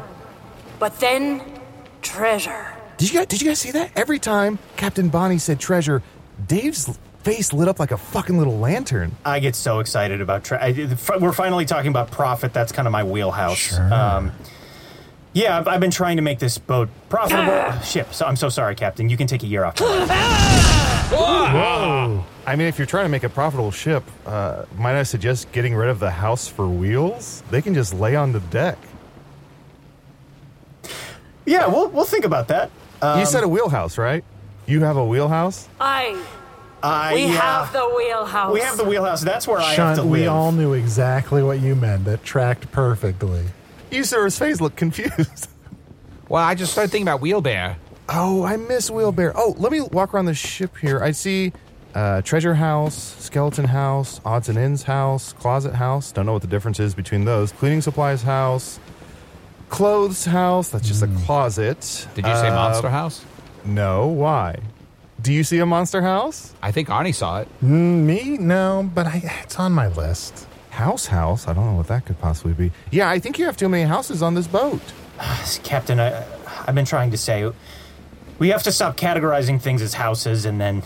But 0.78 0.98
then, 1.00 1.42
treasure. 2.02 2.66
Did 2.98 3.12
you 3.12 3.18
guys, 3.18 3.26
did 3.26 3.40
you 3.42 3.48
guys 3.48 3.58
see 3.58 3.70
that? 3.72 3.90
Every 3.96 4.18
time 4.18 4.58
Captain 4.76 5.08
Bonnie 5.08 5.38
said 5.38 5.58
treasure, 5.60 6.02
Dave's 6.46 6.98
face 7.22 7.52
lit 7.52 7.68
up 7.68 7.78
like 7.80 7.90
a 7.90 7.96
fucking 7.96 8.38
little 8.38 8.58
lantern. 8.58 9.12
I 9.24 9.40
get 9.40 9.54
so 9.56 9.80
excited 9.80 10.20
about. 10.20 10.44
Tra- 10.44 10.62
I, 10.62 10.68
f- 10.70 11.10
we're 11.20 11.32
finally 11.32 11.64
talking 11.66 11.90
about 11.90 12.10
profit. 12.10 12.52
That's 12.52 12.72
kind 12.72 12.86
of 12.86 12.92
my 12.92 13.04
wheelhouse. 13.04 13.56
Sure. 13.58 13.92
Um, 13.92 14.32
yeah, 15.32 15.58
I've, 15.58 15.68
I've 15.68 15.80
been 15.80 15.90
trying 15.90 16.16
to 16.16 16.22
make 16.22 16.38
this 16.38 16.56
boat 16.56 16.88
profitable. 17.10 17.78
Ship. 17.82 18.14
So 18.14 18.24
I'm 18.26 18.36
so 18.36 18.48
sorry, 18.48 18.74
Captain. 18.74 19.10
You 19.10 19.16
can 19.18 19.26
take 19.26 19.42
a 19.42 19.46
year 19.46 19.64
off. 19.64 19.74
I 21.18 22.54
mean, 22.56 22.68
if 22.68 22.78
you're 22.78 22.86
trying 22.86 23.04
to 23.04 23.08
make 23.10 23.24
a 23.24 23.28
profitable 23.28 23.70
ship, 23.70 24.02
uh, 24.24 24.64
might 24.76 24.96
I 24.98 25.02
suggest 25.02 25.50
getting 25.52 25.74
rid 25.74 25.90
of 25.90 25.98
the 25.98 26.10
house 26.10 26.48
for 26.48 26.66
wheels? 26.68 27.42
They 27.50 27.60
can 27.60 27.74
just 27.74 27.92
lay 27.92 28.16
on 28.16 28.32
the 28.32 28.40
deck. 28.40 28.78
Yeah, 31.46 31.66
we'll 31.68 31.88
we'll 31.88 32.04
think 32.04 32.24
about 32.24 32.48
that. 32.48 32.70
Um, 33.00 33.20
you 33.20 33.26
said 33.26 33.42
a 33.44 33.48
wheelhouse, 33.48 33.96
right? 33.98 34.24
You 34.66 34.80
have 34.84 34.96
a 34.96 35.04
wheelhouse? 35.04 35.68
I. 35.80 36.20
I, 36.82 37.14
We 37.14 37.24
uh, 37.24 37.28
have 37.28 37.72
the 37.72 37.88
wheelhouse. 37.96 38.52
we 38.52 38.60
have 38.60 38.76
the 38.76 38.84
wheelhouse. 38.84 39.22
That's 39.22 39.48
where 39.48 39.58
I 39.58 39.74
have 39.74 39.74
to 39.74 39.76
Chunt, 39.76 39.98
live. 39.98 40.08
we 40.10 40.26
all 40.26 40.52
knew 40.52 40.74
exactly 40.74 41.42
what 41.42 41.58
you 41.60 41.74
meant. 41.74 42.04
That 42.04 42.22
tracked 42.22 42.70
perfectly. 42.70 43.44
You 43.90 44.04
saw 44.04 44.22
his 44.24 44.38
face 44.38 44.60
look 44.60 44.76
confused. 44.76 45.48
Well, 46.28 46.42
I 46.42 46.56
just 46.56 46.72
started 46.72 46.90
thinking 46.90 47.06
about 47.06 47.20
Wheelbear. 47.20 47.76
Oh, 48.08 48.42
I 48.42 48.56
miss 48.56 48.90
Wheelbear. 48.90 49.30
Oh, 49.36 49.54
let 49.58 49.70
me 49.70 49.80
walk 49.80 50.12
around 50.12 50.24
the 50.24 50.34
ship 50.34 50.76
here. 50.76 51.00
I 51.00 51.12
see 51.12 51.52
uh, 51.94 52.20
treasure 52.22 52.54
house, 52.54 53.14
skeleton 53.20 53.64
house, 53.66 54.20
odds 54.24 54.48
and 54.48 54.58
ends 54.58 54.82
house, 54.82 55.32
closet 55.34 55.74
house. 55.76 56.10
Don't 56.10 56.26
know 56.26 56.32
what 56.32 56.42
the 56.42 56.48
difference 56.48 56.80
is 56.80 56.96
between 56.96 57.24
those. 57.26 57.52
Cleaning 57.52 57.80
supplies 57.80 58.22
house, 58.24 58.80
clothes 59.68 60.24
house. 60.24 60.68
That's 60.70 60.86
just 60.86 61.02
a 61.02 61.08
closet. 61.24 62.06
Did 62.14 62.26
you 62.26 62.34
say 62.36 62.48
Uh, 62.48 62.54
Monster 62.54 62.88
House? 62.90 63.24
No. 63.64 64.06
Why? 64.06 64.56
Do 65.20 65.32
you 65.32 65.42
see 65.44 65.58
a 65.58 65.66
monster 65.66 66.02
house? 66.02 66.54
I 66.62 66.70
think 66.72 66.88
Arnie 66.88 67.14
saw 67.14 67.40
it. 67.40 67.48
Mm, 67.64 68.04
me? 68.04 68.36
No, 68.38 68.88
but 68.94 69.06
I, 69.06 69.40
it's 69.42 69.58
on 69.58 69.72
my 69.72 69.88
list. 69.88 70.46
House 70.70 71.06
house? 71.06 71.48
I 71.48 71.54
don't 71.54 71.64
know 71.66 71.72
what 71.76 71.86
that 71.88 72.04
could 72.04 72.20
possibly 72.20 72.52
be. 72.52 72.70
Yeah, 72.90 73.08
I 73.08 73.18
think 73.18 73.38
you 73.38 73.46
have 73.46 73.56
too 73.56 73.68
many 73.68 73.84
houses 73.84 74.22
on 74.22 74.34
this 74.34 74.46
boat. 74.46 74.80
Captain, 75.64 75.98
I, 75.98 76.22
I've 76.66 76.74
been 76.74 76.84
trying 76.84 77.10
to 77.12 77.16
say 77.16 77.50
we 78.38 78.50
have 78.50 78.62
to 78.64 78.72
stop 78.72 78.96
categorizing 78.98 79.60
things 79.60 79.80
as 79.80 79.94
houses, 79.94 80.44
and 80.44 80.60
then 80.60 80.82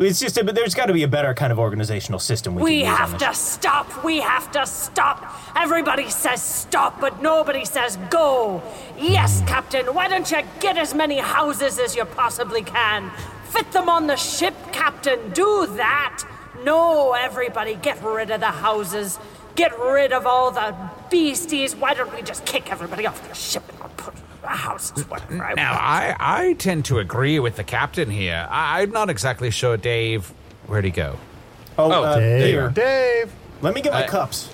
it's 0.00 0.18
just 0.18 0.38
a, 0.38 0.42
there's 0.42 0.74
got 0.74 0.86
to 0.86 0.92
be 0.92 1.02
a 1.02 1.08
better 1.08 1.34
kind 1.34 1.52
of 1.52 1.58
organizational 1.58 2.18
system 2.18 2.54
we, 2.54 2.62
We 2.62 2.70
can 2.70 2.78
use 2.80 2.88
on 2.88 2.96
have 2.96 3.18
to 3.18 3.34
stop. 3.34 4.04
We 4.04 4.20
have 4.20 4.50
to 4.52 4.66
stop. 4.66 5.36
Everybody 5.54 6.08
says 6.08 6.42
stop, 6.42 7.00
but 7.00 7.20
nobody 7.22 7.64
says 7.64 7.98
go. 8.08 8.62
Yes, 8.98 9.40
hmm. 9.40 9.46
Captain, 9.46 9.86
why 9.94 10.08
don't 10.08 10.30
you 10.30 10.42
get 10.60 10.78
as 10.78 10.94
many 10.94 11.18
houses 11.18 11.78
as 11.78 11.94
you 11.94 12.04
possibly 12.04 12.62
can? 12.62 13.10
Fit 13.50 13.70
them 13.72 13.88
on 13.88 14.06
the 14.06 14.16
ship, 14.16 14.54
Captain. 14.72 15.30
Do 15.32 15.66
that. 15.76 16.24
No, 16.64 17.12
everybody, 17.12 17.74
get 17.74 18.02
rid 18.02 18.30
of 18.30 18.40
the 18.40 18.46
houses. 18.46 19.18
Get 19.54 19.78
rid 19.78 20.12
of 20.12 20.26
all 20.26 20.50
the 20.50 20.74
beasties. 21.10 21.74
Why 21.74 21.94
don't 21.94 22.14
we 22.14 22.22
just 22.22 22.46
kick 22.46 22.70
everybody 22.70 23.06
off 23.06 23.26
the 23.28 23.34
ship 23.34 23.64
and 23.68 23.96
put 23.96 24.14
the 24.42 24.48
houses 24.48 25.08
whatever 25.08 25.44
I 25.44 25.54
Now. 25.54 25.72
I, 25.72 26.16
I 26.18 26.52
tend 26.54 26.84
to 26.86 26.98
agree 26.98 27.38
with 27.38 27.56
the 27.56 27.64
captain 27.64 28.10
here. 28.10 28.46
I, 28.50 28.82
I'm 28.82 28.90
not 28.90 29.10
exactly 29.10 29.50
sure, 29.50 29.76
Dave. 29.76 30.28
Where'd 30.66 30.84
he 30.84 30.90
go? 30.90 31.18
Oh, 31.78 31.90
Oh, 31.92 32.04
uh, 32.04 32.18
Dave. 32.18 32.46
here. 32.46 32.68
Dave! 32.70 33.32
Let 33.62 33.74
me 33.74 33.80
get 33.82 33.92
my 33.92 34.04
Uh, 34.04 34.08
cups. 34.08 34.48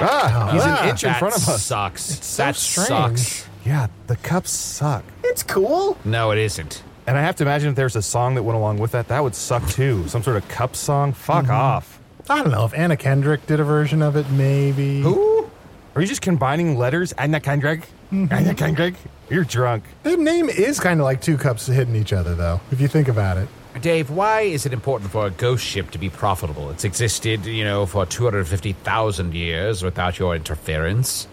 Ah, 0.00 0.50
he's 0.52 0.62
Ah, 0.64 0.82
an 0.82 0.88
inch 0.90 1.04
in 1.04 1.14
front 1.14 1.36
of 1.36 1.48
us. 1.48 1.64
sucks. 1.64 2.02
so 2.24 2.42
that 2.44 2.56
strange. 2.56 2.88
sucks. 2.88 3.48
Yeah, 3.64 3.88
the 4.06 4.16
cups 4.16 4.50
suck. 4.50 5.04
It's 5.24 5.42
cool. 5.42 5.98
No, 6.04 6.30
it 6.30 6.38
isn't. 6.38 6.82
And 7.06 7.16
I 7.16 7.22
have 7.22 7.36
to 7.36 7.44
imagine 7.44 7.70
if 7.70 7.76
there's 7.76 7.96
a 7.96 8.02
song 8.02 8.34
that 8.36 8.42
went 8.42 8.56
along 8.56 8.78
with 8.78 8.92
that, 8.92 9.08
that 9.08 9.22
would 9.22 9.34
suck 9.34 9.66
too. 9.68 10.06
Some 10.08 10.22
sort 10.22 10.36
of 10.36 10.46
cup 10.48 10.76
song. 10.76 11.12
Fuck 11.12 11.48
off. 11.48 11.98
I 12.30 12.42
don't 12.42 12.50
know 12.52 12.64
if 12.66 12.74
Anna 12.74 12.96
Kendrick 12.96 13.46
did 13.46 13.60
a 13.60 13.64
version 13.64 14.02
of 14.02 14.14
it. 14.16 14.28
Maybe. 14.30 15.00
Who? 15.00 15.48
Are 15.94 16.00
you 16.02 16.06
just 16.06 16.20
combining 16.20 16.76
letters? 16.78 17.12
Anna 17.12 17.40
Kendrick? 17.40 17.88
Anna 18.10 18.54
Kendrick? 18.54 18.94
You're 19.28 19.44
drunk. 19.44 19.84
The 20.02 20.16
name 20.16 20.48
is 20.48 20.80
kind 20.80 21.00
of 21.00 21.04
like 21.04 21.20
two 21.20 21.36
cups 21.36 21.66
hitting 21.66 21.94
each 21.96 22.12
other, 22.12 22.34
though, 22.34 22.60
if 22.70 22.80
you 22.80 22.88
think 22.88 23.08
about 23.08 23.36
it. 23.36 23.48
Dave, 23.82 24.10
why 24.10 24.40
is 24.40 24.66
it 24.66 24.72
important 24.72 25.10
for 25.10 25.26
a 25.26 25.30
ghost 25.30 25.64
ship 25.64 25.90
to 25.92 25.98
be 25.98 26.08
profitable? 26.08 26.70
It's 26.70 26.84
existed, 26.84 27.44
you 27.44 27.62
know, 27.64 27.86
for 27.86 28.06
250,000 28.06 29.34
years 29.34 29.82
without 29.82 30.18
your 30.18 30.34
interference. 30.34 31.28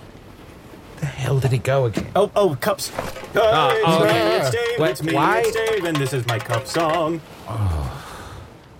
The 0.98 1.06
hell 1.08 1.40
did 1.40 1.52
he 1.52 1.58
go 1.58 1.86
again? 1.86 2.08
Oh, 2.16 2.30
oh, 2.36 2.56
cups. 2.60 2.90
Hey, 2.90 3.02
oh, 3.36 4.04
okay. 4.04 4.38
It's 4.38 4.50
Dave. 4.52 4.80
What- 4.80 4.90
It's 4.92 5.04
me. 5.04 5.14
why- 5.14 5.40
It's 5.46 5.52
Dave, 5.72 5.86
and 5.86 5.98
this 5.98 6.14
is 6.14 6.26
my 6.28 6.38
cup 6.40 6.68
song. 6.68 7.20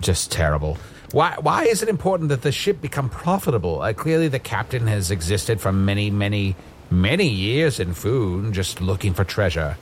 Just 0.00 0.30
terrible. 0.30 0.78
Why, 1.12 1.36
why 1.40 1.64
is 1.64 1.82
it 1.82 1.88
important 1.88 2.28
that 2.28 2.42
the 2.42 2.52
ship 2.52 2.80
become 2.80 3.08
profitable? 3.08 3.80
Uh, 3.80 3.92
clearly, 3.92 4.28
the 4.28 4.38
captain 4.38 4.86
has 4.86 5.10
existed 5.10 5.60
for 5.60 5.72
many, 5.72 6.10
many, 6.10 6.54
many 6.90 7.28
years 7.28 7.80
in 7.80 7.94
Foon, 7.94 8.52
just 8.52 8.80
looking 8.80 9.14
for 9.14 9.24
treasure. 9.24 9.76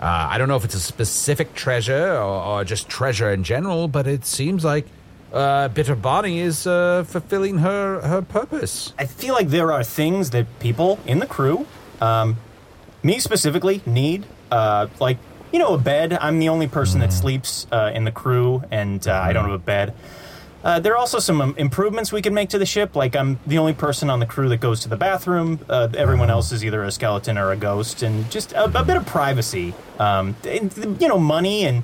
Uh, 0.00 0.28
I 0.30 0.38
don't 0.38 0.48
know 0.48 0.56
if 0.56 0.64
it's 0.64 0.74
a 0.74 0.80
specific 0.80 1.54
treasure 1.54 2.14
or, 2.14 2.42
or 2.42 2.64
just 2.64 2.88
treasure 2.88 3.30
in 3.30 3.44
general, 3.44 3.86
but 3.86 4.06
it 4.06 4.24
seems 4.24 4.64
like 4.64 4.86
uh, 5.32 5.68
Bitter 5.68 5.94
Bonnie 5.94 6.40
is 6.40 6.66
uh, 6.66 7.04
fulfilling 7.06 7.58
her, 7.58 8.00
her 8.00 8.22
purpose. 8.22 8.94
I 8.98 9.06
feel 9.06 9.34
like 9.34 9.48
there 9.48 9.72
are 9.72 9.84
things 9.84 10.30
that 10.30 10.46
people 10.58 10.98
in 11.06 11.18
the 11.18 11.26
crew, 11.26 11.66
um, 12.00 12.36
me 13.02 13.18
specifically, 13.18 13.82
need. 13.86 14.24
Uh, 14.50 14.88
like, 14.98 15.18
you 15.52 15.58
know, 15.58 15.74
a 15.74 15.78
bed. 15.78 16.12
I'm 16.14 16.38
the 16.38 16.48
only 16.48 16.66
person 16.66 17.00
that 17.00 17.12
sleeps 17.12 17.66
uh, 17.70 17.92
in 17.94 18.04
the 18.04 18.12
crew, 18.12 18.62
and 18.70 19.06
uh, 19.06 19.12
I 19.12 19.32
don't 19.32 19.44
have 19.44 19.52
a 19.52 19.58
bed. 19.58 19.94
Uh, 20.62 20.78
there 20.78 20.92
are 20.92 20.96
also 20.98 21.18
some 21.18 21.40
um, 21.40 21.54
improvements 21.56 22.12
we 22.12 22.20
can 22.20 22.34
make 22.34 22.50
to 22.50 22.58
the 22.58 22.66
ship. 22.66 22.94
Like, 22.94 23.16
I'm 23.16 23.38
the 23.46 23.58
only 23.58 23.72
person 23.72 24.10
on 24.10 24.20
the 24.20 24.26
crew 24.26 24.48
that 24.50 24.58
goes 24.58 24.80
to 24.80 24.88
the 24.88 24.96
bathroom. 24.96 25.58
Uh, 25.68 25.88
everyone 25.96 26.30
else 26.30 26.52
is 26.52 26.64
either 26.64 26.84
a 26.84 26.90
skeleton 26.92 27.38
or 27.38 27.50
a 27.52 27.56
ghost, 27.56 28.02
and 28.02 28.30
just 28.30 28.52
a, 28.52 28.64
a 28.64 28.84
bit 28.84 28.96
of 28.96 29.06
privacy. 29.06 29.72
Um, 29.98 30.36
and, 30.46 31.00
you 31.00 31.08
know, 31.08 31.18
money 31.18 31.64
and 31.64 31.82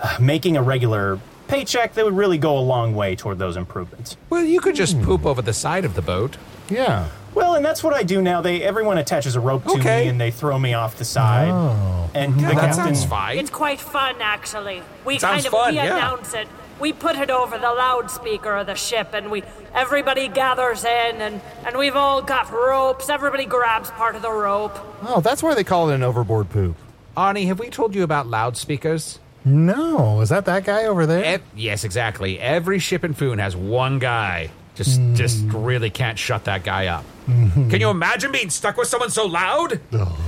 uh, 0.00 0.16
making 0.20 0.56
a 0.56 0.62
regular 0.62 1.20
paycheck 1.46 1.94
that 1.94 2.04
would 2.04 2.16
really 2.16 2.38
go 2.38 2.58
a 2.58 2.60
long 2.60 2.94
way 2.96 3.14
toward 3.14 3.38
those 3.38 3.56
improvements. 3.56 4.16
Well, 4.30 4.42
you 4.42 4.60
could 4.60 4.74
just 4.74 5.00
poop 5.02 5.24
over 5.24 5.42
the 5.42 5.52
side 5.52 5.84
of 5.84 5.94
the 5.94 6.02
boat. 6.02 6.36
Yeah. 6.68 7.08
Well, 7.34 7.54
and 7.54 7.64
that's 7.64 7.82
what 7.84 7.94
I 7.94 8.02
do 8.02 8.22
now. 8.22 8.40
They 8.40 8.62
everyone 8.62 8.96
attaches 8.96 9.36
a 9.36 9.40
rope 9.40 9.64
to 9.64 9.70
Okay. 9.72 10.04
me 10.04 10.08
and 10.08 10.20
they 10.20 10.30
throw 10.30 10.58
me 10.58 10.72
off 10.72 10.96
the 10.96 11.04
side. 11.04 11.50
Oh. 11.50 12.10
And 12.14 12.34
the 12.34 12.42
that 12.42 12.52
captain 12.54 12.72
sounds 12.74 13.04
fine. 13.04 13.38
It's 13.38 13.50
quite 13.50 13.80
fun, 13.80 14.16
actually. 14.20 14.82
We 15.04 15.18
Sounds 15.18 15.42
kind 15.42 15.46
of 15.46 15.52
fun, 15.52 15.70
we 15.70 15.76
yeah. 15.76 15.96
announce 15.96 16.32
it. 16.34 16.48
We 16.80 16.92
put 16.92 17.16
it 17.16 17.30
over 17.30 17.58
the 17.58 17.72
loudspeaker 17.72 18.54
of 18.56 18.66
the 18.66 18.74
ship, 18.74 19.12
and 19.12 19.30
we 19.30 19.42
everybody 19.74 20.28
gathers 20.28 20.84
in, 20.84 21.20
and 21.20 21.40
and 21.64 21.76
we've 21.76 21.96
all 21.96 22.22
got 22.22 22.50
ropes. 22.50 23.08
Everybody 23.08 23.44
grabs 23.44 23.90
part 23.92 24.16
of 24.16 24.22
the 24.22 24.30
rope. 24.30 24.78
Oh, 25.02 25.20
that's 25.20 25.42
why 25.42 25.54
they 25.54 25.64
call 25.64 25.90
it 25.90 25.94
an 25.94 26.02
overboard 26.02 26.50
poop. 26.50 26.76
Arnie, 27.16 27.46
have 27.46 27.60
we 27.60 27.70
told 27.70 27.94
you 27.94 28.02
about 28.02 28.26
loudspeakers? 28.26 29.20
No, 29.44 30.20
is 30.20 30.30
that 30.30 30.46
that 30.46 30.64
guy 30.64 30.86
over 30.86 31.06
there? 31.06 31.24
Ev- 31.24 31.42
yes, 31.54 31.84
exactly. 31.84 32.40
Every 32.40 32.78
ship 32.78 33.04
in 33.04 33.12
Foon 33.12 33.38
has 33.38 33.54
one 33.54 33.98
guy. 33.98 34.50
Just, 34.74 34.98
hmm. 34.98 35.14
just 35.14 35.44
really 35.48 35.90
can't 35.90 36.18
shut 36.18 36.44
that 36.44 36.64
guy 36.64 36.86
up. 36.86 37.04
Hmm. 37.26 37.70
Can 37.70 37.80
you 37.80 37.90
imagine 37.90 38.32
being 38.32 38.50
stuck 38.50 38.76
with 38.76 38.88
someone 38.88 39.10
so 39.10 39.26
loud? 39.26 39.80
Oh, 39.92 40.18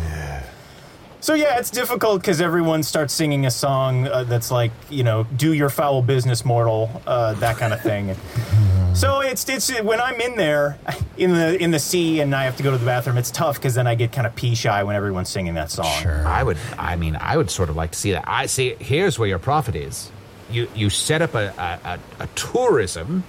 So 1.20 1.34
yeah, 1.34 1.58
it's 1.58 1.70
difficult 1.70 2.20
because 2.20 2.40
everyone 2.40 2.82
starts 2.82 3.12
singing 3.12 3.46
a 3.46 3.50
song 3.50 4.06
uh, 4.06 4.24
that's 4.24 4.50
like, 4.50 4.70
you 4.90 5.02
know, 5.02 5.24
"Do 5.36 5.52
your 5.52 5.70
foul 5.70 6.02
business, 6.02 6.44
mortal," 6.44 7.02
uh, 7.06 7.34
that 7.34 7.56
kind 7.56 7.72
of 7.72 7.80
thing. 7.80 8.14
so 8.94 9.20
it's 9.20 9.48
it's 9.48 9.80
when 9.80 10.00
I'm 10.00 10.20
in 10.20 10.36
there 10.36 10.78
in 11.16 11.32
the 11.32 11.60
in 11.60 11.70
the 11.70 11.78
sea 11.78 12.20
and 12.20 12.34
I 12.34 12.44
have 12.44 12.56
to 12.58 12.62
go 12.62 12.70
to 12.70 12.78
the 12.78 12.84
bathroom. 12.86 13.16
It's 13.18 13.30
tough 13.30 13.56
because 13.56 13.74
then 13.74 13.86
I 13.86 13.94
get 13.94 14.12
kind 14.12 14.26
of 14.26 14.34
pee 14.36 14.54
shy 14.54 14.82
when 14.84 14.94
everyone's 14.94 15.28
singing 15.28 15.54
that 15.54 15.70
song. 15.70 15.90
Sure. 16.00 16.26
I 16.26 16.42
would. 16.42 16.58
I 16.78 16.96
mean, 16.96 17.16
I 17.16 17.36
would 17.36 17.50
sort 17.50 17.70
of 17.70 17.76
like 17.76 17.92
to 17.92 17.98
see 17.98 18.12
that. 18.12 18.24
I 18.26 18.46
see. 18.46 18.76
Here's 18.78 19.18
where 19.18 19.28
your 19.28 19.38
profit 19.40 19.74
is. 19.74 20.10
You 20.50 20.68
you 20.74 20.90
set 20.90 21.22
up 21.22 21.34
a 21.34 21.48
a, 21.58 21.98
a, 22.20 22.24
a 22.24 22.26
tourism, 22.36 23.24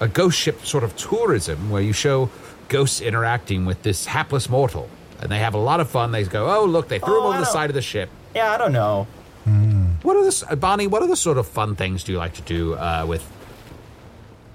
a 0.00 0.08
ghost 0.08 0.38
ship 0.38 0.66
sort 0.66 0.84
of 0.84 0.96
tourism 0.96 1.70
where 1.70 1.82
you 1.82 1.92
show 1.92 2.30
ghosts 2.68 3.00
interacting 3.00 3.64
with 3.64 3.82
this 3.82 4.06
hapless 4.06 4.48
mortal, 4.48 4.88
and 5.22 5.30
they 5.30 5.38
have 5.38 5.54
a 5.54 5.58
lot 5.58 5.80
of 5.80 5.88
fun. 5.88 6.10
They 6.12 6.24
go, 6.24 6.46
oh 6.54 6.64
look, 6.66 6.88
they 6.88 6.98
threw 6.98 7.18
him 7.18 7.22
Oh, 7.24 7.26
over 7.28 7.36
I 7.36 7.38
the 7.40 7.44
don't- 7.44 7.52
side 7.52 7.70
of 7.70 7.74
the 7.74 7.82
ship. 7.82 8.10
Yeah, 8.34 8.52
I 8.52 8.58
don't 8.58 8.72
know. 8.72 9.06
Hmm. 9.44 9.84
What 10.02 10.16
are 10.16 10.24
the 10.24 10.46
uh, 10.50 10.54
Bonnie? 10.56 10.86
What 10.86 11.02
are 11.02 11.06
the 11.08 11.16
sort 11.16 11.38
of 11.38 11.46
fun 11.46 11.74
things 11.76 12.04
do 12.04 12.12
you 12.12 12.18
like 12.18 12.34
to 12.34 12.42
do 12.42 12.74
uh, 12.74 13.04
with 13.08 13.24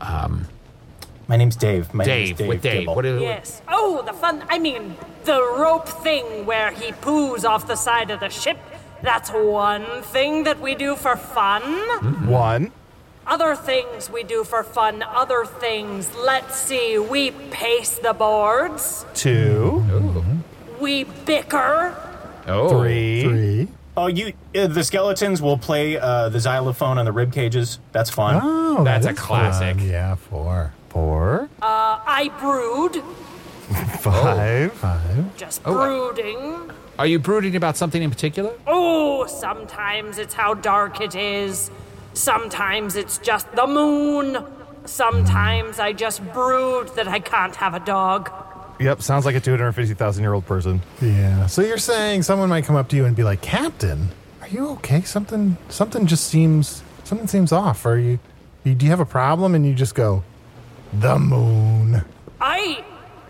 um, 0.02 0.48
My 1.28 1.36
name's 1.38 1.56
Dave. 1.56 1.94
My 1.94 2.04
name's 2.06 2.30
Dave? 2.30 2.38
Dave 2.38 2.48
with 2.48 2.62
Dave, 2.62 2.80
Gibble. 2.82 2.96
what 2.96 3.06
is? 3.06 3.22
Yes. 3.22 3.62
Oh, 3.68 4.02
the 4.06 4.14
fun. 4.14 4.44
I 4.50 4.60
mean, 4.60 4.96
the 5.26 5.42
rope 5.42 5.88
thing 5.88 6.46
where 6.46 6.72
he 6.72 6.92
poos 6.92 7.44
off 7.48 7.68
the 7.68 7.76
side 7.76 8.12
of 8.12 8.20
the 8.20 8.30
ship. 8.30 8.58
That's 9.04 9.30
one 9.30 9.86
thing 10.04 10.44
that 10.46 10.60
we 10.60 10.74
do 10.74 10.96
for 10.96 11.16
fun. 11.16 11.62
Hmm. 11.64 12.28
One. 12.28 12.72
Other 13.28 13.56
things 13.58 14.10
we 14.10 14.24
do 14.24 14.46
for 14.46 14.64
fun. 14.64 15.04
Other 15.04 15.44
things. 15.46 16.10
Let's 16.16 16.56
see. 16.56 16.98
We 16.98 17.32
pace 17.52 18.00
the 18.00 18.14
boards. 18.14 19.06
Two. 19.14 19.84
We 20.80 21.04
bicker. 21.26 21.96
Oh, 22.48 22.70
Three. 22.70 23.24
Three. 23.24 23.68
Oh, 23.96 24.08
you 24.08 24.34
uh, 24.56 24.68
the 24.68 24.84
skeletons 24.84 25.42
will 25.42 25.58
play 25.58 25.98
uh, 25.98 26.30
the 26.30 26.40
xylophone 26.40 26.98
on 27.00 27.06
the 27.06 27.12
rib 27.12 27.34
cages. 27.34 27.80
That's 27.92 28.10
fun. 28.12 28.40
Oh, 28.44 28.84
That's 28.84 29.06
that 29.08 29.14
a 29.14 29.18
classic. 29.18 29.78
fun. 29.78 29.88
Yeah, 29.90 30.16
four. 30.16 30.74
Four. 30.90 31.50
Uh, 31.62 32.00
I 32.06 32.30
brood. 32.40 33.04
Five. 34.00 34.74
Five. 34.74 35.36
Just 35.36 35.62
Oh, 35.66 35.74
brooding. 35.74 36.72
Are 37.00 37.08
you 37.08 37.20
brooding 37.20 37.56
about 37.56 37.76
something 37.76 38.02
in 38.02 38.10
particular? 38.10 38.54
Oh, 38.66 39.26
sometimes 39.28 40.18
it's 40.20 40.34
how 40.34 40.54
dark 40.54 41.02
it 41.02 41.16
is. 41.16 41.70
Sometimes 42.14 42.96
it's 42.96 43.18
just 43.18 43.52
the 43.56 43.68
moon. 43.68 44.44
Sometimes 44.86 45.80
I 45.80 45.92
just 45.94 46.24
brood 46.34 46.96
that 46.96 47.08
I 47.08 47.20
can't 47.20 47.56
have 47.58 47.74
a 47.74 47.80
dog. 47.80 48.32
Yep, 48.80 49.02
sounds 49.02 49.26
like 49.26 49.36
a 49.36 49.40
250,000 49.40 50.22
year 50.24 50.34
old 50.34 50.46
person. 50.46 50.82
Yeah. 51.02 51.48
So 51.48 51.62
you're 51.62 51.78
saying 51.78 52.24
someone 52.24 52.50
might 52.50 52.66
come 52.66 52.76
up 52.76 52.90
to 52.90 52.96
you 52.96 53.06
and 53.06 53.16
be 53.16 53.24
like, 53.24 53.42
"Captain, 53.42 54.10
are 54.42 54.48
you 54.48 54.70
okay? 54.70 55.02
Something, 55.02 55.58
something 55.70 56.06
just 56.06 56.28
seems, 56.28 56.84
something 57.04 57.28
seems 57.28 57.52
off. 57.52 57.86
Are 57.86 57.98
you, 57.98 58.20
you 58.64 58.76
do 58.76 58.86
you 58.86 58.92
have 58.92 59.00
a 59.00 59.06
problem?" 59.06 59.56
And 59.56 59.66
you 59.66 59.74
just 59.74 59.96
go, 59.96 60.24
"The 60.94 61.18
moon." 61.18 62.04
I. 62.40 62.84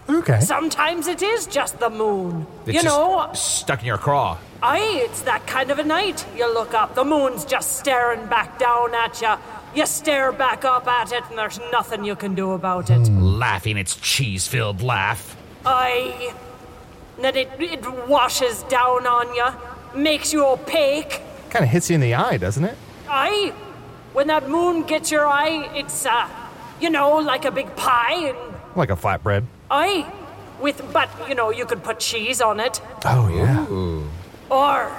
Okay. 0.10 0.39
Sometimes 0.39 1.07
it 1.07 1.21
is 1.21 1.47
just 1.47 1.79
the 1.79 1.89
moon. 1.89 2.47
It's 2.65 2.75
you 2.75 2.81
just 2.81 2.86
know, 2.86 3.29
stuck 3.33 3.81
in 3.81 3.86
your 3.86 3.97
craw. 3.97 4.38
I. 4.62 4.79
It's 5.05 5.21
that 5.21 5.47
kind 5.47 5.71
of 5.71 5.79
a 5.79 5.83
night. 5.83 6.25
You 6.36 6.53
look 6.53 6.73
up, 6.73 6.93
the 6.95 7.05
moon's 7.05 7.45
just 7.45 7.77
staring 7.77 8.25
back 8.27 8.60
down 8.60 8.93
at 8.95 9.21
you. 9.21 9.33
You 9.75 9.86
stare 9.86 10.31
back 10.31 10.65
up 10.65 10.88
at 10.88 11.12
it, 11.12 11.23
and 11.29 11.38
there's 11.38 11.60
nothing 11.71 12.03
you 12.03 12.15
can 12.15 12.36
do 12.36 12.51
about 12.51 12.89
it. 12.89 13.07
Laughing 13.12 13.77
its 13.77 13.95
cheese-filled 13.95 14.81
laugh. 14.81 15.37
I. 15.67 16.34
Then 17.19 17.36
it, 17.36 17.49
it 17.60 18.08
washes 18.08 18.63
down 18.63 19.08
on 19.08 19.34
you, 19.36 19.45
makes 19.99 20.32
you 20.32 20.45
opaque. 20.45 21.21
Kind 21.49 21.63
of 21.65 21.69
hits 21.71 21.89
you 21.89 21.95
in 21.95 22.01
the 22.01 22.13
eye, 22.13 22.38
doesn't 22.38 22.63
it? 22.63 22.77
Aye. 23.10 23.53
When 24.13 24.27
that 24.27 24.47
moon 24.49 24.84
gets 24.84 25.12
your 25.12 25.25
eye, 25.27 25.69
it's, 25.75 26.06
uh, 26.06 26.27
you 26.80 26.89
know, 26.89 27.15
like 27.17 27.45
a 27.45 27.51
big 27.51 27.75
pie, 27.75 28.27
and 28.30 28.38
Like 28.75 28.89
a 28.91 28.95
flatbread. 28.95 29.45
aye. 29.71 30.06
With, 30.62 30.82
but, 30.91 31.10
you 31.30 31.36
know, 31.36 31.51
you 31.51 31.65
could 31.67 31.84
put 31.84 31.99
cheese 31.99 32.41
on 32.41 32.60
it. 32.60 32.82
Oh, 33.06 33.27
yeah. 33.30 33.67
Or 34.56 34.91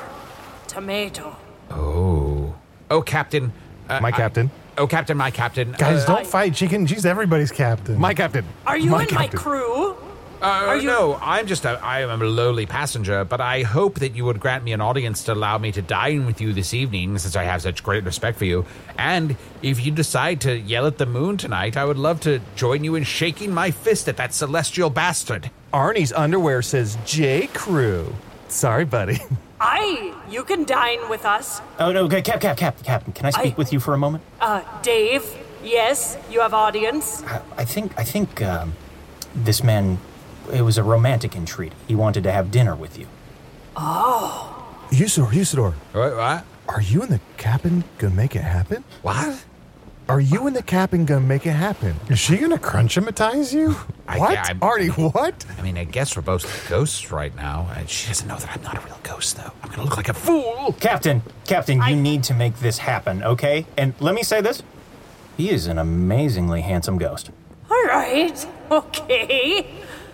tomato. 0.68 1.36
Oh. 1.70 2.54
Oh, 2.90 3.02
Captain. 3.02 3.52
Uh, 3.88 4.00
My 4.00 4.08
I- 4.08 4.12
captain. 4.12 4.50
oh, 4.76 4.86
Captain, 4.86 5.16
my 5.16 5.30
Captain. 5.32 5.72
Guys, 5.72 6.04
uh, 6.04 6.14
don't 6.14 6.26
fight. 6.26 6.56
She 6.56 6.68
can. 6.68 6.86
She's 6.86 7.04
everybody's 7.04 7.50
captain. 7.50 7.98
My 7.98 8.14
captain. 8.14 8.44
Are 8.66 8.76
you 8.78 8.90
my 8.90 9.04
in 9.06 9.14
my 9.14 9.26
crew? 9.28 9.96
Uh, 10.40 10.78
you- 10.80 10.86
No, 10.86 11.18
I'm 11.20 11.46
just 11.46 11.64
a, 11.64 11.80
I 11.82 12.00
am 12.02 12.22
a 12.22 12.24
lowly 12.24 12.64
passenger, 12.66 13.24
but 13.24 13.40
I 13.40 13.62
hope 13.62 13.98
that 13.98 14.14
you 14.14 14.24
would 14.24 14.38
grant 14.40 14.62
me 14.64 14.72
an 14.72 14.80
audience 14.80 15.24
to 15.24 15.32
allow 15.32 15.58
me 15.58 15.72
to 15.72 15.82
dine 15.82 16.26
with 16.26 16.40
you 16.40 16.52
this 16.52 16.72
evening, 16.72 17.18
since 17.18 17.34
I 17.36 17.42
have 17.44 17.62
such 17.62 17.82
great 17.82 18.04
respect 18.04 18.38
for 18.38 18.44
you. 18.44 18.64
And 18.96 19.36
if 19.62 19.84
you 19.84 19.90
decide 19.92 20.40
to 20.42 20.56
yell 20.58 20.86
at 20.86 20.98
the 20.98 21.06
moon 21.06 21.36
tonight, 21.36 21.76
I 21.76 21.84
would 21.84 21.98
love 21.98 22.20
to 22.20 22.40
join 22.56 22.84
you 22.84 22.94
in 22.94 23.04
shaking 23.04 23.52
my 23.52 23.70
fist 23.70 24.08
at 24.08 24.16
that 24.18 24.32
celestial 24.34 24.90
bastard. 24.90 25.50
Arnie's 25.72 26.12
underwear 26.12 26.62
says 26.62 26.96
J. 27.04 27.48
Crew. 27.48 28.14
Sorry, 28.48 28.84
buddy. 28.84 29.18
Aye, 29.60 30.14
you 30.30 30.44
can 30.44 30.62
dine 30.64 31.08
with 31.08 31.24
us. 31.24 31.60
Oh 31.80 31.90
no, 31.90 32.04
okay, 32.04 32.22
Cap, 32.22 32.40
Cap, 32.40 32.56
Cap, 32.56 32.80
Captain. 32.84 33.12
Can 33.12 33.26
I 33.26 33.30
speak 33.30 33.54
I- 33.54 33.56
with 33.56 33.72
you 33.72 33.80
for 33.80 33.92
a 33.92 33.98
moment? 33.98 34.22
Uh, 34.40 34.62
Dave, 34.82 35.24
yes, 35.64 36.16
you 36.30 36.40
have 36.40 36.54
audience. 36.54 37.24
I, 37.24 37.42
I 37.56 37.64
think 37.64 37.92
I 37.98 38.04
think 38.04 38.40
um, 38.40 38.74
this 39.34 39.64
man. 39.64 39.98
It 40.52 40.62
was 40.62 40.78
a 40.78 40.82
romantic 40.82 41.36
entreaty. 41.36 41.76
He 41.86 41.94
wanted 41.94 42.22
to 42.24 42.32
have 42.32 42.50
dinner 42.50 42.74
with 42.74 42.98
you. 42.98 43.06
Oh. 43.76 44.54
Usidore, 44.90 45.30
Usidore, 45.32 45.74
What? 45.92 46.16
What? 46.16 46.44
are 46.68 46.80
you 46.82 47.02
and 47.02 47.10
the 47.12 47.20
captain 47.36 47.84
gonna 47.98 48.14
make 48.14 48.34
it 48.36 48.42
happen? 48.42 48.84
What? 49.02 49.44
Are 50.08 50.20
you 50.20 50.46
and 50.46 50.56
the 50.56 50.62
captain 50.62 51.04
gonna 51.04 51.20
make 51.20 51.46
it 51.46 51.52
happen? 51.52 51.94
Is 52.08 52.18
she 52.18 52.38
gonna 52.38 52.56
crunchematize 52.58 53.52
you? 53.52 53.76
I- 54.06 54.18
what? 54.18 54.38
I'm- 54.38 54.58
Arnie, 54.60 54.90
what? 55.14 55.44
I 55.58 55.62
mean, 55.62 55.76
I 55.76 55.84
guess 55.84 56.16
we're 56.16 56.22
both 56.22 56.68
ghosts 56.68 57.10
right 57.12 57.34
now, 57.36 57.68
and 57.76 57.88
she 57.88 58.08
doesn't 58.08 58.26
know 58.26 58.36
that 58.36 58.50
I'm 58.54 58.62
not 58.62 58.76
a 58.78 58.80
real 58.86 58.98
ghost, 59.02 59.36
though. 59.36 59.52
I'm 59.62 59.68
gonna 59.70 59.84
look 59.84 59.96
like 59.98 60.08
a 60.08 60.14
fool. 60.14 60.74
Captain, 60.80 61.22
Captain, 61.46 61.80
I- 61.82 61.90
you 61.90 61.96
need 61.96 62.22
to 62.24 62.34
make 62.34 62.58
this 62.60 62.78
happen, 62.78 63.22
okay? 63.22 63.66
And 63.76 63.92
let 64.00 64.14
me 64.14 64.22
say 64.22 64.40
this: 64.40 64.62
he 65.36 65.50
is 65.50 65.66
an 65.66 65.78
amazingly 65.78 66.62
handsome 66.62 66.96
ghost. 66.98 67.30
All 67.70 67.84
right, 67.84 68.46
okay. 68.70 69.66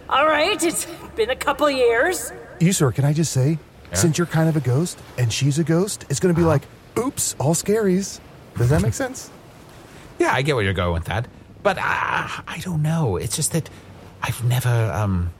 All 0.08 0.26
right, 0.26 0.62
it's 0.62 0.86
been 1.16 1.30
a 1.30 1.36
couple 1.36 1.70
years. 1.70 2.32
Usidore, 2.60 2.94
can 2.94 3.04
I 3.04 3.12
just 3.12 3.32
say, 3.32 3.58
since 3.92 4.18
you're 4.18 4.26
kind 4.26 4.48
of 4.48 4.56
a 4.56 4.60
ghost 4.60 4.98
and 5.18 5.32
she's 5.32 5.58
a 5.58 5.64
ghost, 5.64 6.04
it's 6.10 6.20
gonna 6.20 6.34
be 6.34 6.42
like, 6.42 6.62
oops, 6.98 7.34
all 7.38 7.54
scaries. 7.54 8.20
Does 8.56 8.70
that 8.70 8.82
make 8.82 8.94
sense? 8.94 9.30
Yeah, 10.18 10.32
I 10.32 10.42
get 10.42 10.54
where 10.54 10.64
you're 10.64 10.72
going 10.74 10.92
with 10.94 11.04
that, 11.06 11.26
but 11.62 11.78
uh, 11.78 11.82
I 11.82 12.60
don't 12.62 12.82
know. 12.82 13.16
It's 13.16 13.34
just 13.34 13.52
that 13.52 13.68
I've 14.22 14.42
never, 14.44 14.68
um, 14.92 15.30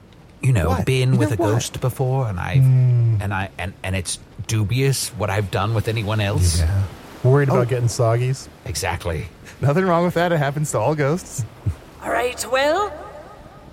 you 0.41 0.51
know, 0.51 0.69
What? 0.69 0.85
been 0.85 1.13
You 1.13 1.19
with 1.19 1.29
know 1.39 1.45
a 1.45 1.47
what? 1.47 1.53
ghost 1.55 1.79
before, 1.79 2.27
and 2.27 2.39
I, 2.39 2.53
and 2.53 3.33
I, 3.33 3.49
and 3.57 3.73
and 3.83 3.95
it's 3.95 4.19
dubious 4.47 5.09
what 5.09 5.29
I've 5.29 5.49
done 5.51 5.73
with 5.73 5.87
anyone 5.87 6.19
else. 6.19 6.59
Yeah. 6.59 6.83
Worried 7.23 7.47
about 7.49 7.61
Oh. 7.61 7.65
getting 7.69 7.87
soggies? 7.87 8.47
Exactly. 8.65 9.27
Nothing 9.61 9.85
wrong 9.85 10.03
with 10.03 10.15
that. 10.15 10.31
It 10.33 10.37
happens 10.37 10.71
to 10.71 10.79
all 10.79 10.93
ghosts. 10.95 11.45
All 12.03 12.11
right, 12.11 12.45
well, 12.51 12.91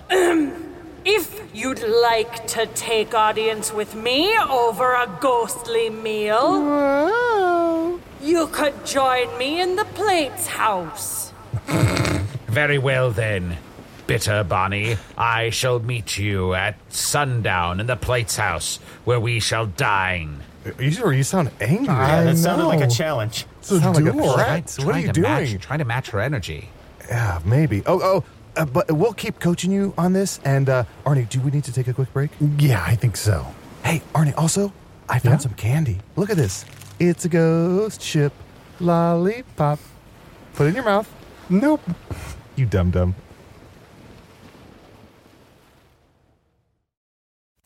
if 1.04 1.42
you'd 1.54 1.82
like 1.82 2.46
to 2.48 2.66
take 2.66 3.14
audience 3.14 3.72
with 3.72 3.94
me 3.94 4.36
over 4.38 4.92
a 4.94 5.18
ghostly 5.20 5.90
meal, 5.90 7.98
you 8.20 8.46
could 8.48 8.84
join 8.86 9.36
me 9.38 9.60
in 9.60 9.76
the 9.76 9.84
plates 9.84 10.46
house. 10.46 11.32
Very 12.46 12.78
well 12.78 13.10
then, 13.10 13.56
bitter 14.06 14.44
Bonnie. 14.44 14.96
I 15.16 15.50
shall 15.50 15.80
meet 15.80 16.18
you 16.18 16.54
at 16.54 16.76
sundown 16.92 17.80
in 17.80 17.86
the 17.86 17.96
plates 17.96 18.36
house, 18.36 18.76
where 19.04 19.20
we 19.20 19.40
shall 19.40 19.66
dine. 19.66 20.40
Usidore, 20.64 21.16
you 21.16 21.24
sound 21.24 21.50
angry. 21.60 21.86
Yeah, 21.86 22.20
I 22.20 22.24
that 22.24 22.36
sounded 22.36 22.66
like 22.66 22.80
a 22.80 22.86
challenge. 22.86 23.46
It's 23.58 23.72
a 23.72 23.80
Sound 23.80 23.96
like 23.96 24.04
a 24.06 24.12
duel. 24.12 24.34
threat. 24.34 24.76
What 24.84 24.94
are 24.94 25.00
you 25.00 25.12
to 25.12 25.20
match- 25.20 25.48
doing? 25.48 25.58
trying 25.58 25.78
to 25.80 25.84
match 25.84 26.10
her 26.10 26.20
energy. 26.20 26.68
Yeah, 27.08 27.40
maybe. 27.44 27.82
Oh, 27.86 28.00
oh, 28.00 28.24
uh, 28.56 28.64
but 28.66 28.90
we'll 28.92 29.12
keep 29.12 29.38
coaching 29.40 29.70
you 29.72 29.94
on 29.96 30.12
this. 30.12 30.40
And 30.44 30.68
uh, 30.68 30.84
Arnie, 31.04 31.28
do 31.28 31.40
we 31.40 31.50
need 31.50 31.64
to 31.64 31.72
take 31.72 31.88
a 31.88 31.92
quick 31.94 32.12
break? 32.12 32.30
Yeah, 32.58 32.82
I 32.86 32.94
think 32.96 33.16
so. 33.16 33.46
Hey, 33.84 34.02
Arnie. 34.14 34.34
Also, 34.36 34.72
I 35.08 35.18
found 35.18 35.34
Yeah? 35.34 35.38
some 35.38 35.54
candy. 35.54 35.98
Look 36.16 36.30
at 36.30 36.36
this. 36.36 36.64
It's 36.98 37.24
a 37.24 37.28
ghost 37.28 38.00
ship, 38.02 38.32
lollipop. 38.80 39.78
Put 40.54 40.64
it 40.66 40.68
in 40.70 40.74
your 40.76 40.84
mouth. 40.84 41.12
Nope. 41.48 41.80
You 42.56 42.66
dum 42.66 42.90
dum. 42.90 43.14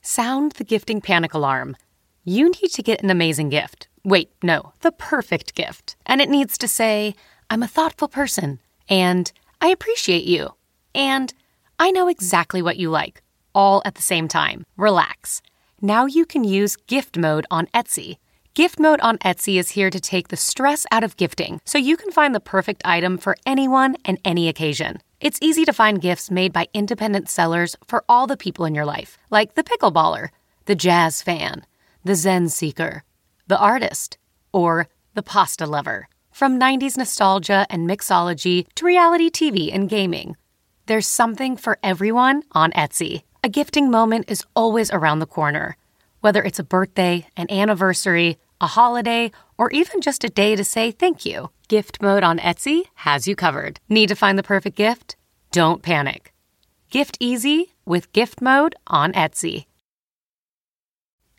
Sound 0.03 0.53
the 0.53 0.65
gifting 0.65 1.01
panic 1.01 1.35
alarm. 1.35 1.77
You 2.25 2.51
need 2.51 2.71
to 2.73 2.83
get 2.83 3.03
an 3.03 3.11
amazing 3.11 3.51
gift. 3.51 3.89
Wait, 4.05 4.31
no, 4.43 4.73
the 4.81 4.93
perfect 4.93 5.55
gift. 5.55 5.97
And 6.07 6.21
it 6.21 6.29
needs 6.31 6.57
to 6.59 6.69
say, 6.69 7.15
I'm 7.51 7.63
a 7.63 7.69
thoughtful 7.69 8.09
person, 8.09 8.61
and 8.89 9.31
I 9.61 9.69
appreciate 9.69 10.25
you, 10.25 10.55
and 10.97 11.33
I 11.79 11.91
know 11.91 12.09
exactly 12.09 12.63
what 12.63 12.79
you 12.79 12.91
like, 12.91 13.23
all 13.55 13.83
at 13.85 13.95
the 13.95 14.03
same 14.03 14.27
time. 14.27 14.65
Relax. 14.77 15.43
Now 15.81 16.07
you 16.07 16.25
can 16.25 16.43
use 16.43 16.77
gift 16.87 17.19
mode 17.19 17.47
on 17.51 17.67
Etsy. 17.69 18.17
Gift 18.55 18.81
mode 18.81 19.01
on 19.01 19.19
Etsy 19.19 19.59
is 19.59 19.71
here 19.71 19.91
to 19.91 20.01
take 20.01 20.29
the 20.29 20.37
stress 20.37 20.87
out 20.91 21.05
of 21.05 21.19
gifting 21.19 21.61
so 21.67 21.77
you 21.77 21.99
can 21.99 22.11
find 22.11 22.35
the 22.35 22.41
perfect 22.41 22.81
item 22.87 23.19
for 23.19 23.37
anyone 23.45 23.97
and 24.07 24.19
any 24.25 24.49
occasion. 24.49 24.99
It's 25.21 25.39
easy 25.43 25.67
to 25.67 25.75
find 25.75 26.01
gifts 26.01 26.31
made 26.31 26.55
by 26.55 26.69
independent 26.73 27.29
sellers 27.29 27.77
for 27.87 28.03
all 28.09 28.27
the 28.27 28.37
people 28.39 28.65
in 28.65 28.75
your 28.75 28.87
life, 28.87 29.19
like 29.31 29.55
the 29.55 29.65
pickleballer, 29.65 30.31
the 30.65 30.75
jazz 30.75 31.21
fan, 31.21 31.67
the 32.05 32.15
Zen 32.15 32.49
seeker, 32.49 33.05
the 33.47 33.59
artist, 33.59 34.17
or 34.53 34.89
the 35.13 35.23
pasta 35.23 35.67
lover. 35.67 36.09
From 36.33 36.59
90s 36.59 36.97
nostalgia 36.97 37.67
and 37.69 37.89
mixology 37.89 38.67
to 38.75 38.87
reality 38.87 39.31
TV 39.31 39.75
and 39.75 39.89
gaming, 39.89 40.37
there's 40.87 41.07
something 41.07 41.57
for 41.57 41.79
everyone 41.83 42.43
on 42.53 42.73
Etsy. 42.73 43.23
A 43.45 43.49
gifting 43.49 43.91
moment 43.91 44.31
is 44.31 44.45
always 44.55 44.91
around 44.91 45.19
the 45.19 45.27
corner. 45.27 45.77
Whether 46.21 46.43
it's 46.43 46.59
a 46.59 46.65
birthday, 46.65 47.27
an 47.37 47.51
anniversary, 47.51 48.39
a 48.61 48.67
holiday, 48.67 49.31
or 49.59 49.71
even 49.71 50.01
just 50.01 50.25
a 50.25 50.29
day 50.29 50.57
to 50.57 50.65
say 50.65 50.91
thank 50.91 51.27
you, 51.27 51.51
Gift 51.69 52.01
Mode 52.01 52.23
on 52.23 52.39
Etsy 52.39 52.85
has 52.95 53.29
you 53.29 53.37
covered. 53.37 53.81
Need 53.89 54.09
to 54.09 54.17
find 54.17 54.39
the 54.39 54.43
perfect 54.43 54.77
gift? 54.77 55.17
Don't 55.53 55.83
panic. 55.83 56.33
Gift 56.91 57.17
easy 57.21 57.75
with 57.85 58.13
Gift 58.13 58.41
Mode 58.41 58.75
on 58.87 59.13
Etsy. 59.13 59.67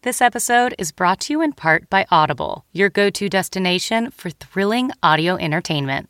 This 0.04 0.22
episode 0.22 0.76
is 0.78 0.92
brought 0.92 1.22
to 1.22 1.34
you 1.34 1.42
in 1.42 1.54
part 1.54 1.90
by 1.90 2.06
Audible, 2.12 2.66
your 2.72 2.90
go 2.90 3.10
to 3.10 3.28
destination 3.28 4.12
for 4.12 4.30
thrilling 4.30 4.92
audio 5.02 5.36
entertainment. 5.36 6.10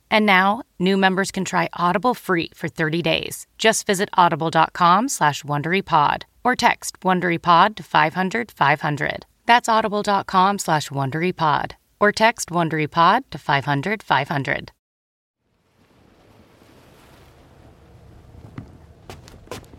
And 0.11 0.25
now, 0.25 0.63
new 0.77 0.97
members 0.97 1.31
can 1.31 1.45
try 1.45 1.69
Audible 1.71 2.13
free 2.13 2.51
for 2.53 2.67
30 2.67 3.01
days. 3.01 3.47
Just 3.57 3.87
visit 3.87 4.09
audible.com 4.13 5.07
slash 5.07 5.41
WonderyPod 5.43 6.23
or 6.43 6.55
text 6.55 6.99
WonderyPod 6.99 7.75
to 7.77 7.83
500 7.83 8.51
500. 8.51 9.25
That's 9.45 9.69
audible.com 9.69 10.59
slash 10.59 10.89
WonderyPod 10.89 11.71
or 11.99 12.11
text 12.11 12.49
WonderyPod 12.49 13.21
to 13.31 13.37
500 13.37 14.03
500. 14.03 14.71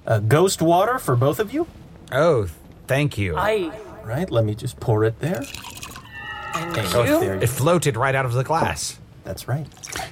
Uh, 0.07 0.19
ghost 0.19 0.63
water 0.63 0.99
for 0.99 1.15
both 1.15 1.39
of 1.39 1.53
you? 1.53 1.67
Oh, 2.11 2.49
thank 2.87 3.19
you. 3.19 3.37
I. 3.37 3.71
Right, 4.03 4.29
let 4.31 4.45
me 4.45 4.55
just 4.55 4.81
pour 4.81 5.05
it 5.05 5.21
there. 5.21 5.43
Thank 5.43 6.77
Hey, 6.77 7.05
you. 7.07 7.21
there 7.21 7.35
It 7.37 7.49
floated 7.49 7.97
right 7.97 8.15
out 8.15 8.25
of 8.27 8.33
the 8.33 8.43
glass. 8.43 8.99
That's 9.25 9.47
right. 9.47 9.67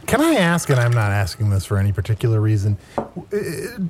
Can 0.07 0.20
I 0.20 0.35
ask, 0.35 0.70
and 0.70 0.79
I'm 0.79 0.92
not 0.92 1.11
asking 1.11 1.51
this 1.51 1.64
for 1.64 1.79
any 1.79 1.92
particular 1.92 2.40
reason, 2.40 2.79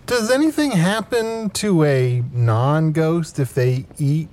does 0.06 0.30
anything 0.30 0.72
happen 0.72 1.50
to 1.50 1.84
a 1.84 2.22
non 2.32 2.92
ghost 2.92 3.38
if 3.38 3.52
they 3.54 3.86
eat 3.98 4.28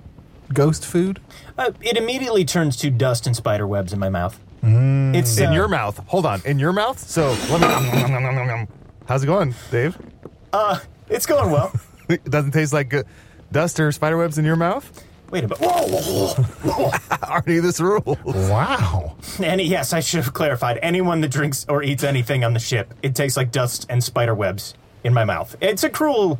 ghost 0.53 0.85
food? 0.85 1.19
Uh, 1.57 1.71
it 1.81 1.97
immediately 1.97 2.45
turns 2.45 2.77
to 2.77 2.89
dust 2.89 3.27
and 3.27 3.35
spider 3.35 3.67
webs 3.67 3.91
in 3.91 3.99
my 3.99 4.09
mouth. 4.09 4.39
It's 4.63 5.37
In 5.37 5.47
uh, 5.47 5.53
your 5.53 5.67
mouth. 5.67 5.97
Hold 6.07 6.25
on. 6.25 6.41
In 6.45 6.59
your 6.59 6.73
mouth? 6.73 6.99
So 6.99 7.29
let 7.49 7.61
me. 7.61 8.67
How's 9.07 9.23
it 9.23 9.27
going, 9.27 9.55
Dave? 9.71 9.97
Uh, 10.51 10.79
it's 11.09 11.25
going 11.25 11.51
well. 11.51 11.71
It 12.09 12.23
doesn't 12.23 12.51
taste 12.51 12.71
like 12.71 12.93
uh, 12.93 13.03
dust 13.51 13.81
or 13.81 13.91
spider 13.91 14.15
webs 14.15 14.37
in 14.37 14.45
your 14.45 14.55
mouth? 14.55 15.03
Wait 15.29 15.43
a 15.43 15.47
minute. 15.47 15.59
Whoa, 15.59 15.87
whoa, 15.87 16.33
whoa, 16.91 16.91
Already 17.29 17.59
this 17.59 17.79
rule. 17.79 18.17
Wow. 18.25 19.15
whoa. 19.17 19.45
And 19.45 19.59
yes, 19.61 19.91
I 19.93 19.99
should 19.99 20.23
have 20.23 20.33
clarified. 20.33 20.79
Anyone 20.81 21.21
that 21.21 21.31
drinks 21.31 21.65
or 21.67 21.83
eats 21.83 22.03
anything 22.03 22.43
on 22.43 22.53
the 22.53 22.59
ship, 22.59 22.93
it 23.03 23.13
tastes 23.15 23.35
like 23.37 23.51
dust 23.51 23.85
and 23.89 24.03
spider 24.03 24.33
webs 24.33 24.73
in 25.03 25.13
my 25.13 25.25
mouth. 25.25 25.55
It's 25.59 25.83
a 25.83 25.89
cruel, 25.89 26.39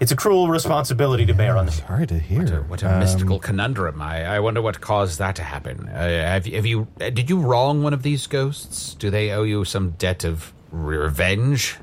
it's 0.00 0.10
a 0.10 0.16
cruel 0.16 0.48
responsibility 0.48 1.26
to 1.26 1.34
bear 1.34 1.56
on 1.58 1.66
the 1.66 1.72
ship. 1.72 1.86
Sorry 1.86 2.06
to 2.06 2.18
hear. 2.18 2.62
What 2.62 2.82
a 2.82 2.98
mystical 2.98 3.38
conundrum. 3.38 4.00
I, 4.00 4.24
I 4.36 4.40
wonder 4.40 4.62
what 4.62 4.80
caused 4.80 5.18
that 5.18 5.36
to 5.36 5.42
happen. 5.42 5.88
Uh, 5.88 6.08
have, 6.08 6.46
you- 6.46 6.56
have 6.56 6.66
you? 6.66 6.86
uh, 7.00 7.10
Did 7.10 7.28
you 7.28 7.38
wrong 7.40 7.82
one 7.82 7.92
of 7.92 8.02
these 8.02 8.26
ghosts? 8.26 8.94
Do 8.94 9.10
they 9.10 9.32
owe 9.32 9.42
you 9.42 9.64
some 9.66 9.90
debt 9.92 10.24
of 10.24 10.52
revenge? 10.72 11.76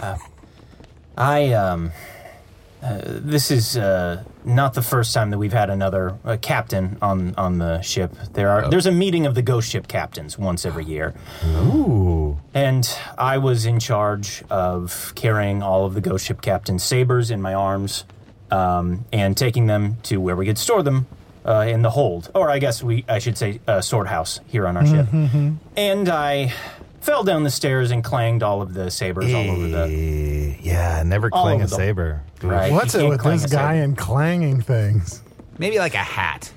I 1.16 1.52
um, 1.52 1.92
uh, 2.82 3.00
this 3.04 3.50
is 3.50 3.76
uh, 3.76 4.24
not 4.44 4.74
the 4.74 4.82
first 4.82 5.14
time 5.14 5.30
that 5.30 5.38
we've 5.38 5.52
had 5.52 5.70
another 5.70 6.18
uh, 6.24 6.36
captain 6.40 6.98
on 7.00 7.34
on 7.36 7.58
the 7.58 7.80
ship. 7.80 8.12
There 8.32 8.50
are 8.50 8.68
there's 8.68 8.86
a 8.86 8.92
meeting 8.92 9.24
of 9.24 9.34
the 9.34 9.42
ghost 9.42 9.70
ship 9.70 9.86
captains 9.86 10.36
once 10.36 10.66
every 10.66 10.84
year. 10.84 11.14
Ooh. 11.44 12.38
And 12.54 12.88
I 13.16 13.38
was 13.38 13.66
in 13.66 13.78
charge 13.78 14.42
of 14.50 15.12
carrying 15.14 15.62
all 15.62 15.86
of 15.86 15.94
the 15.94 16.00
ghost 16.00 16.26
ship 16.26 16.40
captain's 16.42 16.82
sabers 16.82 17.30
in 17.30 17.40
my 17.40 17.54
arms 17.54 18.04
um, 18.50 19.04
and 19.12 19.36
taking 19.36 19.66
them 19.66 19.98
to 20.04 20.20
where 20.20 20.34
we 20.34 20.46
could 20.46 20.58
store 20.58 20.82
them 20.82 21.06
uh, 21.46 21.64
in 21.68 21.82
the 21.82 21.90
hold, 21.90 22.30
or 22.34 22.50
I 22.50 22.58
guess 22.58 22.82
we 22.82 23.04
I 23.08 23.20
should 23.20 23.38
say 23.38 23.60
uh, 23.68 23.80
sword 23.80 24.08
house 24.08 24.40
here 24.48 24.66
on 24.66 24.76
our 24.76 24.86
ship. 24.86 25.06
And 25.76 26.08
I 26.08 26.52
fell 27.02 27.22
down 27.24 27.42
the 27.44 27.50
stairs 27.50 27.90
and 27.90 28.02
clanged 28.02 28.42
all 28.42 28.62
of 28.62 28.72
the 28.74 28.90
sabers 28.90 29.32
all 29.34 29.50
over 29.50 29.68
the. 29.68 29.84
Eh, 29.88 30.56
Yeah, 30.62 31.02
never 31.04 31.28
All 31.32 31.42
clang 31.42 31.56
over 31.56 31.64
a 31.64 31.66
the- 31.66 31.76
saber. 31.76 32.22
Right. 32.42 32.72
What's 32.72 32.94
you 32.94 33.00
it 33.00 33.02
can't 33.02 33.10
with 33.10 33.20
clang 33.20 33.36
this 33.38 33.44
a 33.52 33.54
guy 33.54 33.72
saber. 33.74 33.84
and 33.84 33.98
clanging 33.98 34.60
things? 34.62 35.22
Maybe 35.58 35.78
like 35.78 35.94
a 35.94 35.98
hat. 35.98 36.50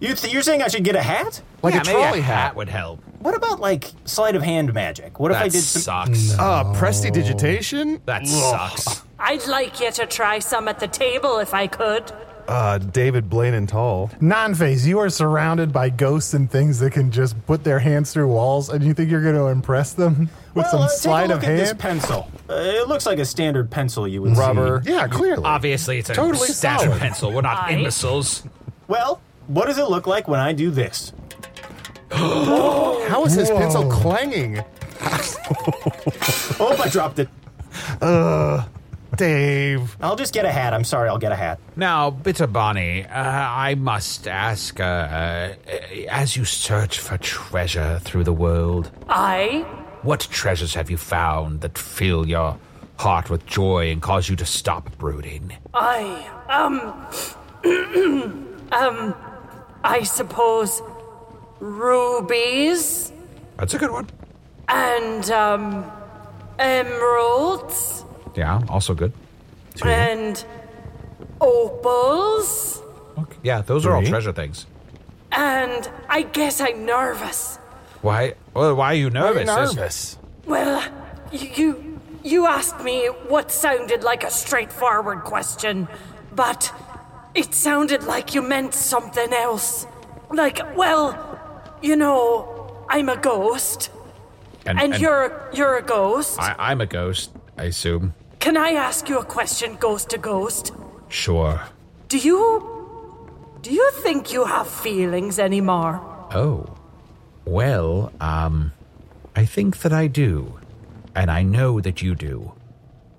You 0.00 0.14
th- 0.14 0.32
you're 0.32 0.42
saying 0.42 0.62
I 0.62 0.68
should 0.68 0.84
get 0.84 0.94
a 0.96 1.02
hat? 1.02 1.40
Like 1.62 1.74
yeah, 1.74 1.80
a 1.80 1.84
maybe 1.84 1.98
trolley 2.00 2.18
a 2.20 2.22
hat. 2.22 2.34
hat 2.38 2.56
would 2.56 2.68
help. 2.68 3.00
What 3.18 3.34
about 3.34 3.58
like 3.60 3.90
sleight 4.04 4.36
of 4.36 4.42
hand 4.42 4.72
magic? 4.72 5.18
What 5.18 5.32
if 5.32 5.38
That 5.38 5.44
I 5.44 5.48
did 5.48 5.62
some? 5.62 6.14
sucks. 6.14 6.38
Uh, 6.38 6.72
prestidigitation? 6.74 8.00
That 8.06 8.26
sucks. 8.26 9.02
I'd 9.18 9.46
like 9.48 9.80
you 9.80 9.90
to 9.90 10.06
try 10.06 10.38
some 10.38 10.68
at 10.68 10.78
the 10.78 10.86
table 10.86 11.38
if 11.38 11.52
I 11.52 11.66
could. 11.66 12.12
Uh, 12.48 12.78
David 12.78 13.28
Blaine 13.28 13.52
and 13.52 13.68
Tall. 13.68 14.10
Non 14.22 14.54
phase, 14.54 14.86
you 14.88 14.98
are 15.00 15.10
surrounded 15.10 15.70
by 15.70 15.90
ghosts 15.90 16.32
and 16.32 16.50
things 16.50 16.78
that 16.78 16.92
can 16.92 17.10
just 17.10 17.36
put 17.46 17.62
their 17.62 17.78
hands 17.78 18.10
through 18.12 18.28
walls, 18.28 18.70
and 18.70 18.82
you 18.82 18.94
think 18.94 19.10
you're 19.10 19.22
going 19.22 19.34
to 19.34 19.48
impress 19.48 19.92
them 19.92 20.30
with 20.54 20.64
well, 20.64 20.70
some 20.70 20.80
uh, 20.82 20.88
sleight 20.88 21.26
take 21.26 21.30
a 21.30 21.34
of 21.34 21.42
look 21.42 21.50
at 21.50 21.56
this 21.58 21.74
pencil. 21.74 22.30
Uh, 22.48 22.54
it 22.54 22.88
looks 22.88 23.04
like 23.04 23.18
a 23.18 23.24
standard 23.26 23.70
pencil 23.70 24.08
you 24.08 24.22
would 24.22 24.34
Rubber. 24.34 24.80
see. 24.82 24.92
Yeah, 24.92 25.06
clearly. 25.08 25.44
Obviously, 25.44 25.98
it's 25.98 26.08
a 26.08 26.14
Totally 26.14 26.48
standard 26.48 26.84
solid. 26.86 27.00
pencil. 27.00 27.32
We're 27.32 27.42
not 27.42 27.64
Aye. 27.68 27.72
imbeciles. 27.72 28.44
Well, 28.88 29.20
what 29.48 29.66
does 29.66 29.76
it 29.76 29.90
look 29.90 30.06
like 30.06 30.26
when 30.26 30.40
I 30.40 30.54
do 30.54 30.70
this? 30.70 31.12
How 32.10 33.24
is 33.26 33.34
his 33.34 33.50
Whoa. 33.50 33.58
pencil 33.58 33.90
clanging? 33.90 34.62
Oh, 36.60 36.76
I 36.82 36.88
dropped 36.88 37.20
it. 37.20 37.28
Dave. 39.16 39.96
I'll 40.00 40.16
just 40.16 40.32
get 40.34 40.44
a 40.44 40.50
hat. 40.52 40.74
I'm 40.74 40.84
sorry, 40.84 41.08
I'll 41.08 41.18
get 41.18 41.32
a 41.32 41.36
hat. 41.36 41.58
Now, 41.76 42.10
Bitter 42.10 42.46
Bonnie, 42.46 43.04
uh, 43.04 43.08
I 43.10 43.74
must 43.74 44.28
ask, 44.28 44.78
uh, 44.78 44.82
uh, 44.84 45.54
as 46.10 46.36
you 46.36 46.44
search 46.44 46.98
for 47.00 47.16
treasure 47.18 47.98
through 48.02 48.24
the 48.24 48.32
world, 48.32 48.90
I. 49.08 49.64
what 50.02 50.20
treasures 50.30 50.74
have 50.74 50.90
you 50.90 50.96
found 50.96 51.62
that 51.62 51.76
fill 51.78 52.28
your 52.28 52.58
heart 52.98 53.30
with 53.30 53.46
joy 53.46 53.90
and 53.90 54.02
cause 54.02 54.28
you 54.28 54.36
to 54.36 54.46
stop 54.46 54.96
brooding? 54.98 55.52
I. 55.74 56.28
Um. 56.48 56.80
um. 58.72 59.14
I 59.84 60.02
suppose. 60.02 60.82
Rubies. 61.60 63.12
That's 63.56 63.74
a 63.74 63.78
good 63.78 63.90
one. 63.90 64.08
And, 64.68 65.28
um. 65.30 65.90
Emeralds. 66.58 68.04
Yeah, 68.38 68.62
also 68.68 68.94
good. 68.94 69.12
And. 69.84 70.44
Opals. 71.40 72.82
Okay. 73.18 73.36
Yeah, 73.42 73.62
those 73.62 73.86
are 73.86 73.94
all 73.94 74.02
treasure 74.02 74.32
things. 74.32 74.66
And 75.32 75.88
I 76.08 76.22
guess 76.22 76.60
I'm 76.60 76.86
nervous. 76.86 77.58
Why? 78.02 78.34
Well, 78.54 78.74
why 78.76 78.92
are 78.92 78.94
you 78.94 79.10
nervous? 79.10 79.46
nervous. 79.46 80.18
Well, 80.46 80.82
you, 81.32 81.48
you 81.54 82.00
you 82.24 82.46
asked 82.46 82.82
me 82.82 83.06
what 83.28 83.50
sounded 83.50 84.02
like 84.02 84.24
a 84.24 84.30
straightforward 84.30 85.20
question, 85.24 85.88
but 86.34 86.72
it 87.34 87.54
sounded 87.54 88.04
like 88.04 88.34
you 88.34 88.42
meant 88.42 88.74
something 88.74 89.32
else. 89.32 89.86
Like, 90.30 90.60
well, 90.76 91.40
you 91.82 91.96
know, 91.96 92.84
I'm 92.88 93.08
a 93.08 93.16
ghost, 93.16 93.90
and, 94.66 94.98
you're 94.98 95.50
you're 95.52 95.76
a 95.76 95.82
ghost. 95.82 96.38
I, 96.38 96.54
I'm 96.58 96.80
a 96.80 96.86
ghost, 96.86 97.30
I 97.56 97.64
assume. 97.64 98.14
Can 98.40 98.56
I 98.56 98.70
ask 98.70 99.08
you 99.08 99.18
a 99.18 99.24
question, 99.24 99.76
ghost 99.76 100.10
to 100.10 100.18
ghost? 100.18 100.72
Sure. 101.08 101.60
Do 102.08 102.18
you 102.18 102.78
do 103.62 103.72
you 103.72 103.90
think 104.02 104.32
you 104.32 104.44
have 104.44 104.68
feelings 104.68 105.38
anymore? 105.38 106.00
Oh. 106.32 106.66
Well, 107.44 108.12
um, 108.20 108.72
I 109.34 109.44
think 109.44 109.78
that 109.78 109.92
I 109.92 110.06
do. 110.06 110.58
And 111.14 111.30
I 111.30 111.42
know 111.42 111.80
that 111.80 112.00
you 112.00 112.14
do. 112.14 112.52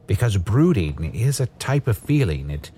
Because 0.07 0.37
brooding 0.37 1.13
is 1.13 1.39
a 1.39 1.47
type 1.57 1.87
of 1.87 1.97
feeling. 1.97 2.49
It, 2.49 2.71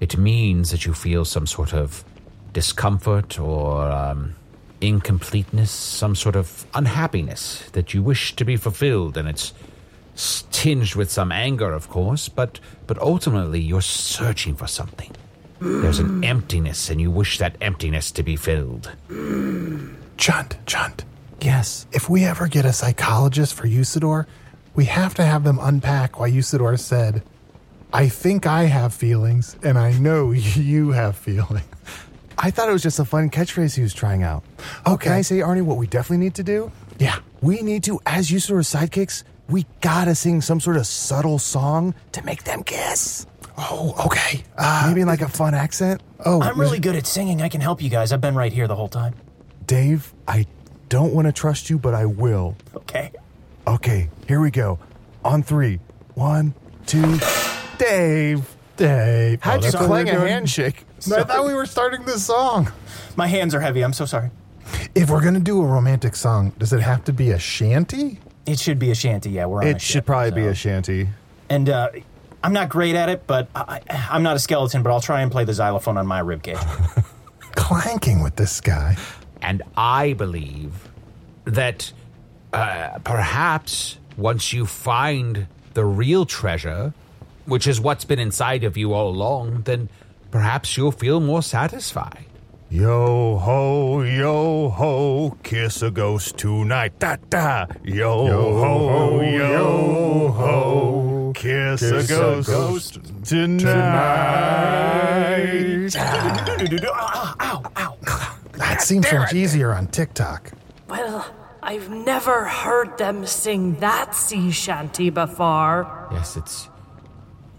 it 0.00 0.16
means 0.16 0.70
that 0.70 0.86
you 0.86 0.94
feel 0.94 1.24
some 1.24 1.46
sort 1.46 1.74
of 1.74 2.04
discomfort 2.52 3.38
or 3.38 3.82
um, 3.82 4.34
incompleteness, 4.80 5.70
some 5.70 6.14
sort 6.14 6.36
of 6.36 6.66
unhappiness 6.74 7.68
that 7.72 7.92
you 7.92 8.02
wish 8.02 8.34
to 8.36 8.44
be 8.44 8.56
fulfilled, 8.56 9.16
and 9.16 9.28
it's 9.28 9.52
tinged 10.16 10.94
with 10.94 11.10
some 11.10 11.30
anger, 11.30 11.72
of 11.72 11.88
course, 11.88 12.28
but, 12.28 12.58
but 12.86 12.98
ultimately 12.98 13.60
you're 13.60 13.80
searching 13.82 14.56
for 14.56 14.66
something. 14.66 15.10
There's 15.60 15.98
an 15.98 16.22
emptiness, 16.24 16.90
and 16.90 17.00
you 17.00 17.10
wish 17.10 17.38
that 17.38 17.56
emptiness 17.62 18.10
to 18.12 18.22
be 18.22 18.36
filled. 18.36 18.92
Chunt, 20.16 20.56
Chunt. 20.66 21.04
Yes. 21.40 21.86
If 21.92 22.08
we 22.08 22.24
ever 22.24 22.46
get 22.48 22.64
a 22.64 22.72
psychologist 22.72 23.54
for 23.54 23.66
Usidore, 23.66 24.26
we 24.74 24.84
have 24.86 25.14
to 25.14 25.24
have 25.24 25.44
them 25.44 25.58
unpack 25.60 26.18
why 26.18 26.30
Usidore 26.30 26.78
said, 26.78 27.22
I 27.92 28.08
think 28.08 28.46
I 28.46 28.64
have 28.64 28.92
feelings, 28.92 29.56
and 29.62 29.78
I 29.78 29.92
know 29.92 30.32
you 30.32 30.90
have 30.92 31.16
feelings. 31.16 31.64
I 32.38 32.50
thought 32.50 32.68
it 32.68 32.72
was 32.72 32.82
just 32.82 32.98
a 32.98 33.04
fun 33.06 33.30
catchphrase 33.30 33.74
he 33.76 33.82
was 33.82 33.94
trying 33.94 34.22
out. 34.22 34.44
Oh, 34.84 34.96
can 34.98 35.10
Okay. 35.10 35.10
I 35.12 35.22
say, 35.22 35.36
Arnie, 35.38 35.62
what 35.62 35.78
we 35.78 35.86
definitely 35.86 36.22
need 36.24 36.34
to 36.34 36.42
do? 36.44 36.70
Yeah. 36.98 37.16
We 37.40 37.62
need 37.62 37.82
to, 37.84 37.98
as 38.04 38.30
Usidore's 38.30 38.68
sidekicks, 38.68 39.22
we 39.48 39.66
gotta 39.80 40.14
sing 40.14 40.40
some 40.40 40.60
sort 40.60 40.76
of 40.76 40.86
subtle 40.86 41.38
song 41.38 41.94
to 42.12 42.24
make 42.24 42.44
them 42.44 42.62
kiss. 42.64 43.26
Oh, 43.58 43.94
okay. 44.06 44.42
Uh, 44.58 44.84
Maybe 44.88 45.00
in 45.02 45.06
like 45.06 45.22
a 45.22 45.28
fun 45.28 45.54
accent. 45.54 46.02
oh, 46.24 46.42
I'm 46.42 46.60
really 46.60 46.78
good 46.78 46.94
at 46.96 47.06
singing. 47.06 47.40
I 47.42 47.48
can 47.48 47.60
help 47.60 47.80
you 47.80 47.88
guys. 47.88 48.12
I've 48.12 48.20
been 48.20 48.34
right 48.34 48.52
here 48.52 48.66
the 48.68 48.76
whole 48.76 48.88
time. 48.88 49.14
Dave, 49.66 50.12
I 50.28 50.46
don't 50.88 51.14
want 51.14 51.26
to 51.26 51.32
trust 51.32 51.70
you, 51.70 51.78
but 51.78 51.94
I 51.94 52.06
will. 52.06 52.56
Okay. 52.74 53.12
Okay, 53.66 54.08
here 54.28 54.40
we 54.40 54.50
go. 54.50 54.78
On 55.24 55.42
three. 55.42 55.80
One, 56.14 56.54
two. 56.86 57.18
Dave, 57.78 58.54
Dave. 58.76 59.42
how'd 59.42 59.54
Oh, 59.62 59.66
you 59.66 59.72
that's 59.72 59.74
what 59.74 59.86
clang 59.86 60.08
a 60.08 60.12
doing? 60.12 60.28
handshake? 60.28 60.84
I 61.12 61.24
thought 61.24 61.46
we 61.46 61.54
were 61.54 61.66
starting 61.66 62.04
this 62.04 62.24
song. 62.24 62.70
My 63.16 63.26
hands 63.26 63.54
are 63.54 63.60
heavy. 63.60 63.82
I'm 63.82 63.92
so 63.92 64.04
sorry. 64.06 64.30
If 64.94 65.10
we're 65.10 65.22
gonna 65.22 65.40
do 65.40 65.62
a 65.62 65.66
romantic 65.66 66.14
song, 66.16 66.52
does 66.58 66.72
it 66.72 66.80
have 66.80 67.04
to 67.04 67.12
be 67.12 67.30
a 67.30 67.38
shanty? 67.38 68.18
It 68.46 68.58
should 68.60 68.78
be 68.78 68.90
a 68.90 68.94
shanty. 68.94 69.30
Yeah, 69.30 69.46
we're 69.46 69.60
on 69.60 69.66
a 69.66 69.70
It 69.70 69.80
should 69.80 69.92
ship, 69.94 70.06
probably 70.06 70.30
be 70.30 70.46
a 70.46 70.54
shanty. 70.54 71.08
And 71.50 71.68
uh, 71.68 71.90
I'm 72.42 72.52
not 72.52 72.68
great 72.68 72.94
at 72.94 73.08
it, 73.08 73.26
but 73.26 73.48
I, 73.54 73.80
I- 73.90 74.08
I'm 74.10 74.22
not 74.22 74.36
a 74.36 74.38
skeleton. 74.38 74.82
But 74.82 74.90
I'll 74.92 75.00
try 75.00 75.22
and 75.22 75.30
play 75.32 75.44
the 75.44 75.52
xylophone 75.54 75.96
on 75.98 76.06
my 76.06 76.20
ribcage. 76.22 77.04
Clanking 77.54 78.22
with 78.22 78.36
this 78.36 78.60
guy. 78.60 78.96
And 79.42 79.62
I 79.76 80.12
believe 80.12 80.88
that 81.44 81.92
uh, 82.52 82.98
perhaps 83.04 83.98
once 84.16 84.52
you 84.52 84.66
find 84.66 85.46
the 85.74 85.84
real 85.84 86.24
treasure, 86.26 86.94
which 87.46 87.66
is 87.66 87.80
what's 87.80 88.04
been 88.04 88.18
inside 88.18 88.64
of 88.64 88.76
you 88.76 88.92
all 88.92 89.08
along, 89.08 89.62
then 89.62 89.88
perhaps 90.30 90.76
you'll 90.76 90.92
feel 90.92 91.20
more 91.20 91.42
satisfied. 91.42 92.24
Yo 92.76 93.38
ho, 93.38 94.02
yo 94.02 94.68
ho, 94.68 95.34
kiss 95.42 95.80
a 95.80 95.90
ghost 95.90 96.36
tonight. 96.36 96.98
Da 96.98 97.16
da. 97.30 97.64
Yo, 97.82 98.26
ho, 98.28 99.22
yo 99.22 100.28
ho, 100.28 101.32
kiss, 101.34 101.80
a 101.80 102.06
ghost, 102.06 102.98
tonight. 103.24 103.72
ow, 107.40 107.62
ow. 107.78 107.96
That 108.58 108.82
seems 108.82 109.08
so 109.08 109.20
much 109.20 109.32
easier 109.32 109.72
on 109.72 109.86
TikTok. 109.86 110.52
Well, 110.86 111.34
I've 111.62 111.88
never 111.88 112.44
heard 112.44 112.98
them 112.98 113.24
sing 113.24 113.76
that 113.80 114.14
sea 114.14 114.50
shanty 114.50 115.08
before. 115.08 115.88
Yes, 116.12 116.36
it's 116.36 116.68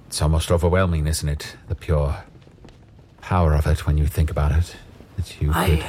it's 0.05 0.22
almost 0.22 0.51
overwhelming, 0.51 1.07
isn't 1.07 1.28
it? 1.28 1.57
The 1.70 1.76
pure 1.76 2.24
power 3.22 3.55
of 3.55 3.65
it 3.65 3.88
when 3.88 3.97
you 3.97 4.05
think 4.05 4.30
about 4.30 4.51
it. 4.51 4.76
That 5.18 5.41
you 5.41 5.51
could 5.51 5.84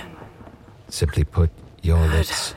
simply 0.88 1.24
put 1.24 1.50
your 1.82 2.00
lips. 2.08 2.54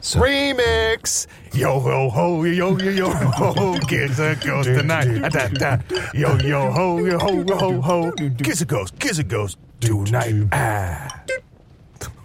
So 0.00 0.20
Remix. 0.20 1.26
Yo 1.52 1.78
ho 1.78 2.08
ho, 2.08 2.44
yo 2.44 2.76
yo 2.78 2.90
yo 2.90 3.10
ho, 3.10 3.78
kiss 3.86 4.18
a 4.18 4.34
ghost 4.34 4.68
tonight. 4.68 5.20
Da 5.32 5.48
da. 5.48 5.78
Yo 6.14 6.36
yo 6.38 6.70
ho, 6.70 6.98
yo 6.98 7.18
ho 7.18 7.44
ho 7.44 7.80
ho, 7.80 8.12
kiss 8.42 8.62
a 8.62 8.64
ghost, 8.64 8.98
kiss 8.98 9.18
a 9.18 9.24
ghost 9.24 9.58
tonight. 9.80 10.48
Ah. 10.52 11.22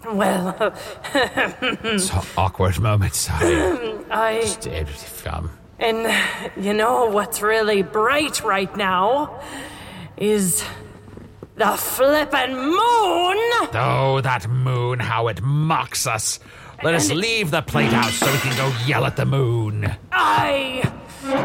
well, 0.08 0.74
so 1.98 2.22
awkward 2.36 2.80
moments. 2.80 3.28
I, 3.30 4.00
I 4.10 4.32
if, 4.64 5.26
um, 5.26 5.50
and 5.78 6.10
you 6.56 6.72
know 6.72 7.10
what's 7.10 7.42
really 7.42 7.82
bright 7.82 8.42
right 8.42 8.74
now 8.76 9.38
is 10.16 10.64
the 11.56 11.76
flippin' 11.76 12.54
moon. 12.54 13.38
Oh, 13.74 14.20
that 14.22 14.46
moon, 14.48 14.98
how 14.98 15.28
it 15.28 15.42
mocks 15.42 16.06
us. 16.06 16.38
Let 16.82 16.94
us 16.94 17.10
leave 17.10 17.50
the 17.50 17.62
plate 17.62 17.92
house 17.92 18.14
so 18.14 18.30
we 18.30 18.38
can 18.38 18.56
go 18.56 18.70
yell 18.86 19.06
at 19.06 19.16
the 19.16 19.24
moon. 19.24 19.90
I 20.12 20.92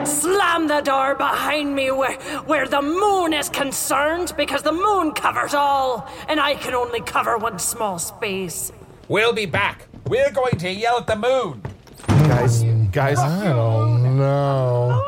slam 0.04 0.68
the 0.68 0.82
door 0.82 1.16
behind 1.16 1.74
me 1.74 1.90
where 1.90 2.16
where 2.46 2.68
the 2.68 2.82
moon 2.82 3.34
is 3.34 3.50
concerned 3.50 4.34
because 4.36 4.62
the 4.62 4.74
moon 4.74 5.14
covers 5.14 5.54
all 5.54 6.08
and 6.28 6.40
I 6.40 6.56
can 6.56 6.74
only 6.76 7.00
cover 7.02 7.38
one 7.38 7.58
small 7.60 7.98
space. 7.98 8.72
We'll 9.08 9.34
be 9.34 9.46
back. 9.46 9.88
We're 10.08 10.32
going 10.32 10.58
to 10.60 10.70
yell 10.70 10.98
at 10.98 11.08
the 11.08 11.16
moon. 11.16 11.64
Guys, 12.08 12.64
guys, 12.92 13.20
I 13.20 13.46
don't 13.46 14.18
know. 14.18 15.08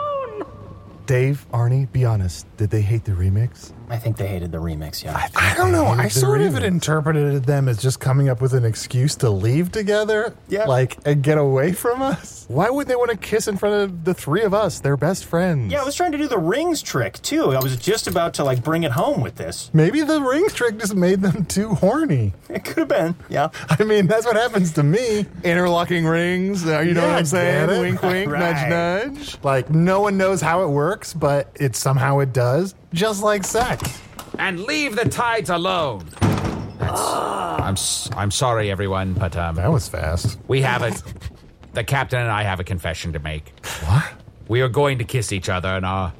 Dave, 1.06 1.45
Arnie, 1.51 1.91
be 1.91 2.06
honest. 2.06 2.47
Did 2.56 2.70
they 2.70 2.82
hate 2.82 3.04
the 3.04 3.12
remix? 3.12 3.74
I 3.89 3.97
think 3.97 4.17
they 4.17 4.27
hated 4.27 4.51
the 4.51 4.57
remix. 4.59 5.03
Yeah. 5.03 5.27
I 5.36 5.53
don't 5.55 5.71
know. 5.71 5.86
I 5.86 6.03
hated 6.03 6.11
the 6.15 6.19
sort 6.19 6.41
of 6.41 6.53
remix. 6.53 6.63
interpreted 6.63 7.43
them 7.45 7.67
as 7.67 7.77
just 7.81 7.99
coming 7.99 8.29
up 8.29 8.41
with 8.41 8.53
an 8.53 8.65
excuse 8.65 9.15
to 9.17 9.29
leave 9.29 9.71
together. 9.71 10.34
Yeah. 10.47 10.65
Like, 10.65 10.97
and 11.05 11.21
get 11.21 11.38
away 11.38 11.73
from 11.73 12.01
us. 12.01 12.45
Why 12.47 12.69
would 12.69 12.88
they 12.88 12.95
want 12.95 13.11
to 13.11 13.17
kiss 13.17 13.47
in 13.47 13.57
front 13.57 13.75
of 13.84 14.03
the 14.05 14.13
three 14.13 14.41
of 14.43 14.53
us? 14.53 14.79
They're 14.79 14.97
best 14.97 15.25
friends. 15.25 15.71
Yeah, 15.71 15.81
I 15.81 15.86
was 15.86 15.95
trying 15.95 16.11
to 16.13 16.17
do 16.17 16.27
the 16.27 16.38
rings 16.38 16.81
trick 16.81 17.21
too. 17.21 17.51
I 17.51 17.59
was 17.61 17.75
just 17.77 18.07
about 18.07 18.34
to 18.36 18.43
like 18.43 18.63
bring 18.63 18.84
it 18.84 18.91
home 18.91 19.21
with 19.21 19.36
this. 19.36 19.69
Maybe 19.73 20.01
the 20.01 20.21
rings 20.21 20.53
trick 20.53 20.77
just 20.77 20.95
made 20.95 21.21
them 21.21 21.45
too 21.45 21.69
horny. 21.75 22.34
It 22.49 22.63
could 22.65 22.77
have 22.77 22.88
been. 22.88 23.15
Yeah. 23.29 23.49
I 23.69 23.84
mean, 23.84 24.07
that's 24.07 24.25
what 24.25 24.36
happens 24.36 24.73
to 24.73 24.84
me. 24.84 25.25
interlocking 25.43 26.05
rings. 26.05 26.65
Uh, 26.65 26.79
you 26.79 26.93
know 26.93 27.01
Yeah, 27.01 27.07
what 27.07 27.15
I 27.15 27.19
I'm 27.19 27.25
saying? 27.25 27.67
Wink, 27.81 28.01
wink, 28.01 28.31
Right. 28.31 28.69
nudge, 28.69 29.15
nudge. 29.17 29.38
Like, 29.43 29.69
no 29.69 30.01
one 30.01 30.17
knows 30.17 30.41
how 30.41 30.63
it 30.63 30.67
works, 30.69 31.13
but 31.13 31.49
it 31.55 31.75
somehow 31.75 32.19
it 32.19 32.31
does, 32.34 32.75
just 32.94 33.24
like 33.24 33.44
sex. 33.44 34.02
And 34.39 34.62
leave 34.62 34.96
the 34.96 35.08
tides 35.10 35.50
alone. 35.50 36.06
That's, 36.80 37.02
I'm 37.02 37.74
s- 37.74 38.10
I'm 38.16 38.32
sorry, 38.32 38.72
everyone, 38.72 39.14
but 39.14 39.36
um, 39.38 39.56
That 39.56 39.72
was 39.72 39.88
fast. 39.88 40.38
we 40.48 40.62
have 40.62 40.82
a 40.84 40.91
the 41.74 41.84
captain 41.84 42.20
and 42.20 42.30
I 42.30 42.44
have 42.44 42.60
a 42.60 42.64
confession 42.64 43.14
to 43.14 43.20
make. 43.20 43.54
What? 43.86 44.04
We 44.48 44.62
are 44.62 44.70
going 44.70 44.98
to 45.00 45.04
kiss 45.06 45.32
each 45.32 45.50
other, 45.50 45.70
and 45.70 45.86
our 45.86 46.14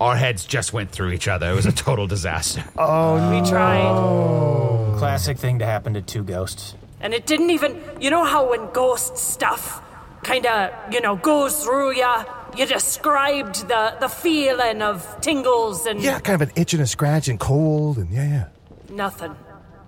our 0.00 0.16
heads 0.16 0.44
just 0.44 0.72
went 0.72 0.90
through 0.90 1.10
each 1.12 1.28
other. 1.28 1.50
It 1.50 1.54
was 1.54 1.66
a 1.66 1.72
total 1.72 2.06
disaster. 2.06 2.64
Oh 2.78 3.30
we 3.30 3.48
tried. 3.48 4.98
Classic 4.98 5.38
thing 5.38 5.58
to 5.60 5.66
happen 5.66 5.94
to 5.94 6.02
two 6.02 6.22
ghosts. 6.24 6.74
And 7.00 7.12
it 7.14 7.26
didn't 7.26 7.50
even, 7.50 7.80
you 8.00 8.08
know 8.10 8.24
how 8.24 8.48
when 8.50 8.70
ghost 8.72 9.18
stuff 9.18 9.82
kind 10.22 10.46
of, 10.46 10.70
you 10.92 11.00
know, 11.02 11.16
goes 11.16 11.62
through 11.62 11.96
ya, 11.96 12.24
you 12.56 12.66
described 12.66 13.68
the, 13.68 13.96
the 14.00 14.08
feeling 14.08 14.82
of 14.82 15.20
tingles 15.20 15.86
and 15.86 16.00
Yeah, 16.02 16.18
kind 16.20 16.40
of 16.40 16.48
an 16.48 16.54
itch 16.56 16.74
and 16.74 16.82
a 16.82 16.86
scratch 16.86 17.28
and 17.28 17.38
cold 17.38 17.98
and 17.98 18.10
yeah, 18.10 18.24
yeah. 18.28 18.94
nothing. 18.94 19.30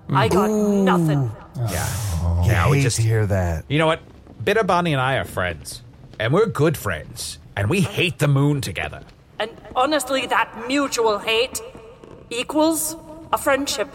Hmm. 0.09 0.17
I 0.17 0.29
got 0.29 0.51
nothing. 0.51 1.31
yeah, 1.57 1.87
oh, 2.23 2.45
Yeah, 2.47 2.71
we 2.71 2.79
hate 2.79 2.83
just 2.83 2.97
to 2.97 3.03
hear 3.03 3.27
that. 3.27 3.65
You 3.69 3.79
know 3.79 3.87
what? 3.87 4.01
Bitter 4.45 4.63
Bonnie 4.65 4.93
and 4.93 5.01
I 5.01 5.17
are 5.17 5.25
friends, 5.25 5.83
and 6.21 6.33
we're 6.33 6.47
good 6.47 6.77
friends, 6.77 7.39
and 7.57 7.69
we 7.69 7.81
hate 7.81 8.19
the 8.19 8.29
moon 8.29 8.61
together. 8.61 9.03
And 9.39 9.51
honestly, 9.75 10.27
that 10.27 10.69
mutual 10.69 11.19
hate 11.19 11.61
equals 12.31 12.97
a 13.33 13.39
friendship. 13.39 13.89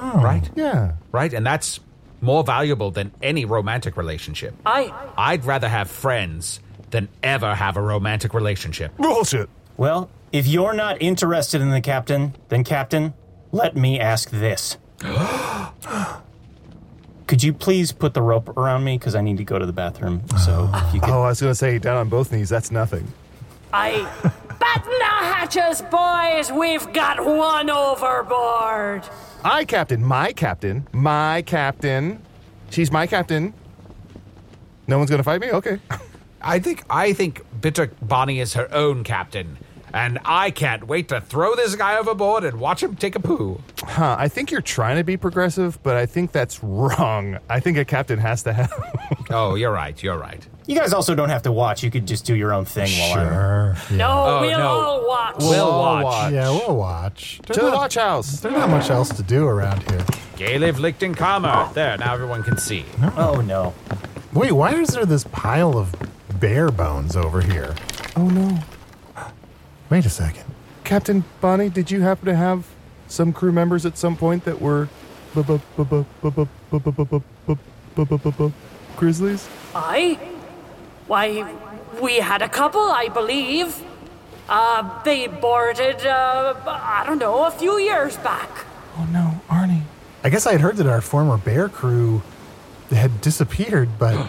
Oh, 0.00 0.20
right? 0.22 0.48
Yeah. 0.54 0.92
Right? 1.12 1.32
And 1.32 1.44
that's 1.46 1.80
more 2.20 2.44
valuable 2.44 2.90
than 2.90 3.12
any 3.22 3.44
romantic 3.44 3.96
relationship. 3.96 4.54
I, 4.64 4.92
I'd 5.16 5.44
rather 5.44 5.68
have 5.68 5.90
friends 5.90 6.60
than 6.90 7.08
ever 7.22 7.54
have 7.54 7.76
a 7.76 7.82
romantic 7.82 8.34
relationship. 8.34 8.96
Bullshit. 8.96 9.48
Well, 9.76 10.10
if 10.32 10.46
you're 10.46 10.72
not 10.72 11.00
interested 11.00 11.60
in 11.60 11.70
the 11.70 11.80
captain, 11.80 12.34
then 12.48 12.64
captain, 12.64 13.14
let 13.52 13.76
me 13.76 14.00
ask 14.00 14.30
this. 14.30 14.78
Could 17.26 17.42
you 17.42 17.52
please 17.52 17.90
put 17.92 18.14
the 18.14 18.22
rope 18.22 18.56
around 18.56 18.84
me 18.84 18.98
because 18.98 19.14
I 19.16 19.20
need 19.20 19.38
to 19.38 19.44
go 19.44 19.58
to 19.58 19.66
the 19.66 19.72
bathroom? 19.72 20.22
So 20.44 20.70
if 20.72 20.94
you 20.94 21.00
could. 21.00 21.10
Oh, 21.10 21.22
I 21.22 21.28
was 21.28 21.40
going 21.40 21.50
to 21.50 21.56
say 21.56 21.78
down 21.78 21.96
on 21.96 22.08
both 22.08 22.30
knees. 22.30 22.48
That's 22.48 22.70
nothing. 22.70 23.12
I 23.72 24.02
batten 24.60 24.92
the 24.92 25.04
hatches, 25.04 25.82
boys. 25.82 26.52
We've 26.52 26.92
got 26.92 27.24
one 27.24 27.68
overboard. 27.68 29.08
I 29.44 29.64
captain, 29.64 30.04
my 30.04 30.32
captain, 30.32 30.86
my 30.92 31.42
captain. 31.42 32.22
She's 32.70 32.92
my 32.92 33.08
captain. 33.08 33.54
No 34.86 34.98
one's 34.98 35.10
going 35.10 35.18
to 35.18 35.24
fight 35.24 35.40
me? 35.40 35.50
Okay. 35.50 35.80
I 36.46 36.58
think 36.60 36.84
I 36.88 37.12
think 37.12 37.42
Bitter 37.60 37.90
Bonnie 38.00 38.40
is 38.40 38.54
her 38.54 38.72
own 38.72 39.02
captain, 39.04 39.58
and 39.92 40.18
I 40.24 40.50
can't 40.50 40.86
wait 40.86 41.08
to 41.08 41.20
throw 41.20 41.54
this 41.56 41.74
guy 41.74 41.98
overboard 41.98 42.44
and 42.44 42.60
watch 42.60 42.82
him 42.82 42.94
take 42.96 43.16
a 43.16 43.20
poo. 43.20 43.60
Huh, 43.82 44.16
I 44.18 44.28
think 44.28 44.50
you're 44.50 44.60
trying 44.60 44.96
to 44.96 45.04
be 45.04 45.16
progressive, 45.16 45.82
but 45.82 45.96
I 45.96 46.06
think 46.06 46.32
that's 46.32 46.62
wrong. 46.62 47.38
I 47.50 47.60
think 47.60 47.76
a 47.78 47.84
captain 47.84 48.18
has 48.20 48.42
to 48.44 48.52
have. 48.52 48.72
Oh, 49.28 49.56
you're 49.56 49.72
right. 49.72 50.00
You're 50.00 50.16
right. 50.18 50.46
You 50.66 50.76
guys 50.78 50.92
also 50.92 51.16
don't 51.16 51.30
have 51.30 51.42
to 51.42 51.52
watch. 51.52 51.82
You 51.82 51.90
could 51.90 52.06
just 52.06 52.24
do 52.24 52.36
your 52.36 52.52
own 52.54 52.64
thing 52.64 52.88
while 53.00 53.18
I'm. 53.18 53.26
Sure. 53.28 53.76
Yeah. 53.90 53.96
No, 53.96 54.08
Oh, 54.24 54.40
we'll 54.40 54.58
no. 54.58 54.66
all 54.68 55.08
watch. 55.08 55.34
We'll 55.40 55.64
all 55.68 56.04
watch. 56.04 56.32
Yeah, 56.32 56.50
we'll 56.50 56.76
watch. 56.76 57.40
to 57.46 57.52
the 57.60 57.70
watch 57.72 57.96
house. 57.96 58.38
There's 58.38 58.54
not 58.54 58.70
much 58.70 58.88
else 58.88 59.08
to 59.16 59.24
do 59.24 59.44
around 59.48 59.82
here. 59.90 59.98
Galev 60.36 60.74
Lichten 60.74 61.16
Kammer. 61.16 61.72
There, 61.74 61.96
now 61.98 62.14
everyone 62.14 62.44
can 62.44 62.56
see. 62.56 62.84
Oh 63.16 63.40
no. 63.44 63.74
Wait, 64.32 64.52
why 64.52 64.74
is 64.74 64.90
there 64.90 65.04
this 65.06 65.24
pile 65.24 65.76
of 65.76 65.92
bare 66.36 66.70
bones 66.70 67.16
over 67.16 67.40
here. 67.40 67.74
Oh 68.16 68.28
no. 68.28 68.58
Wait 69.90 70.04
a 70.04 70.10
second. 70.10 70.44
Captain 70.84 71.24
Bonnie, 71.40 71.68
did 71.68 71.90
you 71.90 72.02
happen 72.02 72.26
to 72.26 72.36
have 72.36 72.66
some 73.08 73.32
crew 73.32 73.52
members 73.52 73.86
at 73.86 73.96
some 73.98 74.16
point 74.16 74.44
that 74.44 74.60
were 74.60 74.88
grizzlies? 78.96 79.48
I? 79.74 80.18
Why, 81.06 81.54
we 82.00 82.16
had 82.16 82.42
a 82.42 82.48
couple, 82.48 82.80
I 82.80 83.08
believe. 83.08 83.82
Uh, 84.48 85.02
they 85.02 85.26
boarded, 85.26 86.06
uh, 86.06 86.54
I 86.66 87.04
don't 87.06 87.18
know, 87.18 87.44
a 87.46 87.50
few 87.50 87.78
years 87.78 88.16
back. 88.18 88.48
Oh 88.96 89.04
no, 89.12 89.40
Arnie. 89.48 89.82
I 90.24 90.30
guess 90.30 90.46
I 90.46 90.52
had 90.52 90.60
heard 90.60 90.76
that 90.76 90.86
our 90.86 91.00
former 91.00 91.36
bear 91.36 91.68
crew 91.68 92.22
had 92.90 93.20
disappeared, 93.20 93.98
but 93.98 94.26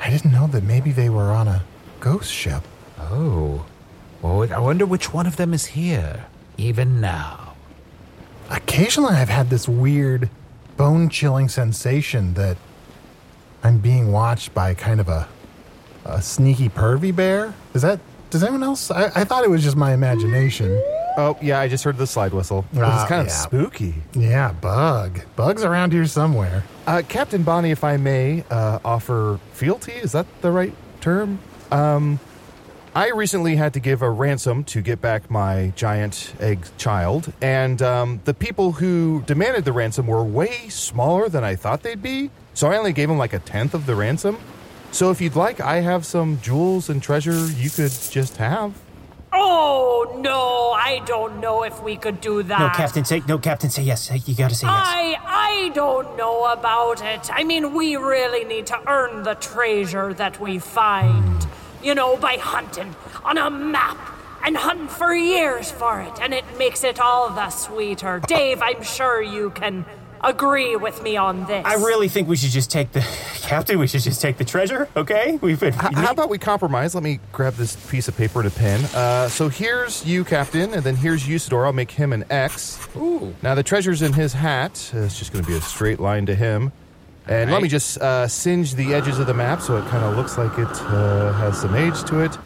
I 0.00 0.10
didn't 0.10 0.32
know 0.32 0.46
that 0.48 0.62
maybe 0.62 0.92
they 0.92 1.08
were 1.08 1.30
on 1.30 1.48
a 1.48 1.64
ghost 2.00 2.32
ship. 2.32 2.62
Oh. 2.98 3.64
Oh, 4.22 4.42
I 4.42 4.58
wonder 4.58 4.86
which 4.86 5.12
one 5.12 5.26
of 5.26 5.36
them 5.36 5.52
is 5.54 5.66
here, 5.66 6.26
even 6.56 7.00
now. 7.00 7.54
Occasionally, 8.50 9.14
I've 9.14 9.28
had 9.28 9.50
this 9.50 9.68
weird, 9.68 10.30
bone 10.76 11.08
chilling 11.08 11.48
sensation 11.48 12.34
that 12.34 12.56
I'm 13.62 13.78
being 13.78 14.12
watched 14.12 14.54
by 14.54 14.74
kind 14.74 15.00
of 15.00 15.08
a, 15.08 15.28
a 16.04 16.22
sneaky, 16.22 16.68
pervy 16.68 17.14
bear. 17.14 17.54
Is 17.74 17.82
that, 17.82 18.00
does 18.30 18.42
anyone 18.42 18.62
else? 18.62 18.90
I, 18.90 19.06
I 19.14 19.24
thought 19.24 19.44
it 19.44 19.50
was 19.50 19.62
just 19.62 19.76
my 19.76 19.92
imagination. 19.92 20.80
Oh 21.16 21.38
yeah, 21.40 21.58
I 21.60 21.68
just 21.68 21.82
heard 21.84 21.96
the 21.96 22.06
slide 22.06 22.32
whistle. 22.34 22.64
But 22.72 22.84
Ah, 22.84 23.00
it's 23.00 23.08
kind 23.08 23.20
of 23.22 23.28
yeah. 23.28 23.32
spooky. 23.32 23.94
Yeah, 24.14 24.52
bug. 24.52 25.20
Bug's 25.34 25.64
around 25.64 25.92
here 25.92 26.06
somewhere. 26.06 26.64
Uh, 26.86 27.02
Captain 27.08 27.42
Bonnie, 27.42 27.70
if 27.70 27.82
I 27.84 27.96
may 27.96 28.44
uh, 28.50 28.78
offer 28.84 29.40
fealty, 29.52 29.92
is 29.92 30.12
that 30.12 30.26
the 30.42 30.50
right 30.50 30.74
term? 31.00 31.38
Um, 31.72 32.20
I 32.94 33.10
recently 33.10 33.56
had 33.56 33.74
to 33.74 33.80
give 33.80 34.00
a 34.02 34.10
ransom 34.10 34.64
to 34.64 34.80
get 34.80 35.00
back 35.02 35.30
my 35.30 35.72
giant 35.76 36.32
egg 36.40 36.66
child, 36.78 37.32
and 37.42 37.80
um, 37.82 38.20
the 38.24 38.32
people 38.34 38.72
who 38.72 39.22
demanded 39.26 39.64
the 39.64 39.72
ransom 39.72 40.06
were 40.06 40.22
way 40.24 40.68
smaller 40.68 41.28
than 41.28 41.44
I 41.44 41.56
thought 41.56 41.82
they'd 41.82 42.02
be. 42.02 42.30
So 42.54 42.68
I 42.70 42.76
only 42.78 42.92
gave 42.94 43.08
them 43.08 43.18
like 43.18 43.32
a 43.34 43.38
tenth 43.38 43.74
of 43.74 43.84
the 43.86 43.94
ransom. 43.94 44.38
So 44.92 45.10
if 45.10 45.20
you'd 45.20 45.36
like, 45.36 45.60
I 45.60 45.80
have 45.80 46.06
some 46.06 46.40
jewels 46.40 46.88
and 46.88 47.02
treasure 47.02 47.46
you 47.48 47.68
could 47.68 47.92
just 48.10 48.38
have. 48.38 48.72
Oh, 49.38 50.18
no, 50.18 50.70
I 50.72 51.02
don't 51.04 51.40
know 51.40 51.62
if 51.62 51.82
we 51.82 51.96
could 51.96 52.20
do 52.20 52.42
that. 52.42 52.58
No, 52.58 52.68
Captain, 52.70 53.04
say 53.04 53.22
no. 53.28 53.38
Captain, 53.38 53.70
say 53.70 53.82
yes. 53.82 54.10
You 54.26 54.34
gotta 54.34 54.54
say 54.54 54.66
yes. 54.66 54.86
I 54.86 55.16
I 55.24 55.68
don't 55.74 56.16
know 56.16 56.46
about 56.46 57.04
it. 57.04 57.30
I 57.30 57.44
mean, 57.44 57.74
we 57.74 57.96
really 57.96 58.44
need 58.44 58.66
to 58.68 58.80
earn 58.88 59.22
the 59.24 59.34
treasure 59.34 60.14
that 60.14 60.40
we 60.40 60.58
find. 60.58 61.46
You 61.82 61.94
know, 61.94 62.16
by 62.16 62.36
hunting 62.36 62.96
on 63.24 63.38
a 63.38 63.50
map 63.50 63.98
and 64.44 64.56
hunting 64.56 64.88
for 64.88 65.14
years 65.14 65.70
for 65.70 66.00
it, 66.00 66.18
and 66.20 66.32
it 66.32 66.44
makes 66.58 66.82
it 66.82 66.98
all 66.98 67.30
the 67.30 67.50
sweeter. 67.50 68.20
Dave, 68.26 68.62
I'm 68.62 68.82
sure 68.82 69.22
you 69.22 69.50
can 69.50 69.84
agree 70.22 70.76
with 70.76 71.02
me 71.02 71.16
on 71.16 71.46
this. 71.46 71.64
I 71.64 71.74
really 71.74 72.08
think 72.08 72.28
we 72.28 72.36
should 72.36 72.50
just 72.50 72.70
take 72.70 72.92
the 72.92 73.00
captain. 73.42 73.78
We 73.78 73.86
should 73.86 74.02
just 74.02 74.20
take 74.20 74.36
the 74.38 74.44
treasure. 74.44 74.88
Okay, 74.96 75.38
we've 75.42 75.60
been. 75.60 75.74
H- 75.74 75.94
how 75.94 76.10
about 76.12 76.28
we 76.30 76.38
compromise? 76.38 76.94
Let 76.94 77.04
me 77.04 77.20
grab 77.32 77.54
this 77.54 77.76
piece 77.90 78.08
of 78.08 78.16
paper 78.16 78.40
and 78.40 78.48
a 78.48 78.50
pen. 78.50 78.84
Uh, 78.94 79.28
so 79.28 79.48
here's 79.48 80.04
you, 80.04 80.24
Captain, 80.24 80.72
and 80.74 80.82
then 80.82 80.96
here's 80.96 81.24
Usidore. 81.26 81.66
I'll 81.66 81.72
make 81.72 81.90
him 81.90 82.12
an 82.12 82.24
X. 82.30 82.78
Ooh. 82.96 83.34
Now 83.42 83.54
the 83.54 83.62
treasure's 83.62 84.02
in 84.02 84.12
his 84.12 84.32
hat. 84.32 84.92
Uh, 84.94 85.00
It's 85.00 85.18
just 85.18 85.32
going 85.32 85.44
to 85.44 85.50
be 85.50 85.56
a 85.56 85.60
straight 85.60 86.00
line 86.00 86.26
to 86.26 86.34
him. 86.34 86.72
And 87.28 87.50
let 87.50 87.60
me 87.60 87.68
just 87.68 87.98
uh, 87.98 88.28
singe 88.28 88.76
the 88.76 88.94
edges 88.94 89.18
of 89.18 89.26
the 89.26 89.34
map 89.34 89.60
so 89.60 89.76
it 89.78 89.84
kind 89.88 90.04
of 90.04 90.16
looks 90.16 90.38
like 90.38 90.56
it 90.58 90.68
uh, 90.82 91.32
has 91.32 91.60
some 91.60 91.74
age 91.74 92.04
to 92.04 92.20
it. 92.20 92.38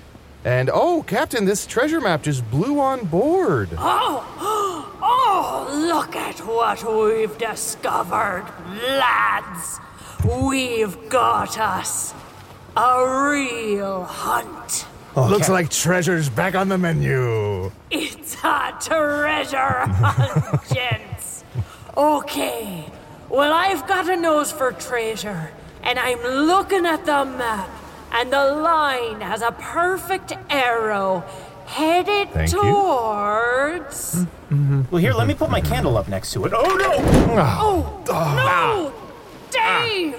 And 0.42 0.70
oh, 0.72 1.04
Captain, 1.06 1.44
this 1.44 1.66
treasure 1.66 2.00
map 2.00 2.22
just 2.22 2.50
blew 2.50 2.80
on 2.80 3.04
board. 3.04 3.68
Oh, 3.76 4.26
oh, 4.40 4.59
look 5.90 6.14
at 6.14 6.38
what 6.46 6.84
we've 6.84 7.36
discovered, 7.36 8.46
lads. 9.02 9.80
We've 10.24 10.96
got 11.08 11.58
us 11.58 12.14
a 12.76 13.28
real 13.28 14.04
hunt. 14.04 14.86
Looks 15.16 15.48
like 15.48 15.68
treasure's 15.68 16.28
back 16.30 16.54
on 16.54 16.68
the 16.68 16.78
menu. 16.78 17.72
It's 17.90 18.36
a 18.44 18.72
treasure 18.80 19.80
hunt, 19.88 20.62
gents. 20.72 21.42
Okay, 21.96 22.84
well, 23.28 23.52
I've 23.52 23.88
got 23.88 24.08
a 24.08 24.16
nose 24.16 24.52
for 24.52 24.70
treasure, 24.70 25.50
and 25.82 25.98
I'm 25.98 26.22
looking 26.22 26.86
at 26.86 27.04
the 27.04 27.24
map, 27.24 27.68
and 28.12 28.32
the 28.32 28.44
line 28.54 29.20
has 29.22 29.42
a 29.42 29.50
perfect 29.50 30.34
arrow 30.48 31.24
headed 31.70 32.30
Thank 32.30 32.52
you. 32.52 32.60
towards. 32.60 34.26
Well, 34.90 35.00
here, 35.00 35.12
let 35.12 35.28
me 35.28 35.34
put 35.34 35.50
my 35.50 35.60
candle 35.60 35.96
up 35.96 36.08
next 36.08 36.32
to 36.32 36.44
it. 36.44 36.52
Oh 36.54 36.76
no! 36.76 36.94
Ah. 37.40 37.58
Oh, 37.62 38.04
ah. 38.10 38.34
no! 38.34 38.92
Ah. 39.56 39.82
Dave! 39.84 40.16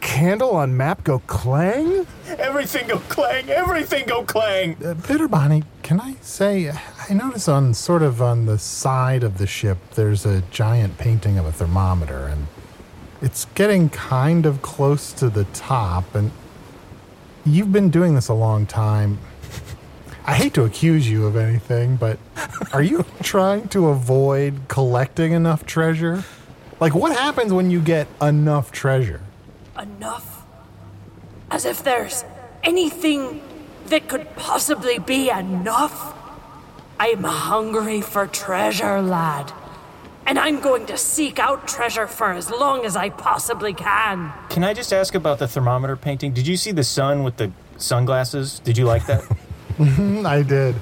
Candle 0.00 0.50
on 0.50 0.76
map 0.76 1.04
go 1.04 1.20
clang? 1.20 2.06
Everything 2.26 2.88
go 2.88 2.98
clang! 2.98 3.48
Everything 3.48 4.04
go 4.06 4.24
clang! 4.24 4.76
Uh, 4.84 4.94
Bitter 4.94 5.28
Bonnie, 5.28 5.62
can 5.82 6.00
I 6.00 6.16
say, 6.20 6.70
I 7.08 7.14
notice 7.14 7.48
on 7.48 7.72
sort 7.72 8.02
of 8.02 8.20
on 8.20 8.44
the 8.44 8.58
side 8.58 9.22
of 9.22 9.38
the 9.38 9.46
ship, 9.46 9.78
there's 9.94 10.26
a 10.26 10.42
giant 10.50 10.98
painting 10.98 11.38
of 11.38 11.46
a 11.46 11.52
thermometer, 11.52 12.26
and 12.26 12.48
it's 13.22 13.46
getting 13.54 13.88
kind 13.88 14.44
of 14.44 14.60
close 14.60 15.12
to 15.14 15.30
the 15.30 15.44
top. 15.54 16.14
And 16.14 16.32
you've 17.46 17.72
been 17.72 17.88
doing 17.88 18.14
this 18.14 18.28
a 18.28 18.34
long 18.34 18.66
time. 18.66 19.18
I 20.24 20.34
hate 20.34 20.54
to 20.54 20.62
accuse 20.64 21.10
you 21.10 21.26
of 21.26 21.36
anything, 21.36 21.96
but 21.96 22.18
are 22.72 22.82
you 22.82 23.04
trying 23.22 23.68
to 23.68 23.88
avoid 23.88 24.68
collecting 24.68 25.32
enough 25.32 25.66
treasure? 25.66 26.24
Like, 26.78 26.94
what 26.94 27.16
happens 27.16 27.52
when 27.52 27.70
you 27.70 27.80
get 27.80 28.06
enough 28.20 28.70
treasure? 28.70 29.20
Enough? 29.80 30.44
As 31.50 31.64
if 31.64 31.82
there's 31.82 32.24
anything 32.62 33.42
that 33.86 34.08
could 34.08 34.34
possibly 34.36 34.98
be 34.98 35.28
enough? 35.28 36.14
I'm 37.00 37.24
hungry 37.24 38.00
for 38.00 38.28
treasure, 38.28 39.02
lad. 39.02 39.52
And 40.24 40.38
I'm 40.38 40.60
going 40.60 40.86
to 40.86 40.96
seek 40.96 41.40
out 41.40 41.66
treasure 41.66 42.06
for 42.06 42.30
as 42.30 42.48
long 42.48 42.84
as 42.84 42.94
I 42.94 43.10
possibly 43.10 43.74
can. 43.74 44.32
Can 44.50 44.62
I 44.62 44.72
just 44.72 44.92
ask 44.92 45.16
about 45.16 45.40
the 45.40 45.48
thermometer 45.48 45.96
painting? 45.96 46.32
Did 46.32 46.46
you 46.46 46.56
see 46.56 46.70
the 46.70 46.84
sun 46.84 47.24
with 47.24 47.38
the 47.38 47.50
sunglasses? 47.76 48.60
Did 48.60 48.78
you 48.78 48.84
like 48.84 49.06
that? 49.06 49.24
I 50.26 50.42
did. 50.42 50.74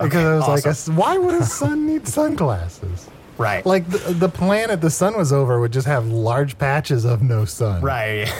Because 0.00 0.42
I 0.42 0.52
was 0.52 0.88
like, 0.88 0.96
why 0.98 1.18
would 1.18 1.34
a 1.34 1.44
sun 1.44 1.86
need 1.90 2.08
sunglasses? 2.08 3.08
right. 3.38 3.64
Like 3.64 3.88
the, 3.88 4.12
the 4.12 4.28
planet 4.28 4.80
the 4.80 4.90
sun 4.90 5.16
was 5.16 5.32
over 5.32 5.58
would 5.60 5.72
just 5.72 5.86
have 5.86 6.06
large 6.06 6.58
patches 6.58 7.04
of 7.04 7.22
no 7.22 7.44
sun. 7.44 7.82
right. 7.82 8.30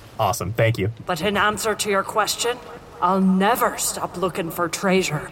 awesome. 0.18 0.52
Thank 0.52 0.78
you. 0.78 0.92
But 1.06 1.20
in 1.22 1.36
answer 1.36 1.74
to 1.74 1.90
your 1.90 2.02
question, 2.02 2.58
I'll 3.00 3.20
never 3.20 3.76
stop 3.78 4.16
looking 4.16 4.50
for 4.50 4.68
treasure. 4.68 5.30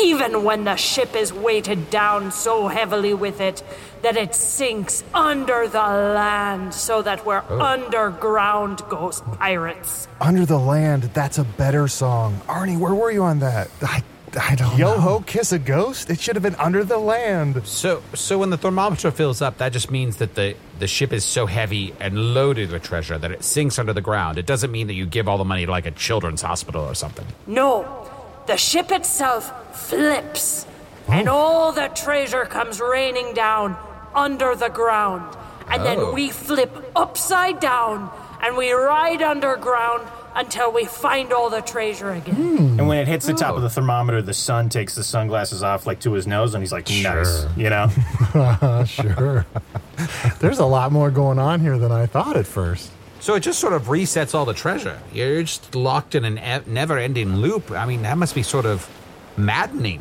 Even 0.00 0.44
when 0.44 0.64
the 0.64 0.76
ship 0.76 1.14
is 1.14 1.32
weighted 1.32 1.90
down 1.90 2.30
so 2.30 2.68
heavily 2.68 3.14
with 3.14 3.40
it 3.40 3.62
that 4.02 4.16
it 4.16 4.34
sinks 4.34 5.02
under 5.12 5.66
the 5.66 5.78
land 5.78 6.72
so 6.72 7.02
that 7.02 7.26
we're 7.26 7.42
oh. 7.48 7.60
underground 7.60 8.82
ghost 8.88 9.24
pirates. 9.32 10.08
Under 10.20 10.46
the 10.46 10.58
Land, 10.58 11.04
that's 11.14 11.38
a 11.38 11.44
better 11.44 11.88
song. 11.88 12.40
Arnie, 12.46 12.78
where 12.78 12.94
were 12.94 13.10
you 13.10 13.22
on 13.22 13.40
that? 13.40 13.70
I, 13.82 14.02
I 14.40 14.54
don't 14.54 14.72
know. 14.72 14.76
Yo 14.76 14.94
know. 14.94 15.00
ho, 15.00 15.20
kiss 15.20 15.52
a 15.52 15.58
ghost? 15.58 16.10
It 16.10 16.20
should 16.20 16.36
have 16.36 16.42
been 16.42 16.54
Under 16.56 16.84
the 16.84 16.98
Land. 16.98 17.66
So, 17.66 18.02
so 18.14 18.38
when 18.38 18.50
the 18.50 18.56
thermometer 18.56 19.10
fills 19.10 19.42
up, 19.42 19.58
that 19.58 19.72
just 19.72 19.90
means 19.90 20.18
that 20.18 20.34
the, 20.34 20.54
the 20.78 20.86
ship 20.86 21.12
is 21.12 21.24
so 21.24 21.46
heavy 21.46 21.94
and 21.98 22.34
loaded 22.34 22.70
with 22.70 22.82
treasure 22.82 23.18
that 23.18 23.30
it 23.30 23.42
sinks 23.42 23.78
under 23.78 23.92
the 23.92 24.00
ground. 24.00 24.38
It 24.38 24.46
doesn't 24.46 24.70
mean 24.70 24.86
that 24.88 24.94
you 24.94 25.06
give 25.06 25.28
all 25.28 25.38
the 25.38 25.44
money 25.44 25.66
to 25.66 25.70
like 25.70 25.86
a 25.86 25.90
children's 25.92 26.42
hospital 26.42 26.84
or 26.84 26.94
something. 26.94 27.26
No, 27.46 28.08
the 28.48 28.56
ship 28.56 28.90
itself 28.90 29.52
flips, 29.88 30.66
and 31.06 31.28
all 31.28 31.70
the 31.72 31.88
treasure 31.94 32.44
comes 32.44 32.80
raining 32.80 33.32
down 33.34 33.76
under 34.14 34.56
the 34.56 34.68
ground. 34.68 35.22
And 35.70 35.82
Oh. 35.82 35.84
then 35.84 36.14
we 36.14 36.30
flip 36.30 36.90
upside 36.96 37.60
down 37.60 38.10
and 38.42 38.56
we 38.56 38.72
ride 38.72 39.20
underground 39.22 40.02
until 40.34 40.72
we 40.72 40.84
find 40.86 41.32
all 41.32 41.50
the 41.50 41.60
treasure 41.60 42.10
again. 42.10 42.76
And 42.78 42.88
when 42.88 42.96
it 42.98 43.06
hits 43.08 43.26
the 43.26 43.34
top 43.34 43.54
of 43.56 43.62
the 43.62 43.68
thermometer, 43.70 44.22
the 44.22 44.32
sun 44.34 44.68
takes 44.68 44.94
the 44.94 45.02
sunglasses 45.04 45.62
off 45.62 45.86
like 45.86 46.00
to 46.00 46.12
his 46.12 46.26
nose, 46.26 46.54
and 46.54 46.62
he's 46.62 46.72
like, 46.72 46.88
"Nice," 46.90 47.44
you 47.56 47.68
know. 47.70 47.90
Uh, 48.34 48.84
sure. 48.98 49.44
There's 50.40 50.58
a 50.60 50.64
lot 50.66 50.92
more 50.92 51.10
going 51.10 51.38
on 51.38 51.60
here 51.60 51.76
than 51.78 51.90
I 51.92 52.06
thought 52.06 52.36
at 52.36 52.46
first. 52.46 52.90
So 53.20 53.34
it 53.34 53.40
just 53.40 53.58
sort 53.58 53.72
of 53.72 53.84
resets 53.84 54.34
all 54.34 54.44
the 54.44 54.54
treasure. 54.54 55.00
You're 55.12 55.42
just 55.42 55.74
locked 55.74 56.14
in 56.14 56.24
an 56.24 56.38
e- 56.38 56.70
never-ending 56.70 57.36
loop. 57.36 57.70
I 57.70 57.84
mean, 57.84 58.02
that 58.02 58.16
must 58.16 58.34
be 58.34 58.42
sort 58.42 58.64
of 58.64 58.88
maddening. 59.36 60.00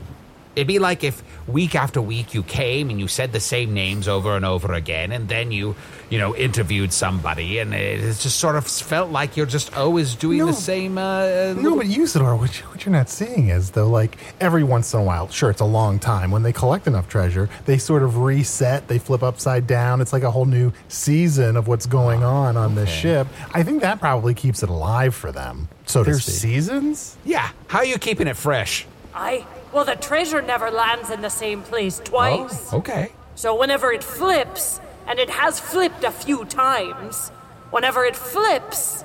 It'd 0.57 0.67
be 0.67 0.79
like 0.79 1.03
if 1.03 1.21
week 1.47 1.75
after 1.75 2.01
week 2.01 2.33
you 2.33 2.41
came 2.41 2.89
and 2.89 2.99
you 2.99 3.07
said 3.07 3.31
the 3.31 3.39
same 3.39 3.75
names 3.75 4.07
over 4.07 4.35
and 4.35 4.43
over 4.43 4.73
again, 4.73 5.11
and 5.11 5.29
then 5.29 5.51
you, 5.51 5.75
you 6.09 6.17
know, 6.17 6.35
interviewed 6.35 6.91
somebody, 6.91 7.59
and 7.59 7.75
it 7.75 7.99
just 8.17 8.37
sort 8.39 8.55
of 8.55 8.65
felt 8.65 9.11
like 9.11 9.37
you're 9.37 9.45
just 9.45 9.77
always 9.77 10.15
doing 10.15 10.39
No. 10.39 10.47
the 10.47 10.53
same. 10.53 10.97
Uh, 10.97 11.53
No, 11.53 11.75
but 11.77 11.85
Usidore, 11.85 12.37
what, 12.39 12.59
you, 12.59 12.65
what 12.69 12.83
you're 12.85 12.91
not 12.91 13.07
seeing 13.07 13.49
is, 13.49 13.69
though, 13.71 13.87
like 13.87 14.17
every 14.41 14.63
once 14.63 14.93
in 14.95 14.99
a 14.99 15.03
while, 15.03 15.29
sure, 15.29 15.51
it's 15.51 15.61
a 15.61 15.65
long 15.65 15.99
time. 15.99 16.31
When 16.31 16.41
they 16.41 16.53
collect 16.53 16.87
enough 16.87 17.07
treasure, 17.07 17.49
they 17.65 17.77
sort 17.77 18.01
of 18.01 18.17
reset, 18.17 18.87
they 18.87 18.97
flip 18.97 19.21
upside 19.21 19.67
down. 19.67 20.01
It's 20.01 20.11
like 20.11 20.23
a 20.23 20.31
whole 20.31 20.45
new 20.45 20.71
season 20.87 21.55
of 21.55 21.67
what's 21.67 21.85
going 21.85 22.23
on 22.23 22.57
on 22.57 22.73
this 22.73 22.89
ship. 22.89 23.27
I 23.53 23.61
think 23.61 23.81
that 23.83 23.99
probably 23.99 24.33
keeps 24.33 24.63
it 24.63 24.69
alive 24.69 25.13
for 25.13 25.31
them, 25.31 25.69
so 25.85 26.03
to 26.03 26.09
There's 26.09 26.23
speak. 26.25 26.35
seasons? 26.35 27.15
yeah. 27.23 27.51
How 27.67 27.77
are 27.79 27.85
you 27.85 27.99
keeping 27.99 28.25
it 28.27 28.35
fresh? 28.37 28.87
I. 29.13 29.45
Well, 29.71 29.85
the 29.85 29.95
treasure 29.95 30.41
never 30.41 30.71
lands 30.71 31.09
in 31.09 31.21
the 31.21 31.29
same 31.29 31.61
place 31.61 31.99
twice. 31.99 32.73
Oh, 32.73 32.77
okay. 32.77 33.11
So 33.35 33.55
whenever 33.55 33.91
it 33.91 34.03
flips, 34.03 34.79
and 35.07 35.19
it 35.19 35.29
has 35.29 35.59
flipped 35.59 36.03
a 36.03 36.11
few 36.11 36.45
times, 36.45 37.29
whenever 37.71 38.03
it 38.03 38.15
flips, 38.15 39.03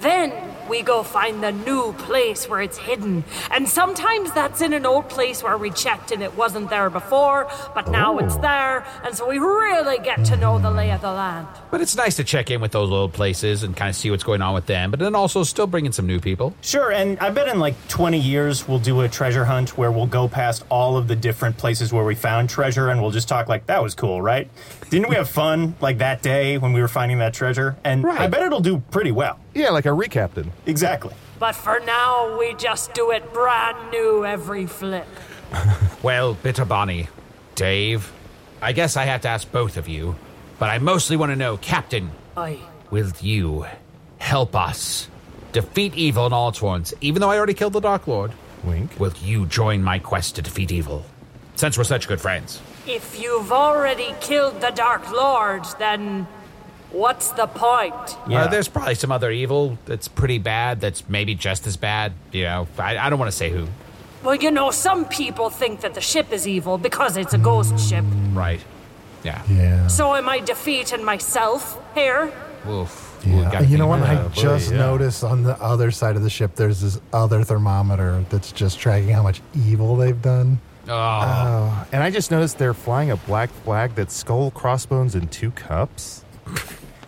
then 0.00 0.32
we 0.68 0.82
go 0.82 1.02
find 1.02 1.42
the 1.42 1.52
new 1.52 1.92
place 1.94 2.48
where 2.48 2.60
it's 2.60 2.78
hidden. 2.78 3.24
And 3.50 3.68
sometimes 3.68 4.32
that's 4.32 4.60
in 4.60 4.72
an 4.72 4.86
old 4.86 5.08
place 5.08 5.42
where 5.42 5.56
we 5.56 5.70
checked 5.70 6.12
and 6.12 6.22
it 6.22 6.36
wasn't 6.36 6.70
there 6.70 6.90
before, 6.90 7.48
but 7.74 7.88
now 7.90 8.18
it's 8.18 8.36
there, 8.36 8.84
and 9.04 9.14
so 9.14 9.28
we 9.28 9.38
really 9.38 9.98
get 9.98 10.24
to 10.26 10.36
know 10.36 10.58
the 10.58 10.70
lay 10.70 10.90
of 10.90 11.00
the 11.00 11.12
land. 11.12 11.46
But 11.70 11.80
it's 11.80 11.96
nice 11.96 12.16
to 12.16 12.24
check 12.24 12.50
in 12.50 12.60
with 12.60 12.72
those 12.72 12.90
old 12.90 13.12
places 13.12 13.62
and 13.62 13.76
kind 13.76 13.88
of 13.88 13.96
see 13.96 14.10
what's 14.10 14.24
going 14.24 14.42
on 14.42 14.54
with 14.54 14.66
them, 14.66 14.90
but 14.90 15.00
then 15.00 15.14
also 15.14 15.42
still 15.42 15.66
bring 15.66 15.86
in 15.86 15.92
some 15.92 16.06
new 16.06 16.20
people. 16.20 16.54
Sure, 16.60 16.92
and 16.92 17.18
I 17.20 17.30
bet 17.30 17.48
in 17.48 17.58
like 17.58 17.74
20 17.88 18.18
years 18.18 18.68
we'll 18.68 18.78
do 18.78 19.00
a 19.00 19.08
treasure 19.08 19.44
hunt 19.44 19.78
where 19.78 19.90
we'll 19.90 20.06
go 20.06 20.28
past 20.28 20.64
all 20.68 20.96
of 20.96 21.08
the 21.08 21.16
different 21.16 21.56
places 21.56 21.92
where 21.92 22.04
we 22.04 22.14
found 22.14 22.50
treasure 22.50 22.88
and 22.88 23.00
we'll 23.00 23.10
just 23.10 23.28
talk 23.28 23.48
like 23.48 23.66
that 23.66 23.82
was 23.82 23.94
cool, 23.94 24.20
right? 24.20 24.48
Didn't 24.90 25.08
we 25.10 25.16
have 25.16 25.28
fun 25.28 25.74
like 25.80 25.98
that 25.98 26.22
day 26.22 26.56
when 26.58 26.72
we 26.72 26.80
were 26.80 26.88
finding 26.88 27.18
that 27.18 27.34
treasure? 27.34 27.76
And 27.84 28.06
I 28.06 28.26
bet 28.26 28.42
it'll 28.42 28.60
do 28.60 28.78
pretty 28.90 29.12
well. 29.12 29.38
Yeah, 29.54 29.70
like 29.70 29.84
a 29.86 29.90
recaptain. 29.90 30.48
Exactly. 30.66 31.14
But 31.38 31.54
for 31.54 31.78
now, 31.80 32.38
we 32.38 32.54
just 32.54 32.94
do 32.94 33.10
it 33.10 33.32
brand 33.32 33.90
new 33.90 34.24
every 34.24 34.66
flip. 34.66 35.06
Well, 36.02 36.34
Bitter 36.34 36.64
Bonnie, 36.64 37.08
Dave, 37.56 38.12
I 38.62 38.70
guess 38.72 38.96
I 38.96 39.04
have 39.04 39.22
to 39.22 39.28
ask 39.28 39.50
both 39.50 39.76
of 39.76 39.88
you, 39.88 40.14
but 40.60 40.70
I 40.70 40.78
mostly 40.78 41.16
want 41.16 41.32
to 41.32 41.36
know, 41.36 41.56
Captain, 41.56 42.12
Aye. 42.36 42.60
will 42.92 43.10
you 43.20 43.66
help 44.18 44.54
us 44.54 45.08
defeat 45.52 45.94
evil 45.96 46.24
in 46.26 46.32
all 46.32 46.50
its 46.50 46.58
forms? 46.58 46.94
Even 47.00 47.20
though 47.20 47.30
I 47.30 47.36
already 47.36 47.54
killed 47.54 47.72
the 47.72 47.80
Dark 47.80 48.06
Lord, 48.06 48.30
Wink. 48.62 48.92
will 49.00 49.12
you 49.24 49.46
join 49.46 49.82
my 49.82 49.98
quest 49.98 50.36
to 50.36 50.42
defeat 50.42 50.70
evil? 50.70 51.04
Since 51.56 51.76
we're 51.76 51.82
such 51.84 52.06
good 52.06 52.20
friends. 52.20 52.60
If 52.88 53.20
you've 53.20 53.52
already 53.52 54.14
killed 54.22 54.62
the 54.62 54.70
Dark 54.70 55.12
Lord, 55.12 55.66
then 55.78 56.26
what's 56.90 57.30
the 57.32 57.46
point? 57.46 57.94
Yeah. 58.26 58.44
Uh, 58.44 58.48
there's 58.48 58.66
probably 58.66 58.94
some 58.94 59.12
other 59.12 59.30
evil 59.30 59.76
that's 59.84 60.08
pretty 60.08 60.38
bad, 60.38 60.80
that's 60.80 61.06
maybe 61.06 61.34
just 61.34 61.66
as 61.66 61.76
bad. 61.76 62.14
You 62.32 62.44
know, 62.44 62.68
I, 62.78 62.96
I 62.96 63.10
don't 63.10 63.18
want 63.18 63.30
to 63.30 63.36
say 63.36 63.50
who. 63.50 63.68
Well, 64.22 64.36
you 64.36 64.50
know, 64.50 64.70
some 64.70 65.04
people 65.04 65.50
think 65.50 65.82
that 65.82 65.92
the 65.92 66.00
ship 66.00 66.32
is 66.32 66.48
evil 66.48 66.78
because 66.78 67.18
it's 67.18 67.34
a 67.34 67.38
ghost 67.38 67.78
ship. 67.78 68.06
Right. 68.32 68.60
Yeah. 69.22 69.42
Yeah. 69.50 69.86
So 69.88 70.14
am 70.14 70.26
I 70.26 70.40
defeating 70.40 71.04
myself 71.04 71.78
here? 71.94 72.32
Oof. 72.66 73.04
Yeah. 73.26 73.60
You 73.60 73.76
know 73.76 73.86
what? 73.86 74.00
I 74.00 74.14
that. 74.14 74.32
just 74.32 74.70
yeah. 74.70 74.78
noticed 74.78 75.24
on 75.24 75.42
the 75.42 75.60
other 75.62 75.90
side 75.90 76.16
of 76.16 76.22
the 76.22 76.30
ship, 76.30 76.54
there's 76.54 76.80
this 76.80 76.98
other 77.12 77.44
thermometer 77.44 78.24
that's 78.30 78.50
just 78.50 78.78
tracking 78.78 79.10
how 79.10 79.22
much 79.22 79.42
evil 79.54 79.94
they've 79.96 80.22
done. 80.22 80.58
Oh, 80.88 80.94
Oh, 80.94 81.86
and 81.92 82.02
I 82.02 82.10
just 82.10 82.30
noticed 82.30 82.58
they're 82.58 82.74
flying 82.74 83.10
a 83.10 83.16
black 83.16 83.50
flag 83.50 83.94
that's 83.94 84.14
skull, 84.14 84.50
crossbones, 84.50 85.14
and 85.14 85.30
two 85.30 85.50
cups. 85.52 86.24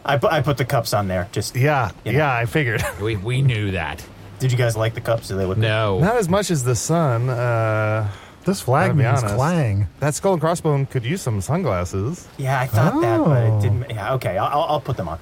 I 0.04 0.16
put, 0.16 0.32
I 0.32 0.40
put 0.42 0.56
the 0.56 0.64
cups 0.64 0.92
on 0.94 1.08
there. 1.08 1.28
Just 1.32 1.54
Yeah, 1.56 1.90
You 2.04 2.12
know. 2.12 2.18
yeah, 2.18 2.34
I 2.34 2.46
figured. 2.46 2.82
we, 3.00 3.16
we 3.16 3.42
knew 3.42 3.72
that. 3.72 4.04
Did 4.38 4.50
you 4.52 4.58
guys 4.58 4.76
like 4.76 4.94
the 4.94 5.00
cups? 5.00 5.28
Did 5.28 5.36
they 5.36 5.44
look 5.44 5.56
good? 5.56 5.62
No. 5.62 5.98
Not 6.00 6.16
as 6.16 6.28
much 6.28 6.50
as 6.50 6.64
the 6.64 6.74
sun. 6.74 7.28
Uh, 7.28 8.10
This 8.44 8.62
flag 8.62 8.88
Gotta 8.88 8.98
be 8.98 9.04
means 9.04 9.20
honest. 9.22 9.34
clang. 9.36 9.88
that 10.00 10.14
skull 10.14 10.32
and 10.32 10.40
crossbone 10.42 10.88
could 10.88 11.04
use 11.04 11.20
some 11.20 11.40
sunglasses. 11.42 12.26
Yeah, 12.38 12.58
I 12.60 12.66
thought 12.66 13.00
that, 13.02 13.18
but 13.18 13.42
Oh. 13.44 13.58
it 13.58 13.60
didn't. 13.62 13.90
Yeah, 13.90 14.14
okay, 14.14 14.38
I'll, 14.38 14.46
I'll- 14.60 14.66
I'll 14.70 14.80
put 14.80 14.96
them 14.96 15.08
on. 15.08 15.18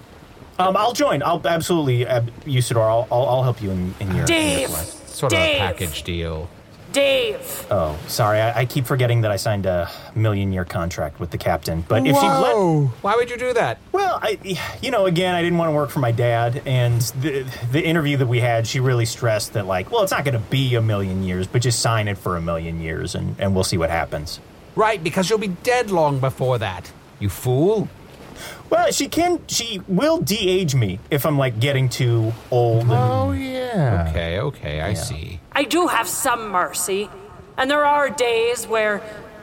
Um, 0.60 0.76
I'll 0.76 0.92
join. 0.92 1.22
I'll 1.22 1.40
absolutely, 1.46 2.04
ab- 2.06 2.30
Usidore. 2.44 2.82
I'll, 2.88 3.06
I'll, 3.12 3.26
I'll 3.28 3.42
help 3.44 3.60
you 3.62 3.70
in, 3.70 3.94
in 4.00 4.06
your. 4.08 4.10
in 4.10 4.16
your 4.16 4.26
Dave! 4.26 4.70
Sort 4.70 5.32
of 5.32 5.38
a 5.38 5.58
package 5.58 6.02
deal. 6.04 6.48
Dave! 6.92 7.66
Oh, 7.70 7.98
sorry. 8.06 8.40
I, 8.40 8.60
I 8.60 8.64
keep 8.64 8.86
forgetting 8.86 9.20
that 9.20 9.30
I 9.30 9.36
signed 9.36 9.66
a 9.66 9.90
million-year 10.14 10.64
contract 10.64 11.20
with 11.20 11.30
the 11.30 11.38
captain. 11.38 11.84
But 11.86 12.06
if 12.06 12.14
you 12.14 12.20
let, 12.22 12.56
Why 13.02 13.14
would 13.16 13.30
you 13.30 13.36
do 13.36 13.52
that? 13.52 13.78
well, 13.92 14.18
I, 14.22 14.38
you 14.80 14.90
know, 14.90 15.06
again, 15.06 15.34
I 15.34 15.42
didn't 15.42 15.58
want 15.58 15.68
to 15.68 15.74
work 15.74 15.90
for 15.90 15.98
my 16.00 16.12
dad, 16.12 16.62
and 16.64 17.00
the 17.20 17.44
the 17.70 17.84
interview 17.84 18.16
that 18.16 18.26
we 18.26 18.40
had, 18.40 18.66
she 18.66 18.80
really 18.80 19.04
stressed 19.04 19.52
that, 19.52 19.66
like, 19.66 19.90
well, 19.90 20.02
it's 20.02 20.12
not 20.12 20.24
going 20.24 20.34
to 20.34 20.50
be 20.50 20.74
a 20.76 20.82
million 20.82 21.22
years, 21.22 21.46
but 21.46 21.62
just 21.62 21.80
sign 21.80 22.08
it 22.08 22.16
for 22.18 22.36
a 22.36 22.40
million 22.40 22.80
years, 22.80 23.14
and 23.14 23.36
and 23.38 23.54
we'll 23.54 23.64
see 23.64 23.76
what 23.78 23.90
happens. 23.90 24.40
Right, 24.74 25.02
because 25.02 25.28
you'll 25.28 25.38
be 25.40 25.48
dead 25.48 25.90
long 25.90 26.20
before 26.20 26.58
that. 26.58 26.90
You 27.20 27.28
fool. 27.28 27.88
Well, 28.70 28.90
she 28.92 29.08
can, 29.08 29.40
she 29.48 29.80
will 29.88 30.18
de-age 30.20 30.74
me 30.74 30.98
if 31.10 31.24
I'm 31.26 31.38
like 31.38 31.58
getting 31.60 31.88
too 31.88 32.32
old. 32.50 32.82
And, 32.82 32.92
Oh 32.92 33.32
yeah. 33.32 34.06
Okay, 34.10 34.40
okay, 34.40 34.80
I 34.80 34.94
see. 34.94 35.40
I 35.52 35.64
do 35.64 35.86
have 35.86 36.08
some 36.08 36.50
mercy, 36.50 37.10
and 37.56 37.70
there 37.70 37.84
are 37.84 38.08
days 38.10 38.66
where 38.66 39.02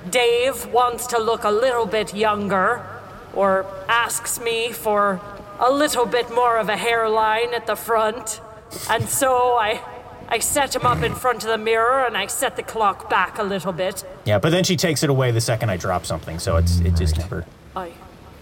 Dave 0.10 0.66
wants 0.68 1.08
to 1.08 1.20
look 1.20 1.44
a 1.44 1.52
little 1.52 1.86
bit 1.86 2.14
younger, 2.16 2.86
or 3.34 3.66
asks 3.88 4.40
me 4.40 4.72
for 4.72 5.20
a 5.60 5.72
little 5.72 6.06
bit 6.06 6.30
more 6.34 6.58
of 6.58 6.70
a 6.70 6.78
hairline 6.78 7.54
at 7.54 7.66
the 7.68 7.76
front, 7.76 8.42
and 8.90 9.08
so 9.10 9.54
I. 9.56 9.82
I 10.28 10.40
set 10.40 10.76
him 10.76 10.88
up 10.88 11.04
in 11.04 11.14
front 11.14 11.44
of 11.44 11.50
the 11.52 11.58
mirror 11.60 12.04
and 12.04 12.18
I 12.18 12.26
set 12.26 12.56
the 12.56 12.64
clock 12.64 13.12
back 13.12 13.38
a 13.38 13.44
little 13.44 13.72
bit. 13.72 14.04
Yeah, 14.26 14.40
but 14.40 14.50
then 14.50 14.64
she 14.64 14.76
takes 14.76 15.04
it 15.04 15.12
away 15.12 15.30
the 15.30 15.40
second 15.40 15.70
I 15.70 15.78
drop 15.78 16.04
something, 16.04 16.40
so 16.40 16.56
it's 16.58 16.80
it 16.80 16.96
just 16.96 17.20
never. 17.20 17.46
I, 17.76 17.92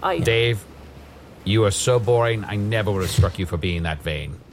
I. 0.04 0.18
Dave, 0.18 0.64
you 1.44 1.64
are 1.64 1.70
so 1.70 1.98
boring. 1.98 2.44
I 2.44 2.56
never 2.56 2.92
would 2.92 3.02
have 3.02 3.10
struck 3.10 3.38
you 3.38 3.46
for 3.46 3.56
being 3.56 3.82
that 3.84 4.02
vain. 4.02 4.38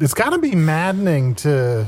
It's 0.00 0.12
got 0.12 0.30
to 0.30 0.38
be 0.38 0.54
maddening 0.56 1.36
to 1.36 1.86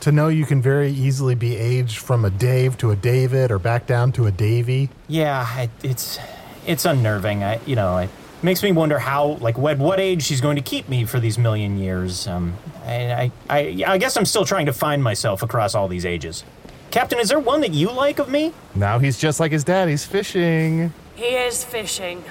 to 0.00 0.12
know 0.12 0.28
you 0.28 0.46
can 0.46 0.62
very 0.62 0.90
easily 0.90 1.34
be 1.34 1.56
aged 1.56 1.98
from 1.98 2.24
a 2.24 2.30
Dave 2.30 2.78
to 2.78 2.92
a 2.92 2.96
David 2.96 3.50
or 3.50 3.58
back 3.58 3.86
down 3.86 4.12
to 4.12 4.26
a 4.26 4.30
Davy. 4.30 4.90
Yeah, 5.08 5.44
I, 5.48 5.68
it's 5.82 6.18
it's 6.66 6.84
unnerving. 6.84 7.42
I 7.42 7.60
you 7.66 7.74
know 7.74 7.98
it 7.98 8.10
makes 8.42 8.62
me 8.62 8.70
wonder 8.70 8.98
how 8.98 9.38
like 9.40 9.58
what 9.58 9.78
what 9.78 9.98
age 9.98 10.22
she's 10.22 10.40
going 10.40 10.56
to 10.56 10.62
keep 10.62 10.88
me 10.88 11.04
for 11.04 11.18
these 11.18 11.36
million 11.36 11.78
years. 11.78 12.28
Um, 12.28 12.56
I 12.86 12.94
I 12.94 13.32
I, 13.50 13.84
I 13.86 13.98
guess 13.98 14.16
I'm 14.16 14.24
still 14.24 14.44
trying 14.44 14.66
to 14.66 14.72
find 14.72 15.02
myself 15.02 15.42
across 15.42 15.74
all 15.74 15.88
these 15.88 16.06
ages. 16.06 16.44
Captain, 16.92 17.18
is 17.18 17.28
there 17.28 17.40
one 17.40 17.60
that 17.62 17.72
you 17.72 17.90
like 17.90 18.20
of 18.20 18.28
me? 18.28 18.52
Now 18.74 18.98
he's 19.00 19.18
just 19.18 19.40
like 19.40 19.50
his 19.50 19.64
dad. 19.64 19.88
He's 19.88 20.04
fishing. 20.04 20.92
He 21.16 21.24
is 21.24 21.64
fishing. 21.64 22.22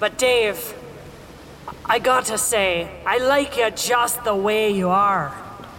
But 0.00 0.16
Dave, 0.18 0.74
I 1.84 1.98
gotta 1.98 2.38
say, 2.38 2.88
I 3.06 3.18
like 3.18 3.56
you 3.56 3.70
just 3.70 4.22
the 4.24 4.34
way 4.34 4.70
you 4.70 4.88
are. 4.90 5.34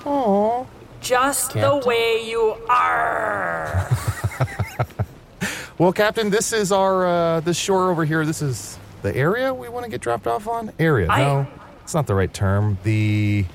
Oh, 0.05 0.67
just 1.01 1.51
Captain. 1.53 1.79
the 1.79 1.87
way 1.87 2.27
you 2.29 2.57
are. 2.69 3.89
Well, 5.77 5.93
Captain, 5.93 6.29
this 6.29 6.51
is 6.51 6.73
our 6.73 7.07
uh, 7.07 7.39
this 7.39 7.55
shore 7.55 7.89
over 7.89 8.03
here. 8.03 8.25
This 8.25 8.41
is 8.41 8.77
the 9.01 9.15
area 9.15 9.53
we 9.53 9.69
want 9.69 9.85
to 9.85 9.89
get 9.89 10.01
dropped 10.01 10.27
off 10.27 10.45
on. 10.45 10.73
Area? 10.77 11.07
I- 11.09 11.21
no, 11.23 11.47
it's 11.83 11.93
not 11.93 12.05
the 12.05 12.13
right 12.15 12.33
term. 12.33 12.77
The 12.83 13.45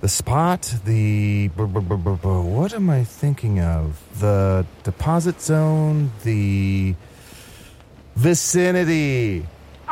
the 0.00 0.08
spot. 0.08 0.72
The 0.84 1.48
b- 1.48 1.64
b- 1.64 1.66
b- 1.80 1.80
b- 1.96 1.96
b- 2.22 2.28
what 2.28 2.72
am 2.72 2.88
I 2.88 3.02
thinking 3.02 3.58
of? 3.58 4.00
The 4.20 4.66
deposit 4.84 5.40
zone. 5.40 6.12
The 6.22 6.94
vicinity. 8.14 9.44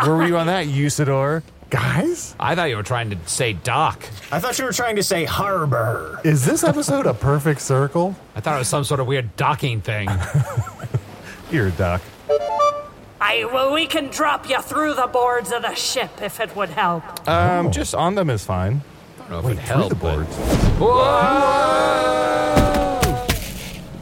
Where 0.03 0.14
were 0.16 0.26
you 0.26 0.36
on 0.36 0.47
that, 0.49 0.66
Usidore? 0.66 1.42
Guys, 1.70 2.36
I 2.38 2.55
thought 2.55 2.68
you 2.70 2.76
were 2.76 2.82
trying 2.84 3.11
to 3.11 3.18
say 3.26 3.53
dock. 3.55 4.05
I 4.30 4.38
thought 4.38 4.57
you 4.59 4.64
were 4.64 4.72
trying 4.72 4.97
to 4.97 5.03
say 5.03 5.24
harbor. 5.24 6.20
is 6.24 6.44
this 6.44 6.62
episode 6.62 7.07
a 7.07 7.14
perfect 7.14 7.61
circle? 7.61 8.14
I 8.36 8.40
thought 8.40 8.55
it 8.55 8.59
was 8.59 8.68
some 8.68 8.84
sort 8.84 9.01
of 9.01 9.07
weird 9.09 9.34
docking 9.36 9.80
thing. 9.80 10.09
Here, 11.51 11.70
Doc. 11.70 12.03
I 13.20 13.44
well, 13.53 13.72
we 13.72 13.86
can 13.86 14.09
drop 14.11 14.49
you 14.49 14.61
through 14.62 14.94
the 14.94 15.07
boards 15.09 15.51
of 15.51 15.62
the 15.62 15.74
ship 15.74 16.11
if 16.22 16.38
it 16.40 16.55
would 16.55 16.70
help. 16.70 17.28
Um, 17.28 17.72
just 17.72 17.94
on 17.94 18.14
them 18.14 18.30
is 18.30 18.44
fine. 18.44 18.82
I 19.16 19.18
don't 19.22 19.30
know 19.30 19.38
if 19.38 19.44
Wait, 19.47 19.53
it 19.59 19.62
through 19.66 19.76
helped, 19.76 19.88
the 19.88 19.94
but- 19.97 20.16
boards. 20.16 20.36
Whoa! 20.78 20.92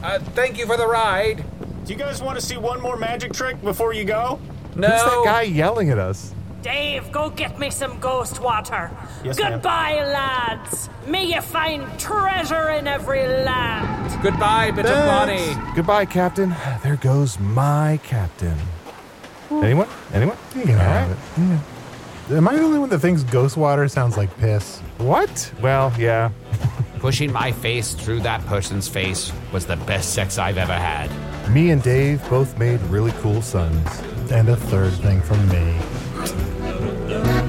Uh, 0.03 0.19
thank 0.35 0.57
you 0.59 0.65
for 0.67 0.77
the 0.77 0.87
ride. 0.87 1.43
Do 1.85 1.93
you 1.93 1.97
guys 1.97 2.21
want 2.21 2.37
to 2.39 2.45
see 2.45 2.57
one 2.57 2.79
more 2.81 2.95
magic 2.97 3.33
trick 3.33 3.59
before 3.63 3.93
you 3.93 4.05
go? 4.05 4.39
No. 4.75 4.87
Who's 4.89 5.01
that 5.03 5.21
guy 5.25 5.41
yelling 5.43 5.89
at 5.89 5.97
us? 5.97 6.33
Dave, 6.61 7.11
go 7.11 7.29
get 7.29 7.59
me 7.59 7.69
some 7.69 7.99
ghost 7.99 8.41
water. 8.41 8.89
Yes, 9.23 9.39
ma'am. 9.39 9.53
Goodbye, 9.53 10.03
lads. 10.03 10.89
May 11.05 11.25
you 11.25 11.39
find 11.41 11.87
treasure 11.99 12.69
in 12.71 12.87
every 12.87 13.27
land. 13.27 14.23
Goodbye, 14.23 14.71
bit 14.71 14.87
of 14.87 15.05
body. 15.05 15.55
Goodbye, 15.75 16.05
Captain. 16.05 16.55
There 16.81 16.95
goes 16.95 17.39
my 17.39 17.99
captain. 18.03 18.57
Anyone? 19.51 19.87
Anyone? 20.11 20.37
You 20.55 20.63
can 20.63 20.77
have 20.79 21.11
it. 21.11 21.17
Yeah. 21.37 22.37
Am 22.37 22.47
I 22.47 22.55
the 22.55 22.63
only 22.63 22.79
one 22.79 22.89
that 22.89 22.99
thinks 22.99 23.21
ghost 23.21 23.55
water 23.55 23.87
sounds 23.87 24.17
like 24.17 24.35
piss? 24.39 24.79
What? 24.97 25.53
Well, 25.61 25.93
yeah. 25.99 26.31
Pushing 26.97 27.31
my 27.31 27.51
face 27.51 27.93
through 27.93 28.21
that 28.21 28.43
person's 28.47 28.87
face 28.87 29.31
was 29.53 29.67
the 29.67 29.75
best 29.75 30.15
sex 30.15 30.39
I've 30.39 30.57
ever 30.57 30.73
had. 30.73 31.11
Me 31.49 31.71
and 31.71 31.81
Dave 31.81 32.27
both 32.29 32.57
made 32.57 32.81
really 32.83 33.11
cool 33.21 33.41
sons. 33.41 33.87
And 34.31 34.49
a 34.49 34.55
third 34.55 34.93
thing 34.93 35.21
from 35.21 35.47
me. 35.47 37.44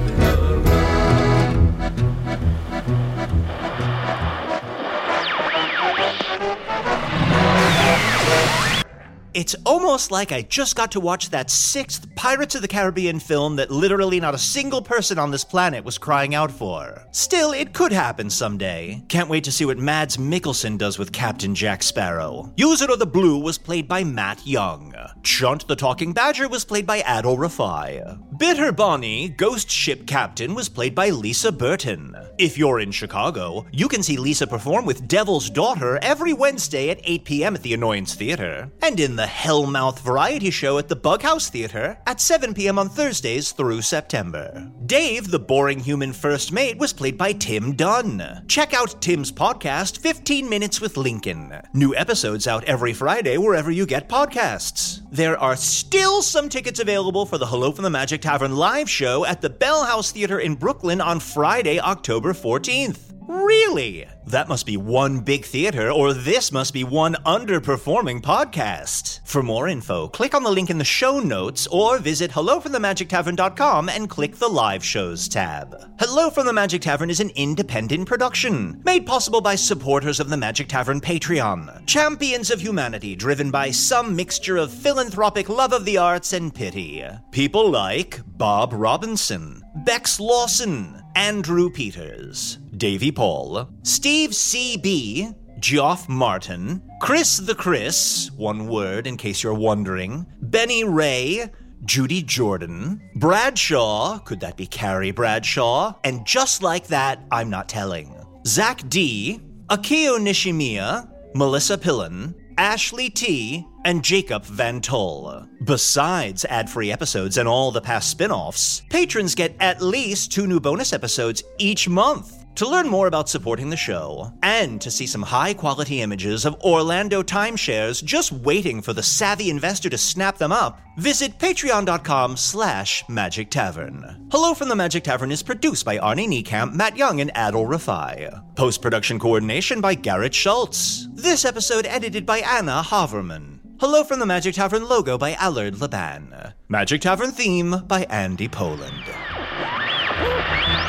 It's 9.37 9.55
almost 9.67 10.11
like 10.11 10.33
I 10.33 10.41
just 10.41 10.77
got 10.77 10.93
to 10.93 10.99
watch 10.99 11.29
that 11.29 11.51
sixth 11.51 12.07
Pirates 12.15 12.55
of 12.55 12.63
the 12.63 12.69
Caribbean 12.69 13.21
film 13.21 13.57
that 13.57 13.71
literally 13.71 14.19
not 14.19 14.35
a 14.35 14.39
single 14.39 14.81
person 14.81 15.19
on 15.19 15.31
this 15.31 15.45
planet 15.45 15.85
was 15.85 15.99
crying 15.99 16.35
out 16.35 16.51
for. 16.51 17.07
Still, 17.11 17.53
it 17.53 17.75
could 17.75 17.93
happen 17.93 18.31
someday. 18.31 19.05
Can't 19.09 19.29
wait 19.29 19.45
to 19.45 19.53
see 19.53 19.67
what 19.67 19.77
Mads 19.77 20.17
Mikkelsen 20.17 20.79
does 20.79 20.99
with 20.99 21.13
Captain 21.13 21.55
Jack 21.55 21.83
Sparrow. 21.83 22.51
Usidore 22.57 22.99
the 22.99 23.05
Blue 23.05 23.39
was 23.39 23.59
played 23.59 23.87
by 23.87 24.05
Matt 24.05 24.47
Young. 24.47 24.95
Chunt 25.23 25.69
the 25.69 25.77
Talking 25.77 26.15
Badger 26.15 26.49
was 26.49 26.65
played 26.65 26.87
by 26.87 27.03
Adal 27.03 27.37
Rifai. 27.37 28.19
Bitter 28.39 28.73
Bonnie, 28.73 29.29
Ghost 29.29 29.69
Ship 29.69 30.07
Captain, 30.07 30.55
was 30.55 30.71
played 30.71 30.95
by 30.95 31.11
Lisa 31.11 31.53
Burton. 31.53 32.17
If 32.39 32.57
you're 32.57 32.81
in 32.81 32.91
Chicago, 32.91 33.67
you 33.71 33.87
can 33.87 34.03
see 34.03 34.17
Lisa 34.17 34.47
perform 34.47 34.87
with 34.87 35.07
Devil's 35.07 35.51
Daughter 35.51 35.99
every 36.01 36.33
Wednesday 36.33 36.89
at 36.89 37.01
8 37.05 37.25
p.m. 37.25 37.55
at 37.55 37.63
the 37.63 37.75
Annoyance 37.75 38.15
Theater, 38.15 38.71
and 38.81 38.99
in 38.99 39.17
the 39.17 39.26
Hellmouth 39.27 40.01
Variety 40.01 40.51
Show 40.51 40.79
at 40.79 40.89
the 40.89 40.97
Bughouse 40.97 41.51
Theater 41.51 41.99
at 42.07 42.21
7 42.21 42.55
p.m. 42.55 42.79
on 42.79 42.89
Thursdays 42.89 43.53
through 43.53 43.83
September. 43.83 44.71
Dave, 44.87 45.31
the 45.31 45.39
boring 45.39 45.81
human 45.81 46.13
first 46.13 46.53
mate, 46.53 46.79
was 46.79 46.93
played 46.93 47.19
by 47.19 47.33
Tim 47.33 47.75
Dunn. 47.75 48.45
Check 48.49 48.73
out 48.73 49.01
Tim's 49.03 49.31
podcast, 49.33 49.99
15 49.99 50.49
Minutes 50.49 50.81
with 50.81 50.97
Lincoln. 50.97 51.61
New 51.75 51.95
episodes 51.95 52.47
out 52.47 52.65
every 52.65 52.93
Friday 52.93 53.37
wherever 53.37 53.71
you 53.71 53.85
get 53.87 54.09
podcasts. 54.09 55.03
There 55.11 55.39
are 55.39 55.57
still 55.57 56.23
some 56.23 56.49
tickets 56.49 56.81
available 56.81 57.27
for 57.27 57.39
the 57.39 57.47
Hello 57.47 57.73
from 57.73 57.85
the 57.85 57.91
Magic 57.91 58.21
Tavern 58.21 58.57
live 58.57 58.89
show 58.89 59.25
at 59.25 59.41
the 59.41 59.51
Bell 59.51 59.85
House 59.85 60.13
Theater 60.13 60.39
in 60.39 60.55
Brooklyn 60.55 61.01
on 61.01 61.21
Friday, 61.21 61.79
October 61.79 62.33
14th. 62.33 63.16
Really? 63.29 64.07
That 64.27 64.49
must 64.49 64.67
be 64.67 64.77
one 64.77 65.21
big 65.21 65.45
theater, 65.45 65.91
or 65.91 66.13
this 66.13 66.51
must 66.51 66.73
be 66.73 66.85
one 66.85 67.15
underperforming 67.25 68.21
podcast. 68.21 69.21
For 69.25 69.43
more 69.43 69.69
info, 69.69 70.09
click 70.09 70.35
on 70.35 70.43
the 70.43 70.51
link 70.51 70.71
in 70.71 70.79
the 70.79 70.85
show 70.85 71.21
notes 71.21 71.67
or 71.69 71.99
visit 71.99 72.31
hellofromthemagictavern.com 72.31 73.89
and 73.89 74.11
click 74.11 74.37
the 74.37 74.49
live 74.49 74.85
shows 74.85 75.29
tab. 75.29 75.77
Hello 75.99 76.31
from 76.31 76.47
the 76.47 76.53
Magic 76.53 76.83
Tavern 76.83 77.11
is 77.11 77.21
an 77.21 77.31
independent 77.31 78.07
production, 78.09 78.81
made 78.85 79.07
possible 79.07 79.41
by 79.41 79.55
supporters 79.55 80.21
of 80.21 80.29
the 80.29 80.37
Magic 80.37 80.69
Tavern 80.69 81.01
Patreon, 81.01 81.87
champions 81.87 82.51
of 82.51 82.61
humanity 82.61 83.15
driven 83.17 83.51
by 83.51 83.71
some 83.71 84.15
mixture 84.15 84.57
of 84.57 84.73
philanthropic 84.73 85.49
love 85.49 85.73
of 85.73 85.85
the 85.85 85.99
arts 85.99 86.33
and 86.33 86.55
pity. 86.55 87.05
People 87.31 87.71
like 87.71 88.21
Bob 88.27 88.73
Robinson, 88.73 89.63
Bex 89.85 90.19
Lawson, 90.21 91.03
Andrew 91.17 91.71
Peters, 91.71 92.59
Davy 92.77 93.11
Paul, 93.11 93.71
Steve 93.85 94.35
C.B., 94.35 95.31
Geoff 95.59 96.11
Martin, 96.11 96.83
Chris 97.01 97.39
the 97.39 97.55
Chris, 97.55 98.31
one 98.37 98.69
word 98.69 99.07
in 99.07 99.17
case 99.17 99.43
you're 99.43 99.55
wondering, 99.55 100.27
Benny 100.43 100.85
Ray, 100.85 101.51
Judy 101.87 102.21
Jordan, 102.21 103.01
Bradshaw, 103.15 104.19
could 104.27 104.41
that 104.41 104.59
be 104.59 104.67
Carrie 104.67 105.11
Bradshaw? 105.11 105.95
And 106.05 106.27
just 106.27 106.63
like 106.63 106.89
that, 106.89 107.25
I'm 107.31 107.49
not 107.49 107.71
telling. 107.71 108.15
Zach 108.47 108.87
D, 108.91 109.41
Akio 109.71 110.19
Nishimiya, 110.19 111.11
Melissa 111.35 111.79
Pillen, 111.79 112.35
Ashley 112.59 113.11
T, 113.11 113.67
and 113.85 114.03
Jacob 114.03 114.45
Van 114.45 114.81
Toll. 114.81 115.47
Besides 115.63 116.45
ad 116.47 116.71
free 116.71 116.91
episodes 116.91 117.37
and 117.37 117.49
all 117.49 117.71
the 117.71 117.81
past 117.81 118.11
spin 118.11 118.31
offs, 118.31 118.83
patrons 118.89 119.35
get 119.35 119.55
at 119.61 119.83
least 119.83 120.33
two 120.33 120.47
new 120.47 120.59
bonus 120.59 120.93
episodes 120.93 121.43
each 121.59 121.89
month. 121.89 122.36
To 122.57 122.67
learn 122.67 122.89
more 122.89 123.07
about 123.07 123.29
supporting 123.29 123.69
the 123.69 123.77
show, 123.77 124.33
and 124.43 124.81
to 124.81 124.91
see 124.91 125.07
some 125.07 125.23
high 125.23 125.53
quality 125.53 126.01
images 126.01 126.47
of 126.47 126.59
Orlando 126.63 127.23
timeshares 127.23 128.03
just 128.03 128.33
waiting 128.33 128.81
for 128.81 128.95
the 128.95 129.03
savvy 129.03 129.51
investor 129.51 129.91
to 129.91 129.99
snap 129.99 130.39
them 130.39 130.53
up, 130.53 130.81
visit 130.97 131.39
patreon.com 131.39 132.39
slash 132.39 133.05
magic 133.11 133.51
tavern. 133.51 134.27
Hello 134.33 134.55
from 134.55 134.71
the 134.71 134.75
Magic 134.75 135.05
Tavern 135.05 135.31
is 135.31 135.43
produced 135.43 135.85
by 135.85 135.99
Arnie 135.99 136.27
Niekamp, 136.27 136.73
Matt 136.73 136.97
Young, 136.97 137.21
and 137.21 137.31
Adal 137.35 137.69
Rifai. 137.69 138.57
Post 138.57 138.81
production 138.81 139.19
coordination 139.19 139.83
by 139.83 139.93
Garrett 139.93 140.35
Schultz. 140.35 141.09
This 141.13 141.45
episode 141.45 141.85
edited 141.85 142.25
by 142.25 142.39
Anna 142.39 142.83
Havermann. 142.83 143.61
Hello 143.81 144.03
from 144.03 144.19
the 144.19 144.25
Magic 144.25 144.55
Tavern 144.55 144.89
logo 144.89 145.19
by 145.19 145.35
Allard 145.35 145.79
Laban. 145.79 146.55
Magic 146.71 147.03
Tavern 147.03 147.33
theme 147.33 147.83
by 147.87 148.05
Andy 148.05 148.49
Poland. 148.49 149.05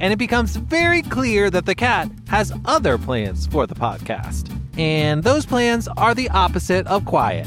and 0.00 0.12
it 0.12 0.16
becomes 0.16 0.56
very 0.56 1.02
clear 1.02 1.50
that 1.50 1.66
the 1.66 1.74
cat 1.74 2.10
has 2.28 2.52
other 2.64 2.98
plans 2.98 3.46
for 3.46 3.66
the 3.66 3.74
podcast. 3.74 4.50
And 4.78 5.22
those 5.22 5.46
plans 5.46 5.88
are 5.96 6.14
the 6.14 6.28
opposite 6.30 6.86
of 6.86 7.04
quiet. 7.04 7.46